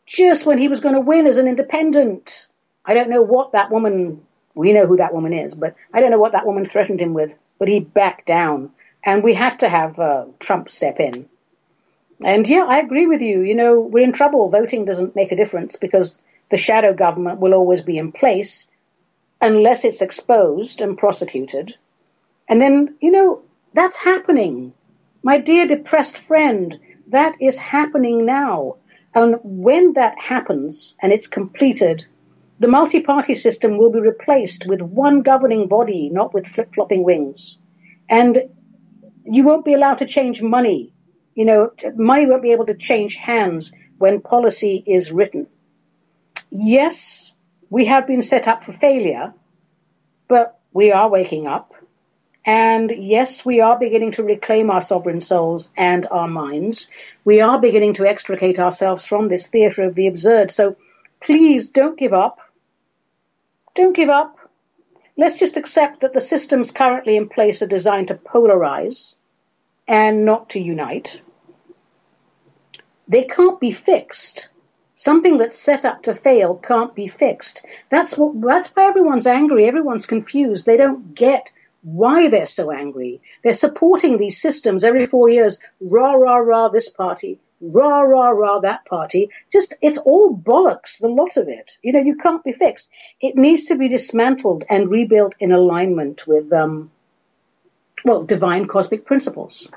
just 0.06 0.46
when 0.46 0.58
he 0.58 0.68
was 0.68 0.82
going 0.82 0.96
to 0.96 1.02
win 1.02 1.28
as 1.28 1.38
an 1.38 1.48
independent. 1.48 2.48
I 2.86 2.94
don't 2.94 3.10
know 3.10 3.22
what 3.22 3.52
that 3.52 3.72
woman, 3.72 4.26
we 4.56 4.74
know 4.74 4.88
who 4.88 4.98
that 4.98 5.14
woman 5.14 5.34
is, 5.34 5.54
but 5.54 5.76
I 5.94 6.00
don't 6.00 6.12
know 6.12 6.20
what 6.20 6.32
that 6.34 6.46
woman 6.46 6.66
threatened 6.66 7.02
him 7.02 7.14
with, 7.14 7.38
but 7.60 7.68
he 7.68 7.80
backed 7.80 8.26
down. 8.26 8.72
And 9.04 9.24
we 9.24 9.34
had 9.34 9.60
to 9.60 9.70
have 9.70 10.00
uh, 10.00 10.26
Trump 10.40 10.70
step 10.70 11.00
in. 11.00 11.30
And 12.22 12.48
yeah, 12.48 12.66
I 12.68 12.80
agree 12.80 13.08
with 13.08 13.22
you. 13.22 13.42
You 13.42 13.56
know, 13.56 13.80
we're 13.80 14.04
in 14.04 14.12
trouble. 14.12 14.50
Voting 14.50 14.84
doesn't 14.86 15.16
make 15.16 15.32
a 15.32 15.38
difference 15.38 15.78
because 15.78 16.20
the 16.52 16.58
shadow 16.58 16.94
government 16.94 17.40
will 17.40 17.54
always 17.54 17.82
be 17.82 17.98
in 17.98 18.12
place 18.12 18.70
unless 19.42 19.86
it's 19.86 20.02
exposed 20.02 20.82
and 20.82 20.98
prosecuted. 20.98 21.76
And 22.50 22.62
then, 22.62 22.96
you 23.00 23.12
know, 23.12 23.44
that's 23.74 23.96
happening. 23.96 24.74
My 25.24 25.38
dear 25.38 25.68
depressed 25.68 26.18
friend, 26.18 26.80
that 27.10 27.36
is 27.40 27.58
happening 27.58 28.26
now. 28.26 28.78
And 29.14 29.38
when 29.44 29.94
that 29.94 30.18
happens 30.20 30.96
and 31.02 31.14
it's 31.14 31.28
completed, 31.28 32.06
the 32.60 32.68
multi-party 32.68 33.36
system 33.36 33.78
will 33.78 33.92
be 33.92 34.00
replaced 34.00 34.66
with 34.68 34.82
one 34.82 35.22
governing 35.22 35.68
body, 35.68 36.10
not 36.12 36.34
with 36.34 36.48
flip-flopping 36.48 37.04
wings. 37.04 37.60
And 38.10 38.50
you 39.24 39.44
won't 39.44 39.66
be 39.66 39.76
allowed 39.76 40.00
to 40.00 40.08
change 40.08 40.42
money. 40.42 40.92
You 41.36 41.46
know, 41.46 41.72
money 41.96 42.26
won't 42.26 42.42
be 42.42 42.52
able 42.52 42.66
to 42.66 42.74
change 42.74 43.16
hands 43.16 43.72
when 43.98 44.22
policy 44.22 44.84
is 44.86 45.12
written. 45.12 45.48
Yes, 46.50 47.36
we 47.70 47.86
have 47.86 48.08
been 48.08 48.24
set 48.24 48.48
up 48.48 48.64
for 48.64 48.74
failure, 48.74 49.34
but 50.28 50.60
we 50.74 50.92
are 50.92 51.10
waking 51.10 51.48
up. 51.48 51.74
And 52.52 52.90
yes, 52.90 53.46
we 53.46 53.62
are 53.62 53.78
beginning 53.78 54.14
to 54.14 54.24
reclaim 54.24 54.72
our 54.72 54.82
sovereign 54.82 55.22
souls 55.22 55.72
and 55.78 56.08
our 56.10 56.28
minds. 56.28 56.90
We 57.24 57.42
are 57.42 57.62
beginning 57.62 57.94
to 57.96 58.08
extricate 58.08 58.58
ourselves 58.58 59.06
from 59.06 59.28
this 59.28 59.46
theatre 59.46 59.84
of 59.84 59.94
the 59.94 60.08
absurd. 60.08 60.50
So 60.50 60.76
please 61.22 61.70
don't 61.70 61.96
give 61.96 62.12
up. 62.12 62.40
Don't 63.76 63.96
give 63.96 64.10
up. 64.10 64.36
Let's 65.16 65.38
just 65.38 65.58
accept 65.58 66.02
that 66.02 66.14
the 66.14 66.20
systems 66.20 66.72
currently 66.72 67.18
in 67.18 67.30
place 67.30 67.62
are 67.62 67.68
designed 67.68 68.08
to 68.08 68.16
polarize 68.16 69.16
and 69.88 70.26
not 70.26 70.50
to 70.50 70.60
unite. 70.60 71.22
They 73.08 73.26
can't 73.26 73.60
be 73.60 73.72
fixed. 73.72 74.50
Something 74.96 75.38
that's 75.38 75.60
set 75.60 75.86
up 75.86 76.02
to 76.04 76.16
fail 76.16 76.56
can't 76.56 76.96
be 76.96 77.10
fixed. 77.10 77.64
That's 77.92 78.18
what, 78.18 78.42
that's 78.42 78.70
why 78.70 78.88
everyone's 78.88 79.28
angry. 79.28 79.68
Everyone's 79.68 80.08
confused. 80.08 80.66
They 80.66 80.78
don't 80.78 81.14
get 81.14 81.52
why 81.82 82.30
they're 82.30 82.46
so 82.46 82.72
angry. 82.72 83.22
They're 83.44 83.54
supporting 83.54 84.18
these 84.18 84.42
systems 84.42 84.84
every 84.84 85.06
four 85.06 85.30
years. 85.30 85.60
Rah, 85.80 86.14
rah, 86.14 86.38
rah, 86.38 86.70
this 86.70 86.90
party. 86.90 87.40
Rah, 87.62 88.02
rah, 88.02 88.30
rah, 88.30 88.60
that 88.60 88.86
party. 88.86 89.30
Just, 89.52 89.74
it's 89.82 89.98
all 89.98 90.36
bollocks, 90.36 91.00
the 91.00 91.08
lot 91.08 91.38
of 91.38 91.48
it. 91.50 91.78
You 91.82 91.94
know, 91.94 92.02
you 92.02 92.16
can't 92.18 92.44
be 92.44 92.54
fixed. 92.54 92.90
It 93.22 93.36
needs 93.36 93.66
to 93.66 93.76
be 93.76 93.90
dismantled 93.90 94.64
and 94.70 94.92
rebuilt 94.92 95.36
in 95.40 95.52
alignment 95.52 96.26
with, 96.26 96.52
um, 96.54 96.92
well, 98.06 98.24
divine 98.24 98.68
cosmic 98.68 99.06
principles. 99.06 99.70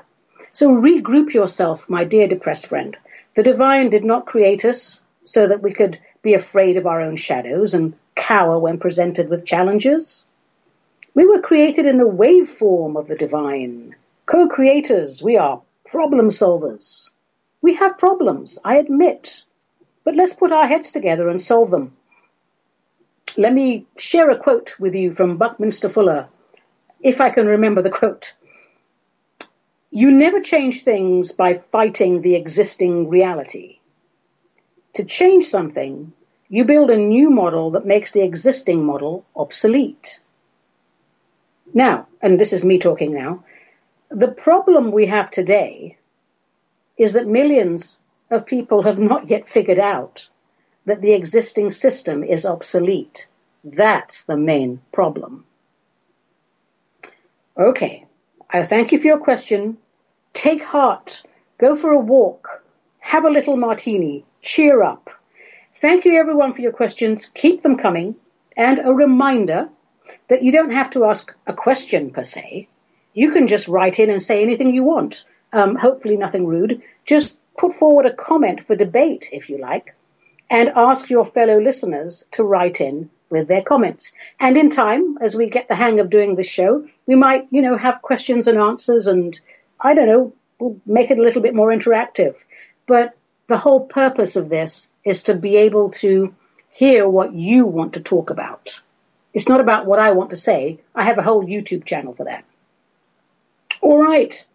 So 0.53 0.69
regroup 0.69 1.33
yourself, 1.33 1.89
my 1.89 2.03
dear 2.03 2.27
depressed 2.27 2.67
friend. 2.67 2.95
The 3.35 3.43
divine 3.43 3.89
did 3.89 4.05
not 4.05 4.27
create 4.27 4.63
us 4.65 5.01
so 5.23 5.47
that 5.47 5.61
we 5.61 5.73
could 5.73 5.99
be 6.21 6.35
afraid 6.35 6.77
of 6.77 6.85
our 6.85 7.01
own 7.01 7.15
shadows 7.15 7.73
and 7.73 7.95
cower 8.15 8.59
when 8.59 8.77
presented 8.77 9.29
with 9.29 9.45
challenges. 9.45 10.23
We 11.15 11.25
were 11.25 11.41
created 11.41 11.85
in 11.85 11.97
the 11.97 12.05
waveform 12.05 12.97
of 12.97 13.07
the 13.07 13.15
divine. 13.15 13.95
Co-creators, 14.25 15.21
we 15.21 15.37
are 15.37 15.61
problem 15.85 16.29
solvers. 16.29 17.09
We 17.61 17.75
have 17.75 17.97
problems, 17.97 18.57
I 18.65 18.77
admit, 18.77 19.43
but 20.03 20.15
let's 20.15 20.33
put 20.33 20.51
our 20.51 20.67
heads 20.67 20.91
together 20.91 21.29
and 21.29 21.41
solve 21.41 21.69
them. 21.69 21.95
Let 23.37 23.53
me 23.53 23.85
share 23.97 24.29
a 24.31 24.37
quote 24.37 24.73
with 24.79 24.95
you 24.95 25.13
from 25.13 25.37
Buckminster 25.37 25.89
Fuller, 25.89 26.29
if 27.01 27.21
I 27.21 27.29
can 27.29 27.47
remember 27.47 27.81
the 27.81 27.89
quote. 27.89 28.33
You 29.91 30.09
never 30.09 30.41
change 30.41 30.83
things 30.83 31.31
by 31.31 31.53
fighting 31.53 32.21
the 32.21 32.35
existing 32.35 33.09
reality. 33.09 33.77
To 34.95 35.03
change 35.03 35.45
something, 35.47 36.13
you 36.49 36.65
build 36.65 36.89
a 36.89 36.97
new 36.97 37.29
model 37.29 37.71
that 37.71 37.85
makes 37.85 38.11
the 38.11 38.23
existing 38.23 38.83
model 38.83 39.25
obsolete. 39.35 40.19
Now, 41.73 42.07
and 42.21 42.39
this 42.39 42.53
is 42.53 42.63
me 42.63 42.77
talking 42.79 43.13
now, 43.13 43.43
the 44.09 44.27
problem 44.27 44.91
we 44.91 45.07
have 45.07 45.31
today 45.31 45.97
is 46.97 47.13
that 47.13 47.27
millions 47.27 47.99
of 48.29 48.45
people 48.45 48.83
have 48.83 48.99
not 48.99 49.29
yet 49.29 49.49
figured 49.49 49.79
out 49.79 50.27
that 50.85 51.01
the 51.01 51.13
existing 51.13 51.71
system 51.71 52.23
is 52.23 52.45
obsolete. 52.45 53.27
That's 53.63 54.25
the 54.25 54.37
main 54.37 54.81
problem. 54.91 55.45
Okay. 57.57 58.05
I 58.49 58.65
thank 58.65 58.91
you 58.91 58.99
for 58.99 59.07
your 59.07 59.19
question. 59.19 59.77
Take 60.33 60.63
heart. 60.63 61.23
Go 61.57 61.75
for 61.75 61.91
a 61.91 61.99
walk. 61.99 62.63
Have 62.99 63.25
a 63.25 63.29
little 63.29 63.57
martini. 63.57 64.25
Cheer 64.41 64.83
up. 64.83 65.09
Thank 65.75 66.05
you 66.05 66.17
everyone 66.17 66.53
for 66.53 66.61
your 66.61 66.71
questions. 66.71 67.31
Keep 67.33 67.61
them 67.61 67.77
coming. 67.77 68.15
And 68.55 68.79
a 68.79 68.93
reminder 68.93 69.69
that 70.27 70.43
you 70.43 70.51
don't 70.51 70.71
have 70.71 70.91
to 70.91 71.05
ask 71.05 71.33
a 71.47 71.53
question 71.53 72.11
per 72.11 72.23
se. 72.23 72.67
You 73.13 73.31
can 73.31 73.47
just 73.47 73.67
write 73.67 73.99
in 73.99 74.09
and 74.09 74.21
say 74.21 74.41
anything 74.41 74.73
you 74.73 74.83
want. 74.83 75.25
Um, 75.51 75.75
hopefully 75.75 76.17
nothing 76.17 76.47
rude. 76.47 76.81
Just 77.05 77.37
put 77.57 77.75
forward 77.75 78.05
a 78.05 78.13
comment 78.13 78.63
for 78.63 78.75
debate, 78.75 79.29
if 79.31 79.49
you 79.49 79.59
like, 79.59 79.95
and 80.49 80.69
ask 80.69 81.09
your 81.09 81.25
fellow 81.25 81.59
listeners 81.59 82.25
to 82.31 82.43
write 82.43 82.81
in 82.81 83.09
with 83.29 83.47
their 83.47 83.61
comments. 83.61 84.13
And 84.39 84.57
in 84.57 84.69
time, 84.69 85.17
as 85.21 85.35
we 85.35 85.49
get 85.49 85.67
the 85.67 85.75
hang 85.75 85.99
of 85.99 86.09
doing 86.09 86.35
this 86.35 86.47
show, 86.47 86.87
we 87.05 87.15
might, 87.15 87.47
you 87.51 87.61
know, 87.61 87.77
have 87.77 88.01
questions 88.01 88.47
and 88.47 88.57
answers 88.57 89.07
and 89.07 89.39
I 89.79 89.95
don't 89.95 90.07
know, 90.07 90.33
we'll 90.59 90.79
make 90.85 91.11
it 91.11 91.19
a 91.19 91.21
little 91.21 91.41
bit 91.41 91.55
more 91.55 91.69
interactive. 91.69 92.35
But 92.87 93.17
the 93.47 93.57
whole 93.57 93.81
purpose 93.85 94.35
of 94.35 94.49
this 94.49 94.89
is 95.03 95.23
to 95.23 95.35
be 95.35 95.57
able 95.57 95.89
to 95.91 96.33
hear 96.69 97.07
what 97.07 97.33
you 97.33 97.65
want 97.65 97.93
to 97.93 97.99
talk 97.99 98.29
about. 98.29 98.79
It's 99.33 99.49
not 99.49 99.61
about 99.61 99.85
what 99.85 99.99
I 99.99 100.11
want 100.11 100.29
to 100.29 100.35
say. 100.35 100.79
I 100.93 101.03
have 101.05 101.17
a 101.17 101.23
whole 101.23 101.43
YouTube 101.43 101.85
channel 101.85 102.13
for 102.13 102.25
that. 102.25 102.45
All 103.81 103.97
right. 103.97 104.45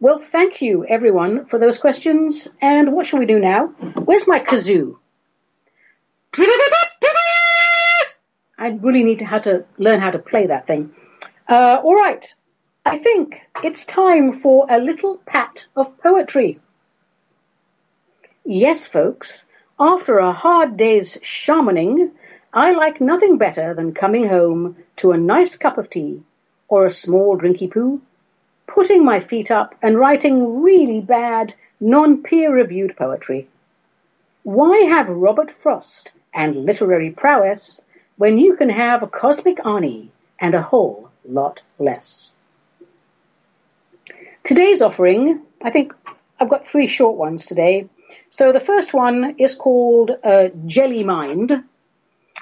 Well, 0.00 0.18
thank 0.18 0.60
you 0.60 0.84
everyone 0.84 1.46
for 1.46 1.58
those 1.58 1.78
questions. 1.78 2.48
And 2.60 2.92
what 2.92 3.06
shall 3.06 3.20
we 3.20 3.26
do 3.26 3.38
now? 3.38 3.68
Where's 3.68 4.26
my 4.26 4.40
kazoo? 4.40 4.96
I 8.58 8.68
really 8.80 9.04
need 9.04 9.20
to 9.20 9.40
to 9.40 9.64
learn 9.78 10.00
how 10.00 10.10
to 10.10 10.18
play 10.18 10.46
that 10.46 10.66
thing. 10.66 10.92
Uh, 11.48 11.80
all 11.82 11.94
right. 11.94 12.34
I 12.84 12.98
think 12.98 13.40
it's 13.62 13.84
time 13.84 14.32
for 14.32 14.66
a 14.68 14.78
little 14.78 15.16
pat 15.16 15.66
of 15.74 15.98
poetry. 15.98 16.60
Yes, 18.44 18.86
folks, 18.86 19.46
after 19.78 20.18
a 20.18 20.32
hard 20.32 20.76
day's 20.76 21.18
shamaning, 21.22 22.10
I 22.56 22.70
like 22.70 23.00
nothing 23.00 23.36
better 23.36 23.74
than 23.74 23.94
coming 23.94 24.28
home 24.28 24.76
to 24.98 25.10
a 25.10 25.18
nice 25.18 25.56
cup 25.56 25.76
of 25.76 25.90
tea 25.90 26.22
or 26.68 26.86
a 26.86 26.90
small 26.90 27.36
drinky 27.36 27.68
poo, 27.68 28.00
putting 28.68 29.04
my 29.04 29.18
feet 29.18 29.50
up 29.50 29.74
and 29.82 29.98
writing 29.98 30.62
really 30.62 31.00
bad, 31.00 31.52
non-peer 31.80 32.54
reviewed 32.54 32.96
poetry. 32.96 33.48
Why 34.44 34.82
have 34.92 35.08
Robert 35.08 35.50
Frost 35.50 36.12
and 36.32 36.64
literary 36.64 37.10
prowess 37.10 37.82
when 38.18 38.38
you 38.38 38.54
can 38.54 38.68
have 38.68 39.02
a 39.02 39.08
cosmic 39.08 39.58
Ani 39.66 40.12
and 40.38 40.54
a 40.54 40.62
whole 40.62 41.10
lot 41.28 41.60
less? 41.80 42.34
Today's 44.44 44.80
offering, 44.80 45.42
I 45.60 45.70
think 45.70 45.92
I've 46.38 46.50
got 46.50 46.68
three 46.68 46.86
short 46.86 47.16
ones 47.16 47.46
today. 47.46 47.88
So 48.28 48.52
the 48.52 48.60
first 48.60 48.94
one 48.94 49.34
is 49.40 49.56
called 49.56 50.12
uh, 50.22 50.50
Jelly 50.66 51.02
Mind 51.02 51.64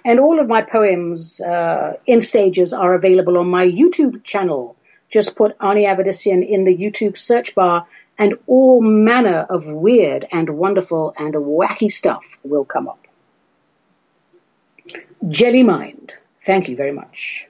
and 0.04 0.18
all 0.18 0.40
of 0.40 0.48
my 0.48 0.62
poems 0.62 1.40
uh, 1.40 1.96
in 2.06 2.20
stages 2.20 2.72
are 2.72 2.94
available 2.94 3.38
on 3.38 3.48
my 3.48 3.66
YouTube 3.66 4.24
channel. 4.24 4.76
Just 5.08 5.36
put 5.36 5.56
Ani 5.60 5.84
Avedissian 5.84 6.46
in 6.48 6.64
the 6.64 6.76
YouTube 6.76 7.18
search 7.18 7.54
bar 7.54 7.86
and 8.18 8.34
all 8.46 8.80
manner 8.80 9.46
of 9.48 9.66
weird 9.66 10.26
and 10.32 10.48
wonderful 10.50 11.14
and 11.18 11.34
wacky 11.34 11.92
stuff 11.92 12.24
will 12.42 12.64
come 12.64 12.88
up. 12.88 13.06
Jelly 15.28 15.62
Mind. 15.62 16.12
Thank 16.44 16.68
you 16.68 16.76
very 16.76 16.92
much. 16.92 17.46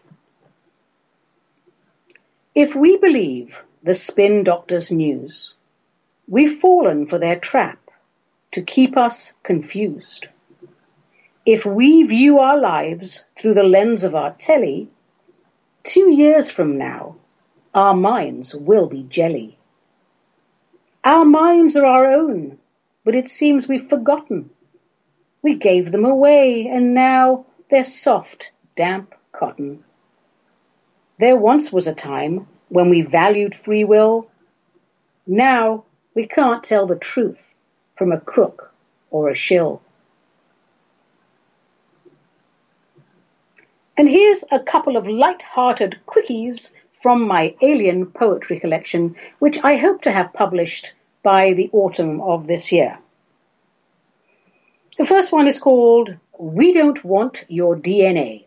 If 2.54 2.74
we 2.74 2.98
believe 2.98 3.62
the 3.82 3.94
spin 3.94 4.44
doctor's 4.44 4.92
news. 4.92 5.54
We've 6.28 6.60
fallen 6.60 7.06
for 7.06 7.18
their 7.18 7.38
trap 7.38 7.78
to 8.52 8.62
keep 8.62 8.96
us 8.96 9.32
confused. 9.42 10.28
If 11.44 11.66
we 11.66 12.04
view 12.04 12.38
our 12.38 12.56
lives 12.56 13.24
through 13.36 13.54
the 13.54 13.64
lens 13.64 14.04
of 14.04 14.14
our 14.14 14.32
telly, 14.32 14.88
two 15.82 16.08
years 16.08 16.50
from 16.50 16.78
now, 16.78 17.16
our 17.74 17.94
minds 17.94 18.54
will 18.54 18.86
be 18.86 19.02
jelly. 19.02 19.58
Our 21.02 21.24
minds 21.24 21.76
are 21.76 21.84
our 21.84 22.06
own, 22.06 22.58
but 23.04 23.16
it 23.16 23.28
seems 23.28 23.66
we've 23.66 23.88
forgotten. 23.88 24.50
We 25.42 25.56
gave 25.56 25.90
them 25.90 26.04
away, 26.04 26.68
and 26.68 26.94
now 26.94 27.46
they're 27.70 27.82
soft, 27.82 28.52
damp 28.76 29.12
cotton. 29.32 29.82
There 31.18 31.36
once 31.36 31.72
was 31.72 31.88
a 31.88 31.94
time 31.94 32.46
when 32.68 32.88
we 32.88 33.02
valued 33.02 33.56
free 33.56 33.82
will. 33.82 34.28
Now 35.26 35.86
we 36.14 36.28
can't 36.28 36.62
tell 36.62 36.86
the 36.86 36.94
truth 36.94 37.56
from 37.96 38.12
a 38.12 38.20
crook 38.20 38.72
or 39.10 39.28
a 39.28 39.34
shill. 39.34 39.82
And 43.96 44.08
here's 44.08 44.44
a 44.50 44.58
couple 44.58 44.96
of 44.96 45.06
light-hearted 45.06 45.98
quickies 46.06 46.72
from 47.02 47.26
my 47.26 47.54
alien 47.60 48.06
poetry 48.06 48.58
collection, 48.58 49.16
which 49.38 49.58
I 49.62 49.76
hope 49.76 50.02
to 50.02 50.12
have 50.12 50.32
published 50.32 50.94
by 51.22 51.52
the 51.52 51.68
autumn 51.72 52.20
of 52.20 52.46
this 52.46 52.72
year. 52.72 52.98
The 54.98 55.04
first 55.04 55.32
one 55.32 55.46
is 55.46 55.58
called 55.58 56.16
We 56.38 56.72
Don't 56.72 57.04
Want 57.04 57.44
Your 57.48 57.76
DNA. 57.76 58.44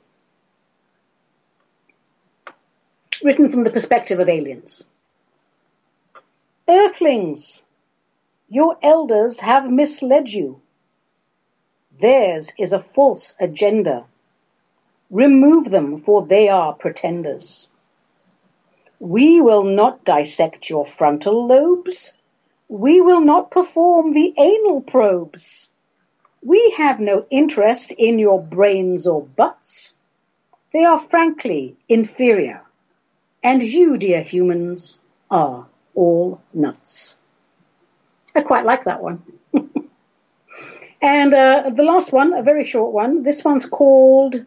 Written 3.23 3.49
from 3.49 3.63
the 3.63 3.71
perspective 3.71 4.19
of 4.19 4.29
aliens. 4.29 4.83
Earthlings, 6.67 7.61
your 8.49 8.77
elders 8.81 9.39
have 9.39 9.69
misled 9.69 10.29
you. 10.29 10.61
Theirs 11.99 12.51
is 12.57 12.73
a 12.73 12.79
false 12.79 13.35
agenda. 13.39 14.05
Remove 15.09 15.69
them, 15.69 15.97
for 15.97 16.25
they 16.25 16.49
are 16.49 16.73
pretenders. 16.73 17.69
We 18.99 19.41
will 19.41 19.63
not 19.63 20.03
dissect 20.03 20.69
your 20.69 20.85
frontal 20.85 21.47
lobes. 21.47 22.13
We 22.69 23.01
will 23.01 23.21
not 23.21 23.51
perform 23.51 24.13
the 24.13 24.33
anal 24.37 24.81
probes. 24.81 25.69
We 26.43 26.75
have 26.77 26.99
no 26.99 27.25
interest 27.29 27.91
in 27.91 28.19
your 28.19 28.41
brains 28.41 29.05
or 29.05 29.21
butts. 29.21 29.93
They 30.73 30.83
are 30.83 30.99
frankly 30.99 31.75
inferior. 31.87 32.61
And 33.43 33.61
you, 33.61 33.97
dear 33.97 34.21
humans, 34.21 34.99
are 35.29 35.67
all 35.93 36.41
nuts. 36.53 37.15
I 38.35 38.41
quite 38.41 38.65
like 38.65 38.85
that 38.85 39.01
one. 39.01 39.23
and 41.01 41.33
uh, 41.33 41.69
the 41.73 41.83
last 41.83 42.11
one, 42.11 42.33
a 42.33 42.43
very 42.43 42.65
short 42.65 42.91
one, 42.91 43.23
this 43.23 43.43
one's 43.43 43.65
called 43.65 44.45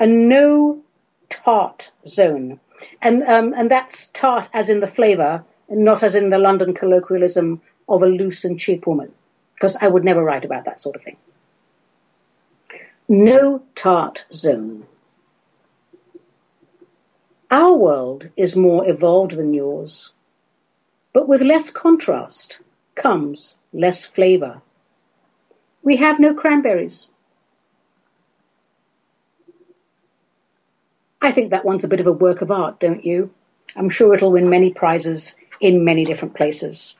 a 0.00 0.06
no 0.06 0.80
tart 1.28 1.92
zone. 2.06 2.58
And, 3.00 3.22
um, 3.22 3.54
and 3.54 3.70
that's 3.70 4.08
tart 4.08 4.48
as 4.52 4.70
in 4.70 4.80
the 4.80 4.86
flavour, 4.86 5.44
not 5.68 6.02
as 6.02 6.14
in 6.14 6.30
the 6.30 6.38
London 6.38 6.74
colloquialism 6.74 7.60
of 7.88 8.02
a 8.02 8.06
loose 8.06 8.44
and 8.44 8.58
cheap 8.58 8.86
woman. 8.86 9.12
Because 9.54 9.76
I 9.76 9.86
would 9.86 10.04
never 10.04 10.24
write 10.24 10.46
about 10.46 10.64
that 10.64 10.80
sort 10.80 10.96
of 10.96 11.02
thing. 11.02 11.18
No 13.08 13.62
tart 13.74 14.24
zone. 14.32 14.86
Our 17.50 17.74
world 17.74 18.28
is 18.36 18.56
more 18.56 18.88
evolved 18.88 19.32
than 19.32 19.52
yours, 19.52 20.12
but 21.12 21.28
with 21.28 21.42
less 21.42 21.68
contrast 21.70 22.58
comes 22.94 23.56
less 23.72 24.06
flavour. 24.06 24.62
We 25.82 25.96
have 25.96 26.20
no 26.20 26.34
cranberries. 26.34 27.10
I 31.22 31.32
think 31.32 31.50
that 31.50 31.64
one's 31.64 31.84
a 31.84 31.88
bit 31.88 32.00
of 32.00 32.06
a 32.06 32.12
work 32.12 32.40
of 32.40 32.50
art, 32.50 32.80
don't 32.80 33.04
you? 33.04 33.30
I'm 33.76 33.90
sure 33.90 34.14
it'll 34.14 34.32
win 34.32 34.48
many 34.48 34.72
prizes 34.72 35.36
in 35.60 35.84
many 35.84 36.04
different 36.04 36.34
places. 36.34 36.96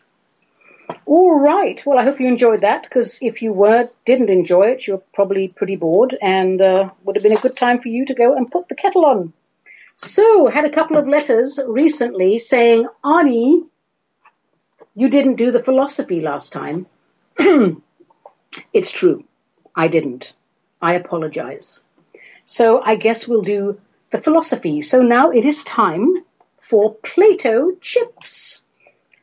All 1.06 1.38
right. 1.38 1.84
Well, 1.86 1.98
I 1.98 2.04
hope 2.04 2.20
you 2.20 2.28
enjoyed 2.28 2.62
that 2.62 2.82
because 2.82 3.18
if 3.22 3.42
you 3.42 3.52
were 3.52 3.88
didn't 4.04 4.28
enjoy 4.28 4.68
it, 4.72 4.86
you're 4.86 5.02
probably 5.14 5.48
pretty 5.48 5.76
bored 5.76 6.16
and 6.20 6.60
uh, 6.60 6.90
would 7.04 7.16
have 7.16 7.22
been 7.22 7.36
a 7.36 7.40
good 7.40 7.56
time 7.56 7.80
for 7.80 7.88
you 7.88 8.06
to 8.06 8.14
go 8.14 8.36
and 8.36 8.50
put 8.50 8.68
the 8.68 8.74
kettle 8.74 9.06
on. 9.06 9.32
So, 9.96 10.46
had 10.46 10.64
a 10.64 10.70
couple 10.70 10.96
of 10.96 11.06
letters 11.06 11.60
recently 11.64 12.38
saying, 12.38 12.88
Ani, 13.04 13.64
you 14.94 15.08
didn't 15.08 15.36
do 15.36 15.52
the 15.52 15.62
philosophy 15.62 16.20
last 16.20 16.52
time. 16.52 16.86
it's 18.72 18.90
true. 18.90 19.24
I 19.74 19.88
didn't. 19.88 20.32
I 20.82 20.94
apologize. 20.94 21.80
So 22.46 22.80
I 22.80 22.96
guess 22.96 23.28
we'll 23.28 23.42
do 23.42 23.80
the 24.10 24.18
philosophy. 24.18 24.82
So 24.82 25.02
now 25.02 25.30
it 25.30 25.44
is 25.44 25.64
time 25.64 26.14
for 26.58 26.94
Plato 26.94 27.72
Chips. 27.80 28.62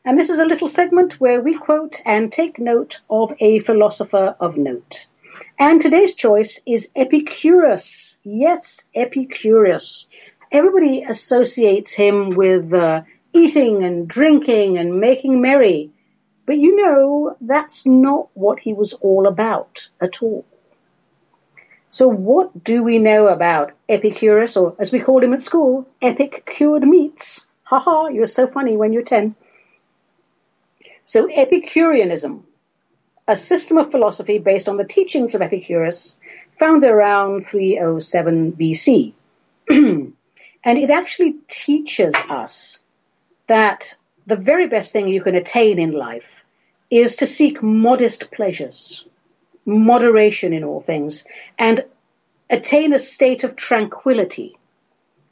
And 0.04 0.18
this 0.18 0.30
is 0.30 0.38
a 0.38 0.46
little 0.46 0.68
segment 0.68 1.20
where 1.20 1.40
we 1.40 1.58
quote 1.58 2.00
and 2.04 2.32
take 2.32 2.58
note 2.58 3.00
of 3.10 3.34
a 3.40 3.58
philosopher 3.58 4.36
of 4.40 4.56
note. 4.56 5.06
And 5.58 5.80
today's 5.80 6.14
choice 6.14 6.60
is 6.66 6.90
Epicurus. 6.96 8.16
Yes, 8.22 8.88
Epicurus. 8.94 10.08
Everybody 10.50 11.02
associates 11.02 11.92
him 11.92 12.30
with 12.30 12.72
uh, 12.72 13.02
eating 13.32 13.84
and 13.84 14.08
drinking 14.08 14.78
and 14.78 15.00
making 15.00 15.40
merry. 15.40 15.90
But 16.46 16.58
you 16.58 16.76
know, 16.76 17.36
that's 17.40 17.84
not 17.84 18.28
what 18.32 18.60
he 18.60 18.72
was 18.72 18.94
all 18.94 19.26
about 19.26 19.90
at 20.00 20.22
all. 20.22 20.46
So 21.88 22.06
what 22.08 22.62
do 22.62 22.82
we 22.82 22.98
know 22.98 23.28
about 23.28 23.72
Epicurus, 23.88 24.58
or 24.58 24.76
as 24.78 24.92
we 24.92 25.00
called 25.00 25.24
him 25.24 25.32
at 25.32 25.40
school, 25.40 25.88
epic 26.02 26.44
cured 26.44 26.82
meats? 26.82 27.46
Ha 27.64 27.78
ha, 27.78 28.08
you're 28.08 28.26
so 28.26 28.46
funny 28.46 28.76
when 28.76 28.92
you're 28.92 29.02
10. 29.02 29.34
So 31.06 31.26
Epicureanism, 31.30 32.44
a 33.26 33.36
system 33.36 33.78
of 33.78 33.90
philosophy 33.90 34.38
based 34.38 34.68
on 34.68 34.76
the 34.76 34.84
teachings 34.84 35.34
of 35.34 35.40
Epicurus, 35.40 36.16
founded 36.58 36.90
around 36.90 37.46
307 37.46 38.52
BC. 38.52 39.14
and 39.70 40.14
it 40.64 40.90
actually 40.90 41.36
teaches 41.48 42.14
us 42.28 42.80
that 43.46 43.96
the 44.26 44.36
very 44.36 44.66
best 44.68 44.92
thing 44.92 45.08
you 45.08 45.22
can 45.22 45.34
attain 45.34 45.78
in 45.78 45.92
life 45.92 46.42
is 46.90 47.16
to 47.16 47.26
seek 47.26 47.62
modest 47.62 48.30
pleasures 48.30 49.07
moderation 49.68 50.54
in 50.54 50.64
all 50.64 50.80
things, 50.80 51.24
and 51.58 51.84
attain 52.48 52.94
a 52.94 52.98
state 52.98 53.44
of 53.44 53.54
tranquility, 53.54 54.56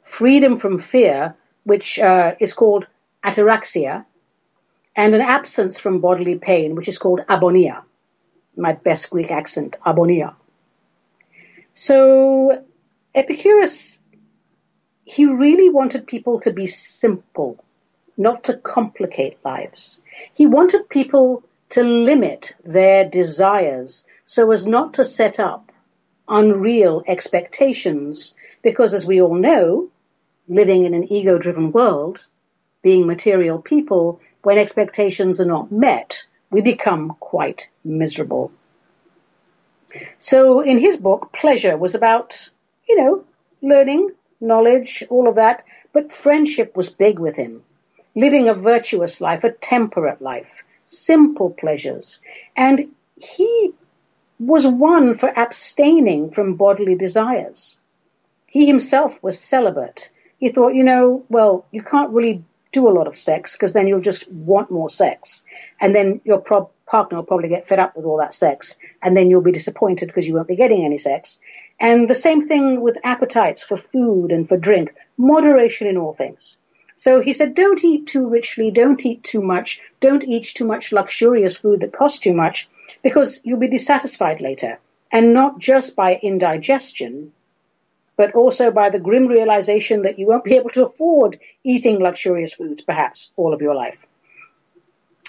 freedom 0.03 0.57
from 0.57 0.77
fear, 0.77 1.35
which 1.63 1.97
uh, 1.97 2.35
is 2.39 2.53
called 2.53 2.85
ataraxia, 3.23 4.05
and 4.95 5.15
an 5.15 5.21
absence 5.21 5.79
from 5.79 6.01
bodily 6.01 6.37
pain, 6.37 6.75
which 6.75 6.87
is 6.87 6.99
called 6.99 7.21
abonia. 7.27 7.81
My 8.55 8.73
best 8.73 9.09
Greek 9.09 9.31
accent, 9.31 9.75
abonia. 9.85 10.35
So 11.73 12.63
Epicurus, 13.15 13.99
he 15.03 15.25
really 15.25 15.69
wanted 15.69 16.05
people 16.05 16.41
to 16.41 16.53
be 16.53 16.67
simple, 16.67 17.63
not 18.17 18.43
to 18.45 18.55
complicate 18.55 19.37
lives. 19.43 19.99
He 20.35 20.45
wanted 20.45 20.89
people 20.89 21.43
to 21.69 21.83
limit 21.83 22.55
their 22.63 23.09
desires 23.09 24.05
so 24.27 24.51
as 24.51 24.67
not 24.67 24.95
to 24.95 25.05
set 25.05 25.39
up 25.39 25.71
unreal 26.27 27.01
expectations 27.07 28.35
because 28.61 28.93
as 28.93 29.05
we 29.05 29.21
all 29.21 29.33
know, 29.33 29.89
living 30.49 30.85
in 30.85 30.93
an 30.93 31.11
ego-driven 31.11 31.71
world, 31.71 32.27
being 32.81 33.07
material 33.07 33.59
people, 33.59 34.19
when 34.43 34.57
expectations 34.57 35.39
are 35.39 35.45
not 35.45 35.71
met, 35.71 36.25
we 36.51 36.61
become 36.61 37.15
quite 37.19 37.69
miserable. 37.85 38.51
So 40.19 40.59
in 40.59 40.77
his 40.77 40.97
book, 40.97 41.31
pleasure 41.31 41.77
was 41.77 41.95
about, 41.95 42.49
you 42.87 43.01
know, 43.01 43.23
learning, 43.61 44.11
knowledge, 44.41 45.03
all 45.09 45.29
of 45.29 45.35
that, 45.35 45.63
but 45.93 46.11
friendship 46.11 46.75
was 46.75 46.89
big 46.89 47.17
with 47.17 47.37
him. 47.37 47.63
Living 48.13 48.49
a 48.49 48.53
virtuous 48.53 49.21
life, 49.21 49.45
a 49.45 49.51
temperate 49.51 50.21
life, 50.21 50.63
simple 50.85 51.49
pleasures. 51.49 52.19
And 52.55 52.93
he 53.15 53.73
was 54.39 54.67
one 54.67 55.15
for 55.15 55.29
abstaining 55.29 56.31
from 56.31 56.55
bodily 56.55 56.95
desires. 56.95 57.77
He 58.45 58.65
himself 58.65 59.21
was 59.21 59.39
celibate. 59.39 60.09
He 60.39 60.49
thought, 60.49 60.75
you 60.75 60.83
know, 60.83 61.25
well, 61.29 61.65
you 61.71 61.81
can't 61.81 62.11
really 62.11 62.43
do 62.71 62.87
a 62.87 62.93
lot 62.97 63.07
of 63.07 63.17
sex 63.17 63.53
because 63.53 63.73
then 63.73 63.87
you'll 63.87 64.01
just 64.01 64.29
want 64.31 64.69
more 64.69 64.89
sex. 64.89 65.43
And 65.81 65.95
then 65.95 66.21
your 66.23 66.39
pro- 66.39 66.69
partner 66.85 67.17
will 67.17 67.25
probably 67.25 67.49
get 67.49 67.67
fed 67.67 67.79
up 67.79 67.95
with 67.95 68.05
all 68.05 68.17
that 68.17 68.33
sex 68.33 68.77
and 69.01 69.15
then 69.15 69.29
you'll 69.29 69.41
be 69.41 69.51
disappointed 69.51 70.07
because 70.07 70.27
you 70.27 70.35
won't 70.35 70.47
be 70.47 70.55
getting 70.55 70.85
any 70.85 70.97
sex. 70.97 71.39
And 71.79 72.09
the 72.09 72.15
same 72.15 72.47
thing 72.47 72.81
with 72.81 72.97
appetites 73.03 73.61
for 73.61 73.77
food 73.77 74.31
and 74.31 74.47
for 74.47 74.57
drink. 74.57 74.93
Moderation 75.17 75.87
in 75.87 75.97
all 75.97 76.13
things. 76.13 76.57
So 76.95 77.21
he 77.21 77.33
said, 77.33 77.53
don't 77.53 77.83
eat 77.83 78.07
too 78.07 78.27
richly, 78.27 78.71
don't 78.71 79.05
eat 79.05 79.23
too 79.23 79.41
much, 79.41 79.81
don't 79.99 80.23
eat 80.23 80.45
too 80.55 80.65
much 80.65 80.91
luxurious 80.91 81.55
food 81.55 81.81
that 81.81 81.93
costs 81.93 82.19
too 82.19 82.33
much, 82.33 82.69
because 83.03 83.39
you'll 83.43 83.59
be 83.59 83.67
dissatisfied 83.67 84.41
later. 84.41 84.79
And 85.11 85.33
not 85.33 85.59
just 85.59 85.95
by 85.95 86.15
indigestion, 86.15 87.31
but 88.17 88.33
also 88.33 88.71
by 88.71 88.89
the 88.89 88.99
grim 88.99 89.27
realization 89.27 90.01
that 90.01 90.19
you 90.19 90.27
won't 90.27 90.43
be 90.43 90.55
able 90.55 90.71
to 90.71 90.85
afford 90.85 91.39
eating 91.63 91.99
luxurious 91.99 92.53
foods, 92.53 92.81
perhaps, 92.81 93.29
all 93.37 93.53
of 93.53 93.61
your 93.61 93.75
life. 93.75 93.97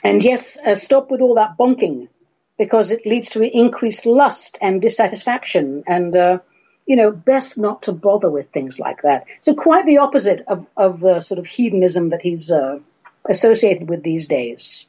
And 0.03 0.25
yes, 0.25 0.59
uh, 0.59 0.75
stop 0.75 1.11
with 1.11 1.21
all 1.21 1.35
that 1.35 1.57
bonking, 1.59 2.09
because 2.57 2.91
it 2.91 3.07
leads 3.07 3.31
to 3.31 3.43
increased 3.43 4.07
lust 4.07 4.59
and 4.61 4.83
dissatisfaction 4.83 5.85
and, 5.87 6.17
uh, 6.17 6.39
you 6.87 6.97
know, 6.97 7.11
best 7.13 7.59
not 7.59 7.83
to 7.83 7.93
bother 7.93 8.31
with 8.31 8.51
things 8.51 8.81
like 8.81 9.03
that. 9.03 9.27
So 9.41 9.55
quite 9.55 9.87
the 9.87 9.99
opposite 9.99 10.45
of, 10.49 10.67
of 10.77 11.01
the 11.01 11.21
sort 11.21 11.39
of 11.39 11.47
hedonism 11.47 12.11
that 12.11 12.23
he's 12.23 12.51
uh, 12.51 12.81
associated 13.29 13.89
with 13.89 14.03
these 14.03 14.27
days. 14.27 14.87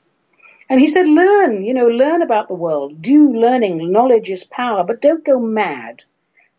And 0.69 0.79
he 0.79 0.87
said, 0.87 1.07
learn, 1.07 1.63
you 1.63 1.73
know, 1.73 1.87
learn 1.87 2.21
about 2.21 2.47
the 2.47 2.53
world. 2.53 3.01
Do 3.01 3.33
learning. 3.33 3.91
Knowledge 3.91 4.29
is 4.29 4.43
power, 4.43 4.83
but 4.83 5.01
don't 5.01 5.25
go 5.25 5.39
mad. 5.39 6.03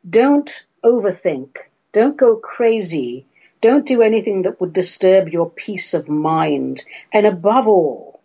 Don't 0.09 0.51
overthink. 0.85 1.59
Don't 1.93 2.17
go 2.17 2.37
crazy. 2.37 3.27
Don't 3.61 3.87
do 3.87 4.03
anything 4.03 4.43
that 4.43 4.61
would 4.61 4.73
disturb 4.73 5.29
your 5.29 5.49
peace 5.49 5.95
of 5.95 6.09
mind. 6.09 6.85
And 7.13 7.25
above 7.25 7.69
all, 7.69 8.21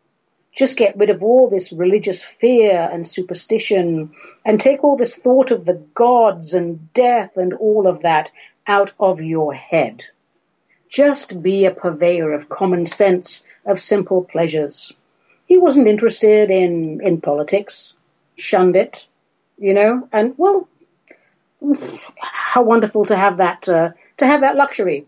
just 0.55 0.77
get 0.77 0.97
rid 0.97 1.09
of 1.09 1.21
all 1.21 1.49
this 1.49 1.71
religious 1.71 2.23
fear 2.23 2.89
and 2.91 3.07
superstition 3.07 4.11
and 4.43 4.59
take 4.59 4.83
all 4.83 4.95
this 4.97 5.15
thought 5.15 5.51
of 5.51 5.65
the 5.65 5.83
gods 5.93 6.53
and 6.53 6.91
death 6.93 7.37
and 7.37 7.53
all 7.53 7.85
of 7.85 8.01
that 8.03 8.31
out 8.65 8.93
of 8.99 9.21
your 9.21 9.53
head. 9.53 10.01
Just 10.89 11.43
be 11.43 11.65
a 11.65 11.71
purveyor 11.71 12.31
of 12.31 12.49
common 12.49 12.85
sense, 12.85 13.43
of 13.65 13.81
simple 13.81 14.23
pleasures. 14.23 14.93
He 15.45 15.57
wasn't 15.57 15.87
interested 15.87 16.49
in, 16.49 17.01
in 17.01 17.21
politics, 17.21 17.95
shunned 18.37 18.75
it, 18.75 19.05
you 19.57 19.73
know, 19.73 20.07
and 20.11 20.33
well, 20.37 20.67
how 22.17 22.63
wonderful 22.63 23.05
to 23.05 23.15
have 23.15 23.37
that, 23.37 23.67
uh, 23.69 23.89
to 24.17 24.25
have 24.25 24.41
that 24.41 24.55
luxury. 24.55 25.05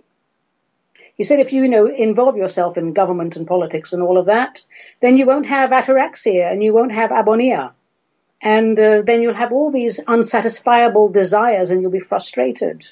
He 1.16 1.24
said 1.24 1.40
if 1.40 1.52
you, 1.52 1.64
you 1.64 1.70
know, 1.70 1.88
involve 1.88 2.38
yourself 2.38 2.78
in 2.78 2.94
government 2.94 3.36
and 3.36 3.48
politics 3.48 3.92
and 3.92 4.04
all 4.04 4.20
of 4.20 4.28
that, 4.28 4.64
then 5.02 5.18
you 5.18 5.26
won't 5.26 5.48
have 5.48 5.72
ataraxia 5.72 6.52
and 6.52 6.64
you 6.64 6.74
won't 6.74 6.92
have 6.92 7.10
abonia. 7.10 7.72
And 8.40 8.80
uh, 8.80 9.02
then 9.02 9.24
you'll 9.24 9.34
have 9.34 9.52
all 9.52 9.72
these 9.72 10.00
unsatisfiable 10.00 11.12
desires 11.12 11.72
and 11.72 11.82
you'll 11.82 11.90
be 11.90 12.00
frustrated. 12.00 12.86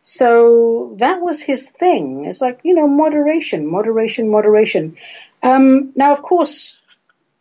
So 0.00 0.96
that 0.98 1.20
was 1.20 1.40
his 1.40 1.68
thing. 1.68 2.24
It's 2.24 2.40
like, 2.40 2.60
you 2.64 2.74
know, 2.74 2.88
moderation, 2.88 3.66
moderation, 3.66 4.30
moderation. 4.30 4.96
Um, 5.42 5.92
now, 5.96 6.12
of 6.12 6.22
course, 6.22 6.76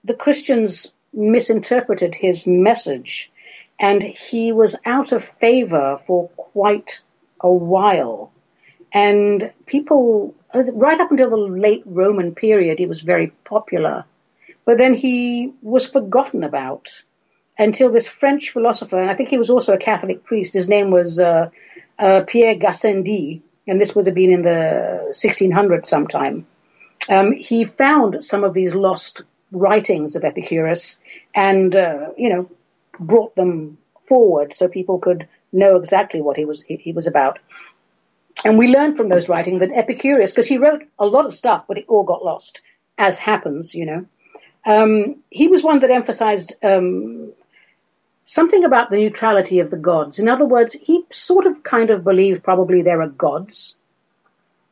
the 0.04 0.14
Christians 0.14 0.92
misinterpreted 1.14 2.16
his 2.16 2.48
message 2.48 3.32
and 3.80 4.02
he 4.02 4.52
was 4.52 4.76
out 4.86 5.12
of 5.12 5.24
favor 5.24 6.00
for 6.06 6.30
quite 6.30 7.02
a 7.40 7.52
while. 7.52 8.32
And 8.94 9.52
people, 9.66 10.36
right 10.54 11.00
up 11.00 11.12
until 11.12 11.30
the 11.30 11.38
late 11.38 11.84
Roman 11.86 12.36
period, 12.36 12.80
he 12.80 12.86
was 12.86 13.02
very 13.02 13.28
popular. 13.44 14.06
But 14.66 14.78
then 14.78 14.94
he 14.94 15.54
was 15.62 15.88
forgotten 15.88 16.44
about 16.44 17.02
until 17.58 17.92
this 17.92 18.08
French 18.08 18.50
philosopher, 18.52 19.00
and 19.00 19.10
I 19.10 19.16
think 19.16 19.30
he 19.30 19.38
was 19.38 19.50
also 19.50 19.74
a 19.74 19.78
Catholic 19.78 20.24
priest, 20.24 20.54
his 20.54 20.68
name 20.68 20.92
was 20.92 21.20
uh, 21.20 21.50
uh, 22.00 22.22
Pierre 22.28 22.56
Gassendi, 22.56 23.42
and 23.68 23.80
this 23.80 23.96
would 23.96 24.06
have 24.08 24.16
been 24.16 24.32
in 24.32 24.42
the 24.42 25.10
1600s 25.12 25.86
sometime. 25.86 26.48
Um, 27.10 27.34
he 27.34 27.66
found 27.66 28.24
some 28.24 28.44
of 28.44 28.54
these 28.54 28.76
lost 28.76 29.24
writings 29.52 30.16
of 30.16 30.24
Epicurus 30.24 31.00
and, 31.36 31.76
uh, 31.76 32.10
you 32.18 32.30
know, 32.30 32.50
brought 33.00 33.36
them 33.36 33.78
forward 34.08 34.54
so 34.54 34.68
people 34.68 35.00
could 35.00 35.28
know 35.52 35.76
exactly 35.76 36.22
what 36.22 36.38
he 36.38 36.46
was 36.46 36.62
he, 36.62 36.76
he 36.78 36.94
was 36.94 37.08
about. 37.08 37.40
And 38.44 38.58
we 38.58 38.70
learned 38.70 38.98
from 38.98 39.10
those 39.10 39.30
writings 39.30 39.60
that 39.60 39.72
Epicurus, 39.72 40.32
because 40.32 40.48
he 40.48 40.58
wrote 40.58 40.84
a 40.98 41.06
lot 41.06 41.26
of 41.26 41.36
stuff, 41.36 41.66
but 41.68 41.78
it 41.78 41.86
all 41.88 42.04
got 42.04 42.24
lost, 42.24 42.62
as 42.98 43.18
happens, 43.18 43.76
you 43.76 43.86
know. 43.86 44.06
Um, 44.66 45.18
he 45.30 45.48
was 45.48 45.64
one 45.64 45.80
that 45.80 45.92
emphasized 45.92 46.56
um, 46.64 47.34
something 48.26 48.64
about 48.64 48.90
the 48.90 48.98
neutrality 48.98 49.60
of 49.60 49.70
the 49.70 49.78
gods. 49.78 50.20
In 50.20 50.30
other 50.30 50.46
words, 50.46 50.74
he 50.74 51.04
sort 51.12 51.46
of 51.46 51.64
kind 51.64 51.90
of 51.90 52.04
believed 52.04 52.44
probably 52.44 52.82
there 52.82 53.02
are 53.02 53.08
gods, 53.10 53.76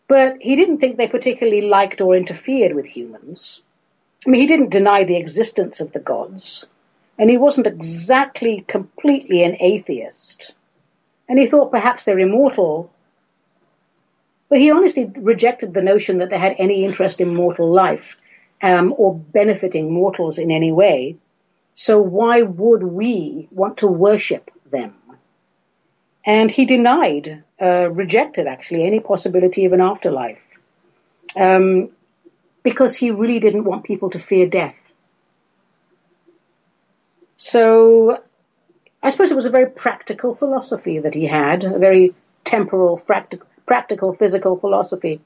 but 0.10 0.38
he 0.42 0.58
didn't 0.58 0.80
think 0.80 0.98
they 0.98 1.08
particularly 1.08 1.62
liked 1.62 2.02
or 2.02 2.18
interfered 2.18 2.76
with 2.76 2.86
humans. 2.86 3.62
I 4.28 4.30
mean, 4.30 4.42
he 4.42 4.48
didn't 4.48 4.72
deny 4.72 5.06
the 5.06 5.16
existence 5.16 5.80
of 5.80 5.94
the 5.94 6.00
gods, 6.00 6.66
and 7.18 7.30
he 7.30 7.38
wasn't 7.38 7.68
exactly 7.68 8.66
completely 8.68 9.44
an 9.44 9.56
atheist. 9.62 10.54
And 11.30 11.40
he 11.40 11.48
thought 11.48 11.72
perhaps 11.72 12.04
they're 12.04 12.20
immortal 12.20 12.92
but 14.50 14.60
he 14.60 14.72
honestly 14.72 15.10
rejected 15.16 15.74
the 15.74 15.82
notion 15.82 16.18
that 16.18 16.32
they 16.32 16.38
had 16.38 16.56
any 16.58 16.84
interest 16.84 17.22
in 17.22 17.34
mortal 17.34 17.72
life 17.72 18.18
um, 18.62 18.94
or 18.98 19.16
benefiting 19.16 19.94
mortals 19.94 20.40
in 20.40 20.50
any 20.52 20.72
way. 20.72 21.18
So 21.76 22.02
why 22.02 22.42
would 22.42 22.84
we 22.84 23.48
want 23.52 23.78
to 23.78 23.88
worship 23.88 24.50
them? 24.70 24.96
And 26.30 26.52
he 26.52 26.66
denied, 26.66 27.44
uh, 27.60 27.90
rejected 27.90 28.46
actually, 28.46 28.86
any 28.86 29.00
possibility 29.00 29.66
of 29.66 29.74
an 29.74 29.82
afterlife. 29.82 30.46
Um, 31.36 31.88
because 32.62 32.96
he 32.96 33.10
really 33.10 33.40
didn't 33.40 33.64
want 33.64 33.84
people 33.84 34.12
to 34.12 34.20
fear 34.20 34.46
death. 34.46 34.94
So 37.38 38.22
I 39.02 39.10
suppose 39.10 39.32
it 39.32 39.36
was 39.42 39.48
a 39.48 39.58
very 39.58 39.72
practical 39.72 40.36
philosophy 40.36 41.00
that 41.00 41.16
he 41.16 41.26
had, 41.26 41.64
a 41.64 41.80
very 41.80 42.14
temporal, 42.44 42.98
practical, 42.98 43.48
practical 43.66 44.14
physical 44.14 44.56
philosophy. 44.60 45.22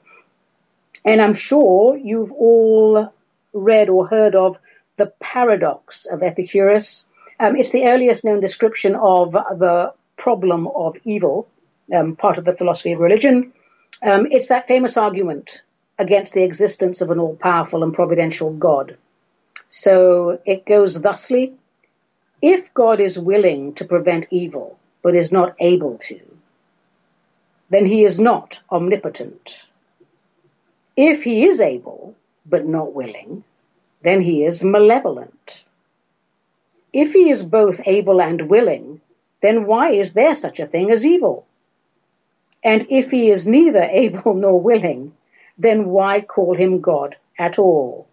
And 1.04 1.20
I'm 1.20 1.34
sure 1.34 1.98
you've 1.98 2.32
all 2.32 3.12
read 3.52 3.90
or 3.90 4.06
heard 4.06 4.34
of 4.34 4.58
the 4.96 5.12
paradox 5.20 6.06
of 6.06 6.22
Epicurus. 6.22 7.04
Um, 7.38 7.56
it's 7.56 7.72
the 7.72 7.84
earliest 7.88 8.24
known 8.24 8.40
description 8.40 8.94
of 8.94 9.32
the 9.32 9.92
problem 10.16 10.66
of 10.66 10.96
evil, 11.04 11.48
um, 11.94 12.16
part 12.16 12.38
of 12.38 12.44
the 12.44 12.54
philosophy 12.54 12.92
of 12.92 13.00
religion. 13.00 13.52
Um, 14.02 14.28
it's 14.30 14.48
that 14.48 14.68
famous 14.68 14.96
argument 14.96 15.62
against 15.98 16.34
the 16.34 16.42
existence 16.42 17.00
of 17.00 17.10
an 17.10 17.18
all-powerful 17.18 17.82
and 17.82 17.94
providential 17.94 18.52
God. 18.52 18.96
So 19.70 20.38
it 20.44 20.66
goes 20.66 20.94
thusly, 20.94 21.54
if 22.42 22.74
God 22.74 23.00
is 23.00 23.18
willing 23.18 23.74
to 23.74 23.84
prevent 23.84 24.26
evil, 24.30 24.78
but 25.02 25.14
is 25.14 25.32
not 25.32 25.54
able 25.60 25.98
to, 25.98 26.20
then 27.70 27.86
he 27.86 28.04
is 28.04 28.20
not 28.20 28.60
omnipotent. 28.70 29.64
If 30.96 31.24
he 31.24 31.44
is 31.44 31.60
able, 31.60 32.14
but 32.46 32.66
not 32.66 32.92
willing, 32.92 33.44
then 34.02 34.20
he 34.20 34.44
is 34.44 34.62
malevolent. 34.62 35.64
If 36.92 37.12
he 37.12 37.30
is 37.30 37.42
both 37.42 37.80
able 37.86 38.20
and 38.20 38.48
willing, 38.48 39.00
then 39.44 39.66
why 39.66 39.92
is 39.92 40.12
there 40.14 40.34
such 40.34 40.60
a 40.60 40.66
thing 40.66 40.90
as 40.90 41.04
evil? 41.04 41.46
And 42.62 42.86
if 42.90 43.10
he 43.10 43.30
is 43.30 43.46
neither 43.46 43.82
able 44.04 44.34
nor 44.34 44.60
willing, 44.60 45.12
then 45.58 45.88
why 45.88 46.20
call 46.20 46.54
him 46.56 46.80
God 46.80 47.16
at 47.38 47.58
all? 47.58 48.08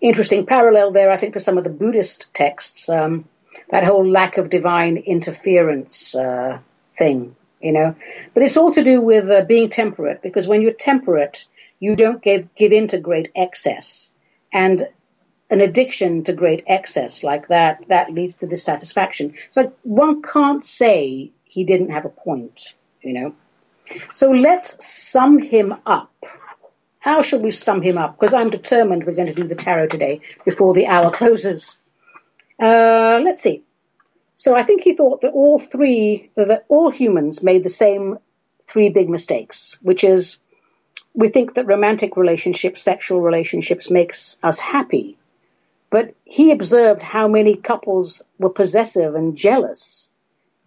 Interesting 0.00 0.46
parallel 0.46 0.92
there, 0.92 1.10
I 1.10 1.18
think, 1.18 1.34
for 1.34 1.40
some 1.40 1.58
of 1.58 1.64
the 1.64 1.70
Buddhist 1.70 2.32
texts, 2.32 2.88
um, 2.88 3.26
that 3.70 3.84
whole 3.84 4.08
lack 4.08 4.38
of 4.38 4.48
divine 4.48 4.96
interference 4.96 6.14
uh, 6.14 6.58
thing 6.96 7.36
you 7.60 7.72
know. 7.72 7.94
But 8.34 8.42
it's 8.42 8.56
all 8.56 8.72
to 8.72 8.82
do 8.82 9.00
with 9.00 9.30
uh, 9.30 9.42
being 9.42 9.68
temperate, 9.68 10.22
because 10.22 10.48
when 10.48 10.62
you're 10.62 10.72
temperate, 10.72 11.44
you 11.78 11.96
don't 11.96 12.22
give, 12.22 12.52
give 12.54 12.72
in 12.72 12.88
to 12.88 12.98
great 12.98 13.30
excess. 13.36 14.10
And 14.52 14.88
an 15.50 15.60
addiction 15.60 16.24
to 16.24 16.32
great 16.32 16.64
excess 16.66 17.22
like 17.22 17.48
that, 17.48 17.84
that 17.88 18.12
leads 18.12 18.36
to 18.36 18.46
dissatisfaction. 18.46 19.34
So 19.50 19.72
one 19.82 20.22
can't 20.22 20.64
say 20.64 21.32
he 21.44 21.64
didn't 21.64 21.90
have 21.90 22.04
a 22.04 22.10
point, 22.10 22.74
you 23.02 23.12
know. 23.12 23.34
So 24.14 24.30
let's 24.30 24.86
sum 24.86 25.38
him 25.38 25.74
up. 25.84 26.12
How 27.00 27.22
shall 27.22 27.40
we 27.40 27.50
sum 27.50 27.82
him 27.82 27.98
up? 27.98 28.18
Because 28.18 28.34
I'm 28.34 28.50
determined 28.50 29.04
we're 29.04 29.14
going 29.14 29.34
to 29.34 29.34
do 29.34 29.48
the 29.48 29.54
tarot 29.54 29.88
today 29.88 30.20
before 30.44 30.74
the 30.74 30.86
hour 30.86 31.10
closes. 31.10 31.76
Uh, 32.62 33.20
let's 33.24 33.42
see. 33.42 33.64
So 34.36 34.54
I 34.54 34.62
think 34.62 34.82
he 34.82 34.94
thought 34.94 35.22
that 35.22 35.32
all 35.32 35.58
three, 35.58 36.30
that 36.36 36.64
all 36.68 36.90
humans 36.90 37.42
made 37.42 37.64
the 37.64 37.70
same 37.70 38.18
three 38.66 38.90
big 38.90 39.08
mistakes, 39.08 39.76
which 39.82 40.04
is 40.04 40.38
we 41.14 41.28
think 41.28 41.54
that 41.54 41.66
romantic 41.66 42.16
relationships, 42.16 42.82
sexual 42.82 43.20
relationships 43.20 43.90
makes 43.90 44.38
us 44.42 44.58
happy. 44.58 45.18
But 45.90 46.14
he 46.24 46.52
observed 46.52 47.02
how 47.02 47.26
many 47.26 47.56
couples 47.56 48.22
were 48.38 48.50
possessive 48.50 49.16
and 49.16 49.36
jealous, 49.36 50.08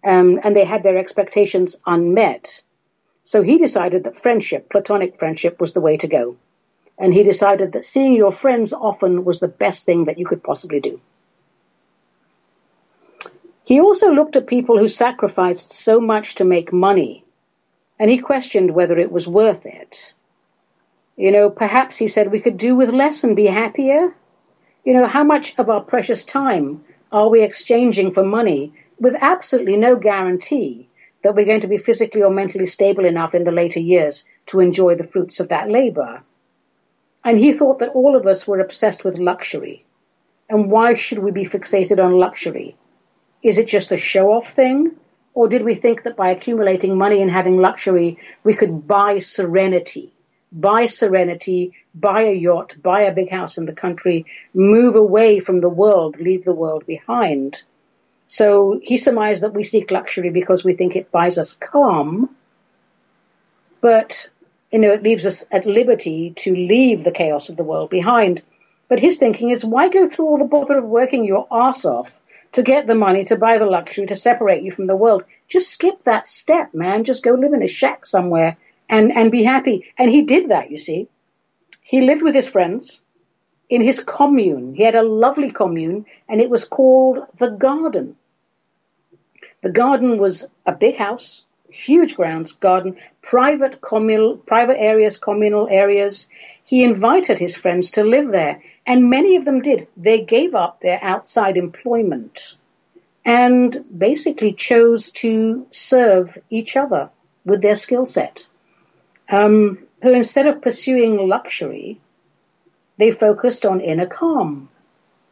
um, 0.04 0.38
and 0.42 0.54
they 0.54 0.64
had 0.64 0.82
their 0.82 0.98
expectations 0.98 1.76
unmet. 1.86 2.62
So 3.24 3.42
he 3.42 3.56
decided 3.56 4.04
that 4.04 4.20
friendship, 4.20 4.68
platonic 4.70 5.18
friendship, 5.18 5.60
was 5.60 5.72
the 5.72 5.80
way 5.80 5.96
to 5.96 6.06
go. 6.06 6.36
And 6.98 7.12
he 7.12 7.22
decided 7.22 7.72
that 7.72 7.84
seeing 7.84 8.12
your 8.12 8.30
friends 8.30 8.72
often 8.72 9.24
was 9.24 9.40
the 9.40 9.48
best 9.48 9.86
thing 9.86 10.04
that 10.04 10.18
you 10.18 10.26
could 10.26 10.42
possibly 10.42 10.80
do. 10.80 11.00
He 13.64 13.80
also 13.80 14.10
looked 14.10 14.36
at 14.36 14.46
people 14.46 14.78
who 14.78 14.88
sacrificed 14.88 15.72
so 15.72 16.00
much 16.00 16.34
to 16.36 16.44
make 16.44 16.70
money, 16.70 17.24
and 17.98 18.10
he 18.10 18.18
questioned 18.18 18.74
whether 18.74 18.98
it 18.98 19.10
was 19.10 19.26
worth 19.26 19.64
it. 19.64 20.12
You 21.16 21.30
know, 21.30 21.48
perhaps 21.48 21.96
he 21.96 22.08
said 22.08 22.30
we 22.30 22.40
could 22.40 22.58
do 22.58 22.76
with 22.76 22.90
less 22.90 23.24
and 23.24 23.34
be 23.34 23.46
happier. 23.46 24.14
You 24.84 24.92
know, 24.92 25.06
how 25.06 25.24
much 25.24 25.58
of 25.58 25.70
our 25.70 25.80
precious 25.80 26.24
time 26.24 26.84
are 27.10 27.28
we 27.28 27.42
exchanging 27.42 28.12
for 28.12 28.22
money 28.22 28.74
with 28.98 29.16
absolutely 29.18 29.76
no 29.76 29.96
guarantee 29.96 30.88
that 31.22 31.34
we're 31.34 31.46
going 31.46 31.62
to 31.62 31.68
be 31.68 31.78
physically 31.78 32.22
or 32.22 32.30
mentally 32.30 32.66
stable 32.66 33.06
enough 33.06 33.34
in 33.34 33.44
the 33.44 33.50
later 33.50 33.80
years 33.80 34.24
to 34.46 34.60
enjoy 34.60 34.94
the 34.94 35.04
fruits 35.04 35.40
of 35.40 35.48
that 35.48 35.70
labor? 35.70 36.22
And 37.24 37.38
he 37.38 37.52
thought 37.52 37.78
that 37.78 37.94
all 37.94 38.14
of 38.14 38.26
us 38.26 38.46
were 38.46 38.60
obsessed 38.60 39.04
with 39.04 39.18
luxury. 39.18 39.84
And 40.50 40.70
why 40.70 40.94
should 40.94 41.18
we 41.18 41.30
be 41.30 41.46
fixated 41.46 41.98
on 41.98 42.18
luxury? 42.18 42.76
Is 43.42 43.58
it 43.58 43.68
just 43.68 43.92
a 43.92 43.96
show 43.96 44.32
off 44.32 44.52
thing? 44.52 44.92
Or 45.32 45.48
did 45.48 45.64
we 45.64 45.74
think 45.74 46.04
that 46.04 46.16
by 46.16 46.30
accumulating 46.30 46.96
money 46.96 47.22
and 47.22 47.30
having 47.30 47.56
luxury, 47.56 48.18
we 48.44 48.54
could 48.54 48.86
buy 48.86 49.18
serenity? 49.18 50.13
Buy 50.54 50.86
serenity, 50.86 51.72
buy 51.94 52.22
a 52.22 52.32
yacht, 52.32 52.76
buy 52.80 53.02
a 53.02 53.14
big 53.14 53.28
house 53.28 53.58
in 53.58 53.66
the 53.66 53.72
country, 53.72 54.24
move 54.54 54.94
away 54.94 55.40
from 55.40 55.58
the 55.58 55.68
world, 55.68 56.20
leave 56.20 56.44
the 56.44 56.52
world 56.52 56.86
behind. 56.86 57.62
So 58.26 58.80
he 58.82 58.96
surmised 58.96 59.42
that 59.42 59.52
we 59.52 59.64
seek 59.64 59.90
luxury 59.90 60.30
because 60.30 60.64
we 60.64 60.74
think 60.74 60.94
it 60.94 61.10
buys 61.10 61.38
us 61.38 61.54
calm, 61.54 62.34
but 63.80 64.30
you 64.72 64.78
know, 64.78 64.92
it 64.92 65.02
leaves 65.02 65.26
us 65.26 65.44
at 65.50 65.66
liberty 65.66 66.32
to 66.36 66.54
leave 66.54 67.04
the 67.04 67.12
chaos 67.12 67.48
of 67.48 67.56
the 67.56 67.64
world 67.64 67.90
behind. 67.90 68.42
But 68.88 69.00
his 69.00 69.18
thinking 69.18 69.50
is, 69.50 69.64
why 69.64 69.88
go 69.88 70.08
through 70.08 70.26
all 70.26 70.38
the 70.38 70.44
bother 70.44 70.78
of 70.78 70.84
working 70.84 71.24
your 71.24 71.46
ass 71.50 71.84
off 71.84 72.18
to 72.54 72.62
get 72.62 72.86
the 72.86 72.94
money 72.94 73.24
to 73.24 73.36
buy 73.36 73.58
the 73.58 73.66
luxury 73.66 74.06
to 74.06 74.16
separate 74.16 74.62
you 74.62 74.70
from 74.70 74.86
the 74.86 74.96
world. 74.96 75.24
Just 75.48 75.72
skip 75.72 76.02
that 76.04 76.26
step, 76.26 76.72
man. 76.72 77.04
Just 77.04 77.22
go 77.22 77.32
live 77.32 77.52
in 77.52 77.62
a 77.62 77.68
shack 77.68 78.06
somewhere 78.06 78.56
and, 78.94 79.10
and 79.10 79.32
be 79.32 79.42
happy. 79.42 79.92
And 79.98 80.08
he 80.08 80.22
did 80.22 80.50
that, 80.50 80.70
you 80.70 80.78
see. 80.78 81.08
He 81.82 82.00
lived 82.00 82.22
with 82.22 82.34
his 82.34 82.48
friends 82.48 83.00
in 83.68 83.80
his 83.82 83.98
commune. 83.98 84.74
He 84.74 84.84
had 84.84 84.94
a 84.94 85.02
lovely 85.02 85.50
commune 85.50 86.06
and 86.28 86.40
it 86.40 86.48
was 86.48 86.64
called 86.64 87.26
the 87.38 87.48
garden. 87.48 88.14
The 89.62 89.72
garden 89.72 90.18
was 90.18 90.46
a 90.64 90.72
big 90.72 90.96
house, 90.96 91.44
huge 91.68 92.14
grounds, 92.14 92.52
garden, 92.52 92.96
private 93.20 93.80
communal, 93.80 94.36
private 94.36 94.78
areas, 94.78 95.18
communal 95.18 95.66
areas. 95.68 96.28
He 96.64 96.84
invited 96.84 97.40
his 97.40 97.56
friends 97.56 97.90
to 97.92 98.04
live 98.04 98.30
there 98.30 98.62
and 98.86 99.10
many 99.10 99.34
of 99.34 99.44
them 99.44 99.60
did. 99.60 99.88
They 99.96 100.20
gave 100.20 100.54
up 100.54 100.80
their 100.80 101.02
outside 101.02 101.56
employment 101.56 102.56
and 103.24 103.84
basically 104.06 104.52
chose 104.52 105.10
to 105.22 105.66
serve 105.72 106.38
each 106.48 106.76
other 106.76 107.10
with 107.44 107.60
their 107.60 107.74
skill 107.74 108.06
set. 108.06 108.46
Um, 109.28 109.78
who 110.02 110.12
instead 110.12 110.46
of 110.46 110.62
pursuing 110.62 111.28
luxury, 111.28 112.00
they 112.98 113.10
focused 113.10 113.64
on 113.64 113.80
inner 113.80 114.06
calm. 114.06 114.68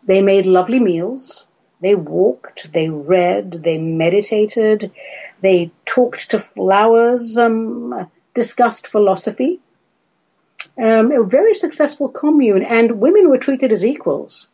They 0.05 0.22
made 0.22 0.47
lovely 0.47 0.80
meals. 0.80 1.47
They 1.80 1.95
walked, 1.95 2.72
they 2.72 2.88
read, 2.88 3.62
they 3.62 3.78
meditated, 3.78 4.93
they 5.40 5.72
talked 5.84 6.30
to 6.30 6.38
flowers, 6.38 7.36
um, 7.36 8.09
discussed 8.34 8.86
philosophy 8.86 9.61
um, 10.78 11.12
a 11.12 11.22
very 11.22 11.55
successful 11.55 12.09
commune, 12.09 12.62
and 12.62 13.01
women 13.01 13.28
were 13.28 13.38
treated 13.38 13.72
as 13.72 13.84
equals. 13.84 14.49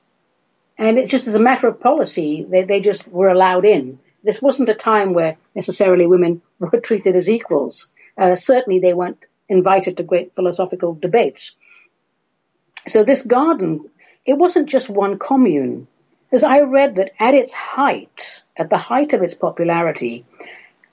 And 0.76 0.99
it 0.99 1.09
just 1.09 1.26
as 1.26 1.34
a 1.34 1.41
matter 1.41 1.68
of 1.68 1.80
policy, 1.80 2.47
they, 2.49 2.64
they 2.64 2.80
just 2.80 3.09
were 3.09 3.28
allowed 3.28 3.64
in. 3.64 3.99
This 4.22 4.43
wasn't 4.43 4.68
a 4.68 4.74
time 4.74 5.12
where 5.12 5.36
necessarily 5.55 6.07
women 6.07 6.43
were 6.59 6.80
treated 6.80 7.16
as 7.16 7.28
equals. 7.28 7.89
Uh, 8.19 8.35
certainly 8.35 8.81
they 8.81 8.93
weren't 8.93 9.25
invited 9.49 9.97
to 9.97 10.03
great 10.03 10.35
philosophical 10.35 10.95
debates. 10.95 11.55
So 12.87 13.05
this 13.05 13.23
garden, 13.23 13.89
it 14.27 14.35
wasn't 14.35 14.69
just 14.69 14.89
one 14.89 15.19
commune. 15.19 15.87
As 16.33 16.43
I 16.43 16.61
read 16.61 16.97
that 16.97 17.12
at 17.19 17.35
its 17.35 17.53
height, 17.53 18.43
at 18.57 18.69
the 18.69 18.77
height 18.77 19.12
of 19.12 19.23
its 19.23 19.35
popularity, 19.35 20.27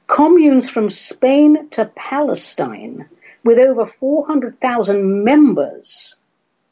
communes 0.07 0.69
from 0.69 0.89
Spain 0.89 1.69
to 1.71 1.85
Palestine 1.85 3.09
with 3.43 3.59
over 3.59 3.85
400,000 3.85 5.23
members 5.23 6.15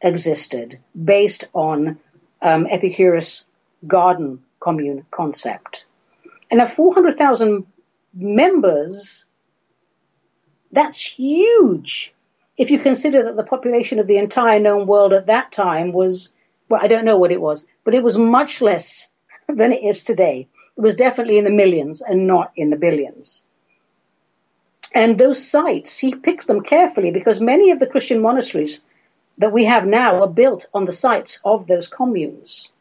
existed 0.02 0.80
based 1.02 1.46
on 1.54 2.00
um, 2.42 2.68
Epicurus 2.70 3.46
garden 3.86 4.44
commune 4.60 5.06
concept. 5.12 5.86
And 6.50 6.62
at 6.62 6.72
400,000 6.72 7.66
members, 8.14 9.26
that's 10.74 11.00
huge. 11.00 12.14
If 12.58 12.72
you 12.72 12.80
consider 12.80 13.24
that 13.24 13.36
the 13.36 13.44
population 13.44 14.00
of 14.00 14.08
the 14.08 14.18
entire 14.18 14.60
known 14.60 14.88
world 14.88 15.14
at 15.14 15.28
that 15.28 15.52
time 15.52 15.92
was, 15.94 16.32
well, 16.70 16.82
I 16.84 16.88
don't 16.88 17.06
know 17.06 17.18
what 17.18 17.32
it 17.32 17.42
was, 17.42 17.66
but 17.84 17.96
it 17.96 18.04
was 18.04 18.18
much 18.18 18.62
less 18.62 19.10
than 19.48 19.72
it 19.72 19.84
is 19.84 20.04
today. 20.04 20.48
It 20.78 20.82
was 20.82 20.96
definitely 20.96 21.38
in 21.38 21.44
the 21.44 21.52
millions 21.52 22.02
and 22.02 22.28
not 22.28 22.52
in 22.56 22.70
the 22.70 22.76
billions. 22.76 23.44
And 24.94 25.18
those 25.18 25.44
sites, 25.48 25.98
he 25.98 26.14
picked 26.14 26.48
them 26.48 26.62
carefully 26.62 27.12
because 27.12 27.42
many 27.42 27.72
of 27.72 27.80
the 27.80 27.88
Christian 27.88 28.22
monasteries 28.22 28.82
that 29.40 29.52
we 29.52 29.66
have 29.66 29.86
now 29.86 30.22
are 30.22 30.28
built 30.28 30.68
on 30.74 30.86
the 30.86 30.94
sites 30.94 31.40
of 31.44 31.68
those 31.68 31.88
communes. 31.88 32.72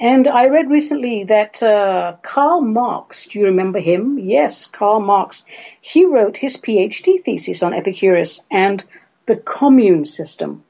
And 0.00 0.26
I 0.26 0.48
read 0.48 0.70
recently 0.70 1.24
that 1.24 1.62
uh, 1.62 2.16
Karl 2.22 2.60
Marx, 2.60 3.26
do 3.26 3.38
you 3.38 3.46
remember 3.46 3.78
him? 3.78 4.18
Yes, 4.18 4.66
Karl 4.66 5.00
Marx. 5.00 5.44
He 5.80 6.04
wrote 6.04 6.36
his 6.36 6.56
PhD 6.56 7.24
thesis 7.24 7.62
on 7.62 7.74
Epicurus 7.74 8.42
and 8.50 8.82
the 9.26 9.36
commune 9.36 10.04
system. 10.04 10.64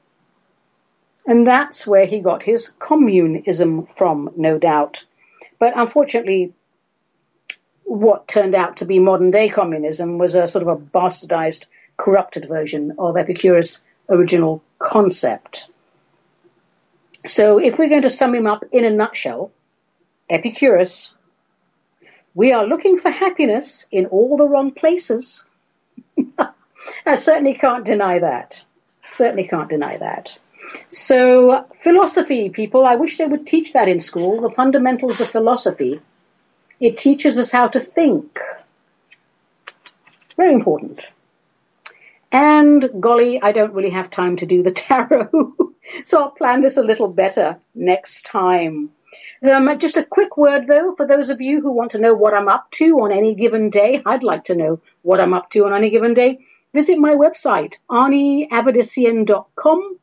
And 1.25 1.47
that's 1.47 1.87
where 1.87 2.05
he 2.05 2.19
got 2.19 2.43
his 2.43 2.71
communism 2.77 3.87
from, 3.95 4.31
no 4.37 4.59
doubt. 4.59 5.05
But 5.57 5.73
unfortunately, 5.75 6.53
what 7.83 8.27
turned 8.27 8.53
out 8.53 8.77
to 8.77 8.85
be 8.85 8.99
modern 8.99 9.31
day 9.31 9.49
communism 9.49 10.19
was 10.19 10.35
a 10.35 10.45
sort 10.45 10.61
of 10.61 10.67
a 10.67 10.75
bastardized, 10.75 11.63
corrupted 11.97 12.47
version 12.47 12.95
of 12.99 13.17
Epicurus' 13.17 13.81
original 14.07 14.61
concept. 14.77 15.67
So 17.25 17.57
if 17.57 17.77
we're 17.77 17.89
going 17.89 18.03
to 18.03 18.09
sum 18.09 18.35
him 18.35 18.47
up 18.47 18.63
in 18.71 18.85
a 18.85 18.89
nutshell, 18.89 19.51
Epicurus, 20.29 21.13
we 22.33 22.51
are 22.51 22.65
looking 22.65 22.99
for 22.99 23.09
happiness 23.09 23.85
in 23.91 24.07
all 24.07 24.37
the 24.37 24.47
wrong 24.47 24.71
places. 24.71 25.43
I 27.05 27.15
certainly 27.15 27.55
can't 27.55 27.85
deny 27.85 28.19
that. 28.19 28.63
Certainly 29.09 29.47
can't 29.47 29.69
deny 29.69 29.97
that. 29.97 30.37
So 30.89 31.65
philosophy, 31.83 32.49
people, 32.49 32.85
I 32.85 32.95
wish 32.95 33.17
they 33.17 33.25
would 33.25 33.47
teach 33.47 33.73
that 33.73 33.87
in 33.87 33.99
school, 33.99 34.41
the 34.41 34.49
fundamentals 34.49 35.21
of 35.21 35.29
philosophy 35.29 36.01
it 36.79 36.97
teaches 36.97 37.37
us 37.37 37.51
how 37.51 37.67
to 37.69 37.79
think. 37.79 38.39
Very 40.35 40.53
important. 40.53 41.01
And 42.31 42.89
golly, 42.99 43.41
I 43.41 43.53
don't 43.53 43.73
really 43.73 43.91
have 43.91 44.11
time 44.11 44.37
to 44.37 44.45
do 44.45 44.61
the 44.61 44.71
tarot. 44.83 45.53
So 46.03 46.21
I'll 46.21 46.31
plan 46.31 46.61
this 46.61 46.77
a 46.77 46.83
little 46.83 47.07
better 47.07 47.57
next 47.73 48.25
time. 48.25 48.91
Um, 49.49 49.77
just 49.77 49.97
a 49.97 50.03
quick 50.03 50.37
word 50.37 50.67
though, 50.67 50.95
for 50.95 51.05
those 51.05 51.29
of 51.29 51.41
you 51.41 51.61
who 51.61 51.71
want 51.71 51.91
to 51.91 51.99
know 51.99 52.13
what 52.13 52.33
I'm 52.33 52.47
up 52.47 52.71
to 52.71 53.01
on 53.01 53.11
any 53.11 53.35
given 53.35 53.69
day, 53.69 54.01
I'd 54.05 54.23
like 54.23 54.45
to 54.45 54.55
know 54.55 54.79
what 55.01 55.19
I'm 55.19 55.33
up 55.33 55.49
to 55.51 55.65
on 55.65 55.73
any 55.73 55.89
given 55.89 56.13
day. 56.13 56.39
Visit 56.73 56.97
my 56.97 57.15
website, 57.15 57.75
aniavedissian.com. 57.89 59.99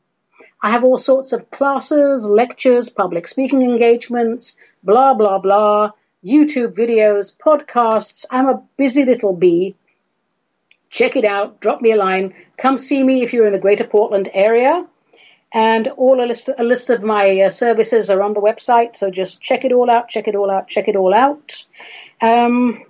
I 0.61 0.71
have 0.71 0.83
all 0.83 0.97
sorts 0.97 1.33
of 1.33 1.51
classes, 1.51 2.25
lectures, 2.25 2.89
public 2.89 3.27
speaking 3.27 3.63
engagements, 3.63 4.57
blah, 4.81 5.13
blah, 5.13 5.39
blah. 5.39 5.91
YouTube 6.23 6.73
videos, 6.73 7.35
podcasts. 7.35 8.25
I'm 8.31 8.47
a 8.47 8.63
busy 8.77 9.03
little 9.03 9.33
bee. 9.33 9.75
Check 10.89 11.17
it 11.17 11.25
out. 11.25 11.59
Drop 11.59 11.81
me 11.81 11.91
a 11.91 11.97
line. 11.97 12.33
Come 12.57 12.77
see 12.77 13.03
me 13.03 13.23
if 13.23 13.33
you're 13.33 13.47
in 13.47 13.51
the 13.51 13.59
greater 13.59 13.83
Portland 13.83 14.29
area. 14.33 14.87
And 15.53 15.87
all 15.89 16.23
a 16.23 16.25
list, 16.25 16.49
a 16.57 16.63
list 16.63 16.89
of 16.89 17.03
my 17.03 17.41
uh, 17.41 17.49
services 17.49 18.09
are 18.09 18.23
on 18.23 18.33
the 18.33 18.41
website. 18.41 18.97
So 18.97 19.11
just 19.11 19.39
check 19.39 19.63
it 19.63 19.71
all 19.71 19.89
out, 19.89 20.09
check 20.09 20.27
it 20.27 20.35
all 20.35 20.49
out, 20.49 20.67
check 20.67 20.87
it 20.87 20.95
all 20.95 21.13
out. 21.13 21.63
Um, 22.19 22.83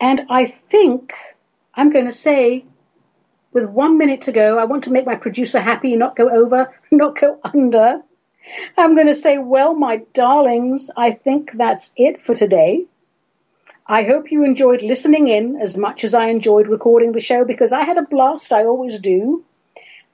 and 0.00 0.26
I 0.28 0.46
think 0.46 1.14
I'm 1.74 1.90
going 1.90 2.06
to 2.06 2.12
say, 2.12 2.64
with 3.52 3.64
one 3.66 3.98
minute 3.98 4.22
to 4.22 4.32
go, 4.32 4.58
I 4.58 4.64
want 4.64 4.84
to 4.84 4.92
make 4.92 5.06
my 5.06 5.14
producer 5.14 5.60
happy, 5.60 5.94
not 5.94 6.16
go 6.16 6.28
over, 6.28 6.74
not 6.90 7.20
go 7.20 7.38
under. 7.44 8.02
I'm 8.76 8.94
going 8.96 9.06
to 9.06 9.14
say, 9.14 9.38
well, 9.38 9.74
my 9.74 9.98
darlings, 10.12 10.90
I 10.96 11.12
think 11.12 11.52
that's 11.54 11.92
it 11.96 12.20
for 12.20 12.34
today. 12.34 12.86
I 13.86 14.04
hope 14.04 14.32
you 14.32 14.44
enjoyed 14.44 14.82
listening 14.82 15.28
in 15.28 15.56
as 15.60 15.76
much 15.76 16.02
as 16.02 16.14
I 16.14 16.28
enjoyed 16.28 16.68
recording 16.68 17.12
the 17.12 17.20
show 17.20 17.44
because 17.44 17.72
I 17.72 17.84
had 17.84 17.98
a 17.98 18.02
blast. 18.02 18.52
I 18.52 18.64
always 18.64 19.00
do. 19.00 19.44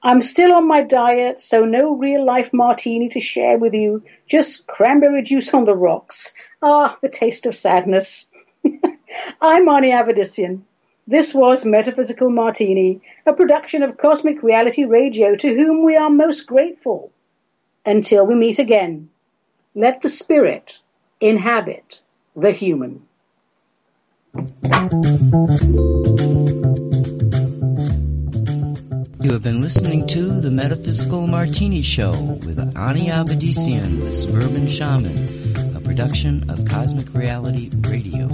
I'm 0.01 0.21
still 0.21 0.53
on 0.53 0.65
my 0.65 0.83
diet, 0.83 1.41
so 1.41 1.65
no 1.65 1.93
real 1.93 2.23
life 2.23 2.53
martini 2.53 3.09
to 3.09 3.19
share 3.19 3.57
with 3.57 3.73
you, 3.73 4.03
just 4.27 4.65
cranberry 4.65 5.23
juice 5.23 5.53
on 5.53 5.65
the 5.65 5.75
rocks. 5.75 6.33
Ah, 6.61 6.97
the 7.01 7.09
taste 7.09 7.45
of 7.45 7.55
sadness. 7.55 8.27
I'm 9.41 9.67
Ani 9.67 9.91
Avedissian. 9.91 10.61
This 11.05 11.33
was 11.33 11.65
Metaphysical 11.65 12.29
Martini, 12.29 13.01
a 13.25 13.33
production 13.33 13.83
of 13.83 13.97
Cosmic 13.97 14.41
Reality 14.41 14.85
Radio 14.85 15.35
to 15.35 15.53
whom 15.53 15.83
we 15.83 15.97
are 15.97 16.09
most 16.09 16.45
grateful. 16.45 17.11
Until 17.85 18.25
we 18.25 18.35
meet 18.35 18.59
again, 18.59 19.09
let 19.75 20.01
the 20.01 20.09
spirit 20.09 20.75
inhabit 21.19 22.01
the 22.35 22.51
human. 22.51 23.05
You 29.21 29.33
have 29.33 29.43
been 29.43 29.59
listening 29.59 30.07
to 30.07 30.39
the 30.39 30.49
Metaphysical 30.49 31.27
Martini 31.27 31.81
Show 31.81 32.11
with 32.45 32.57
Ani 32.77 33.07
Avedissian, 33.07 33.99
the 33.99 34.13
Suburban 34.13 34.65
Shaman, 34.65 35.75
a 35.75 35.81
production 35.81 36.49
of 36.49 36.63
Cosmic 36.63 37.13
Reality 37.13 37.69
Radio. 37.81 38.29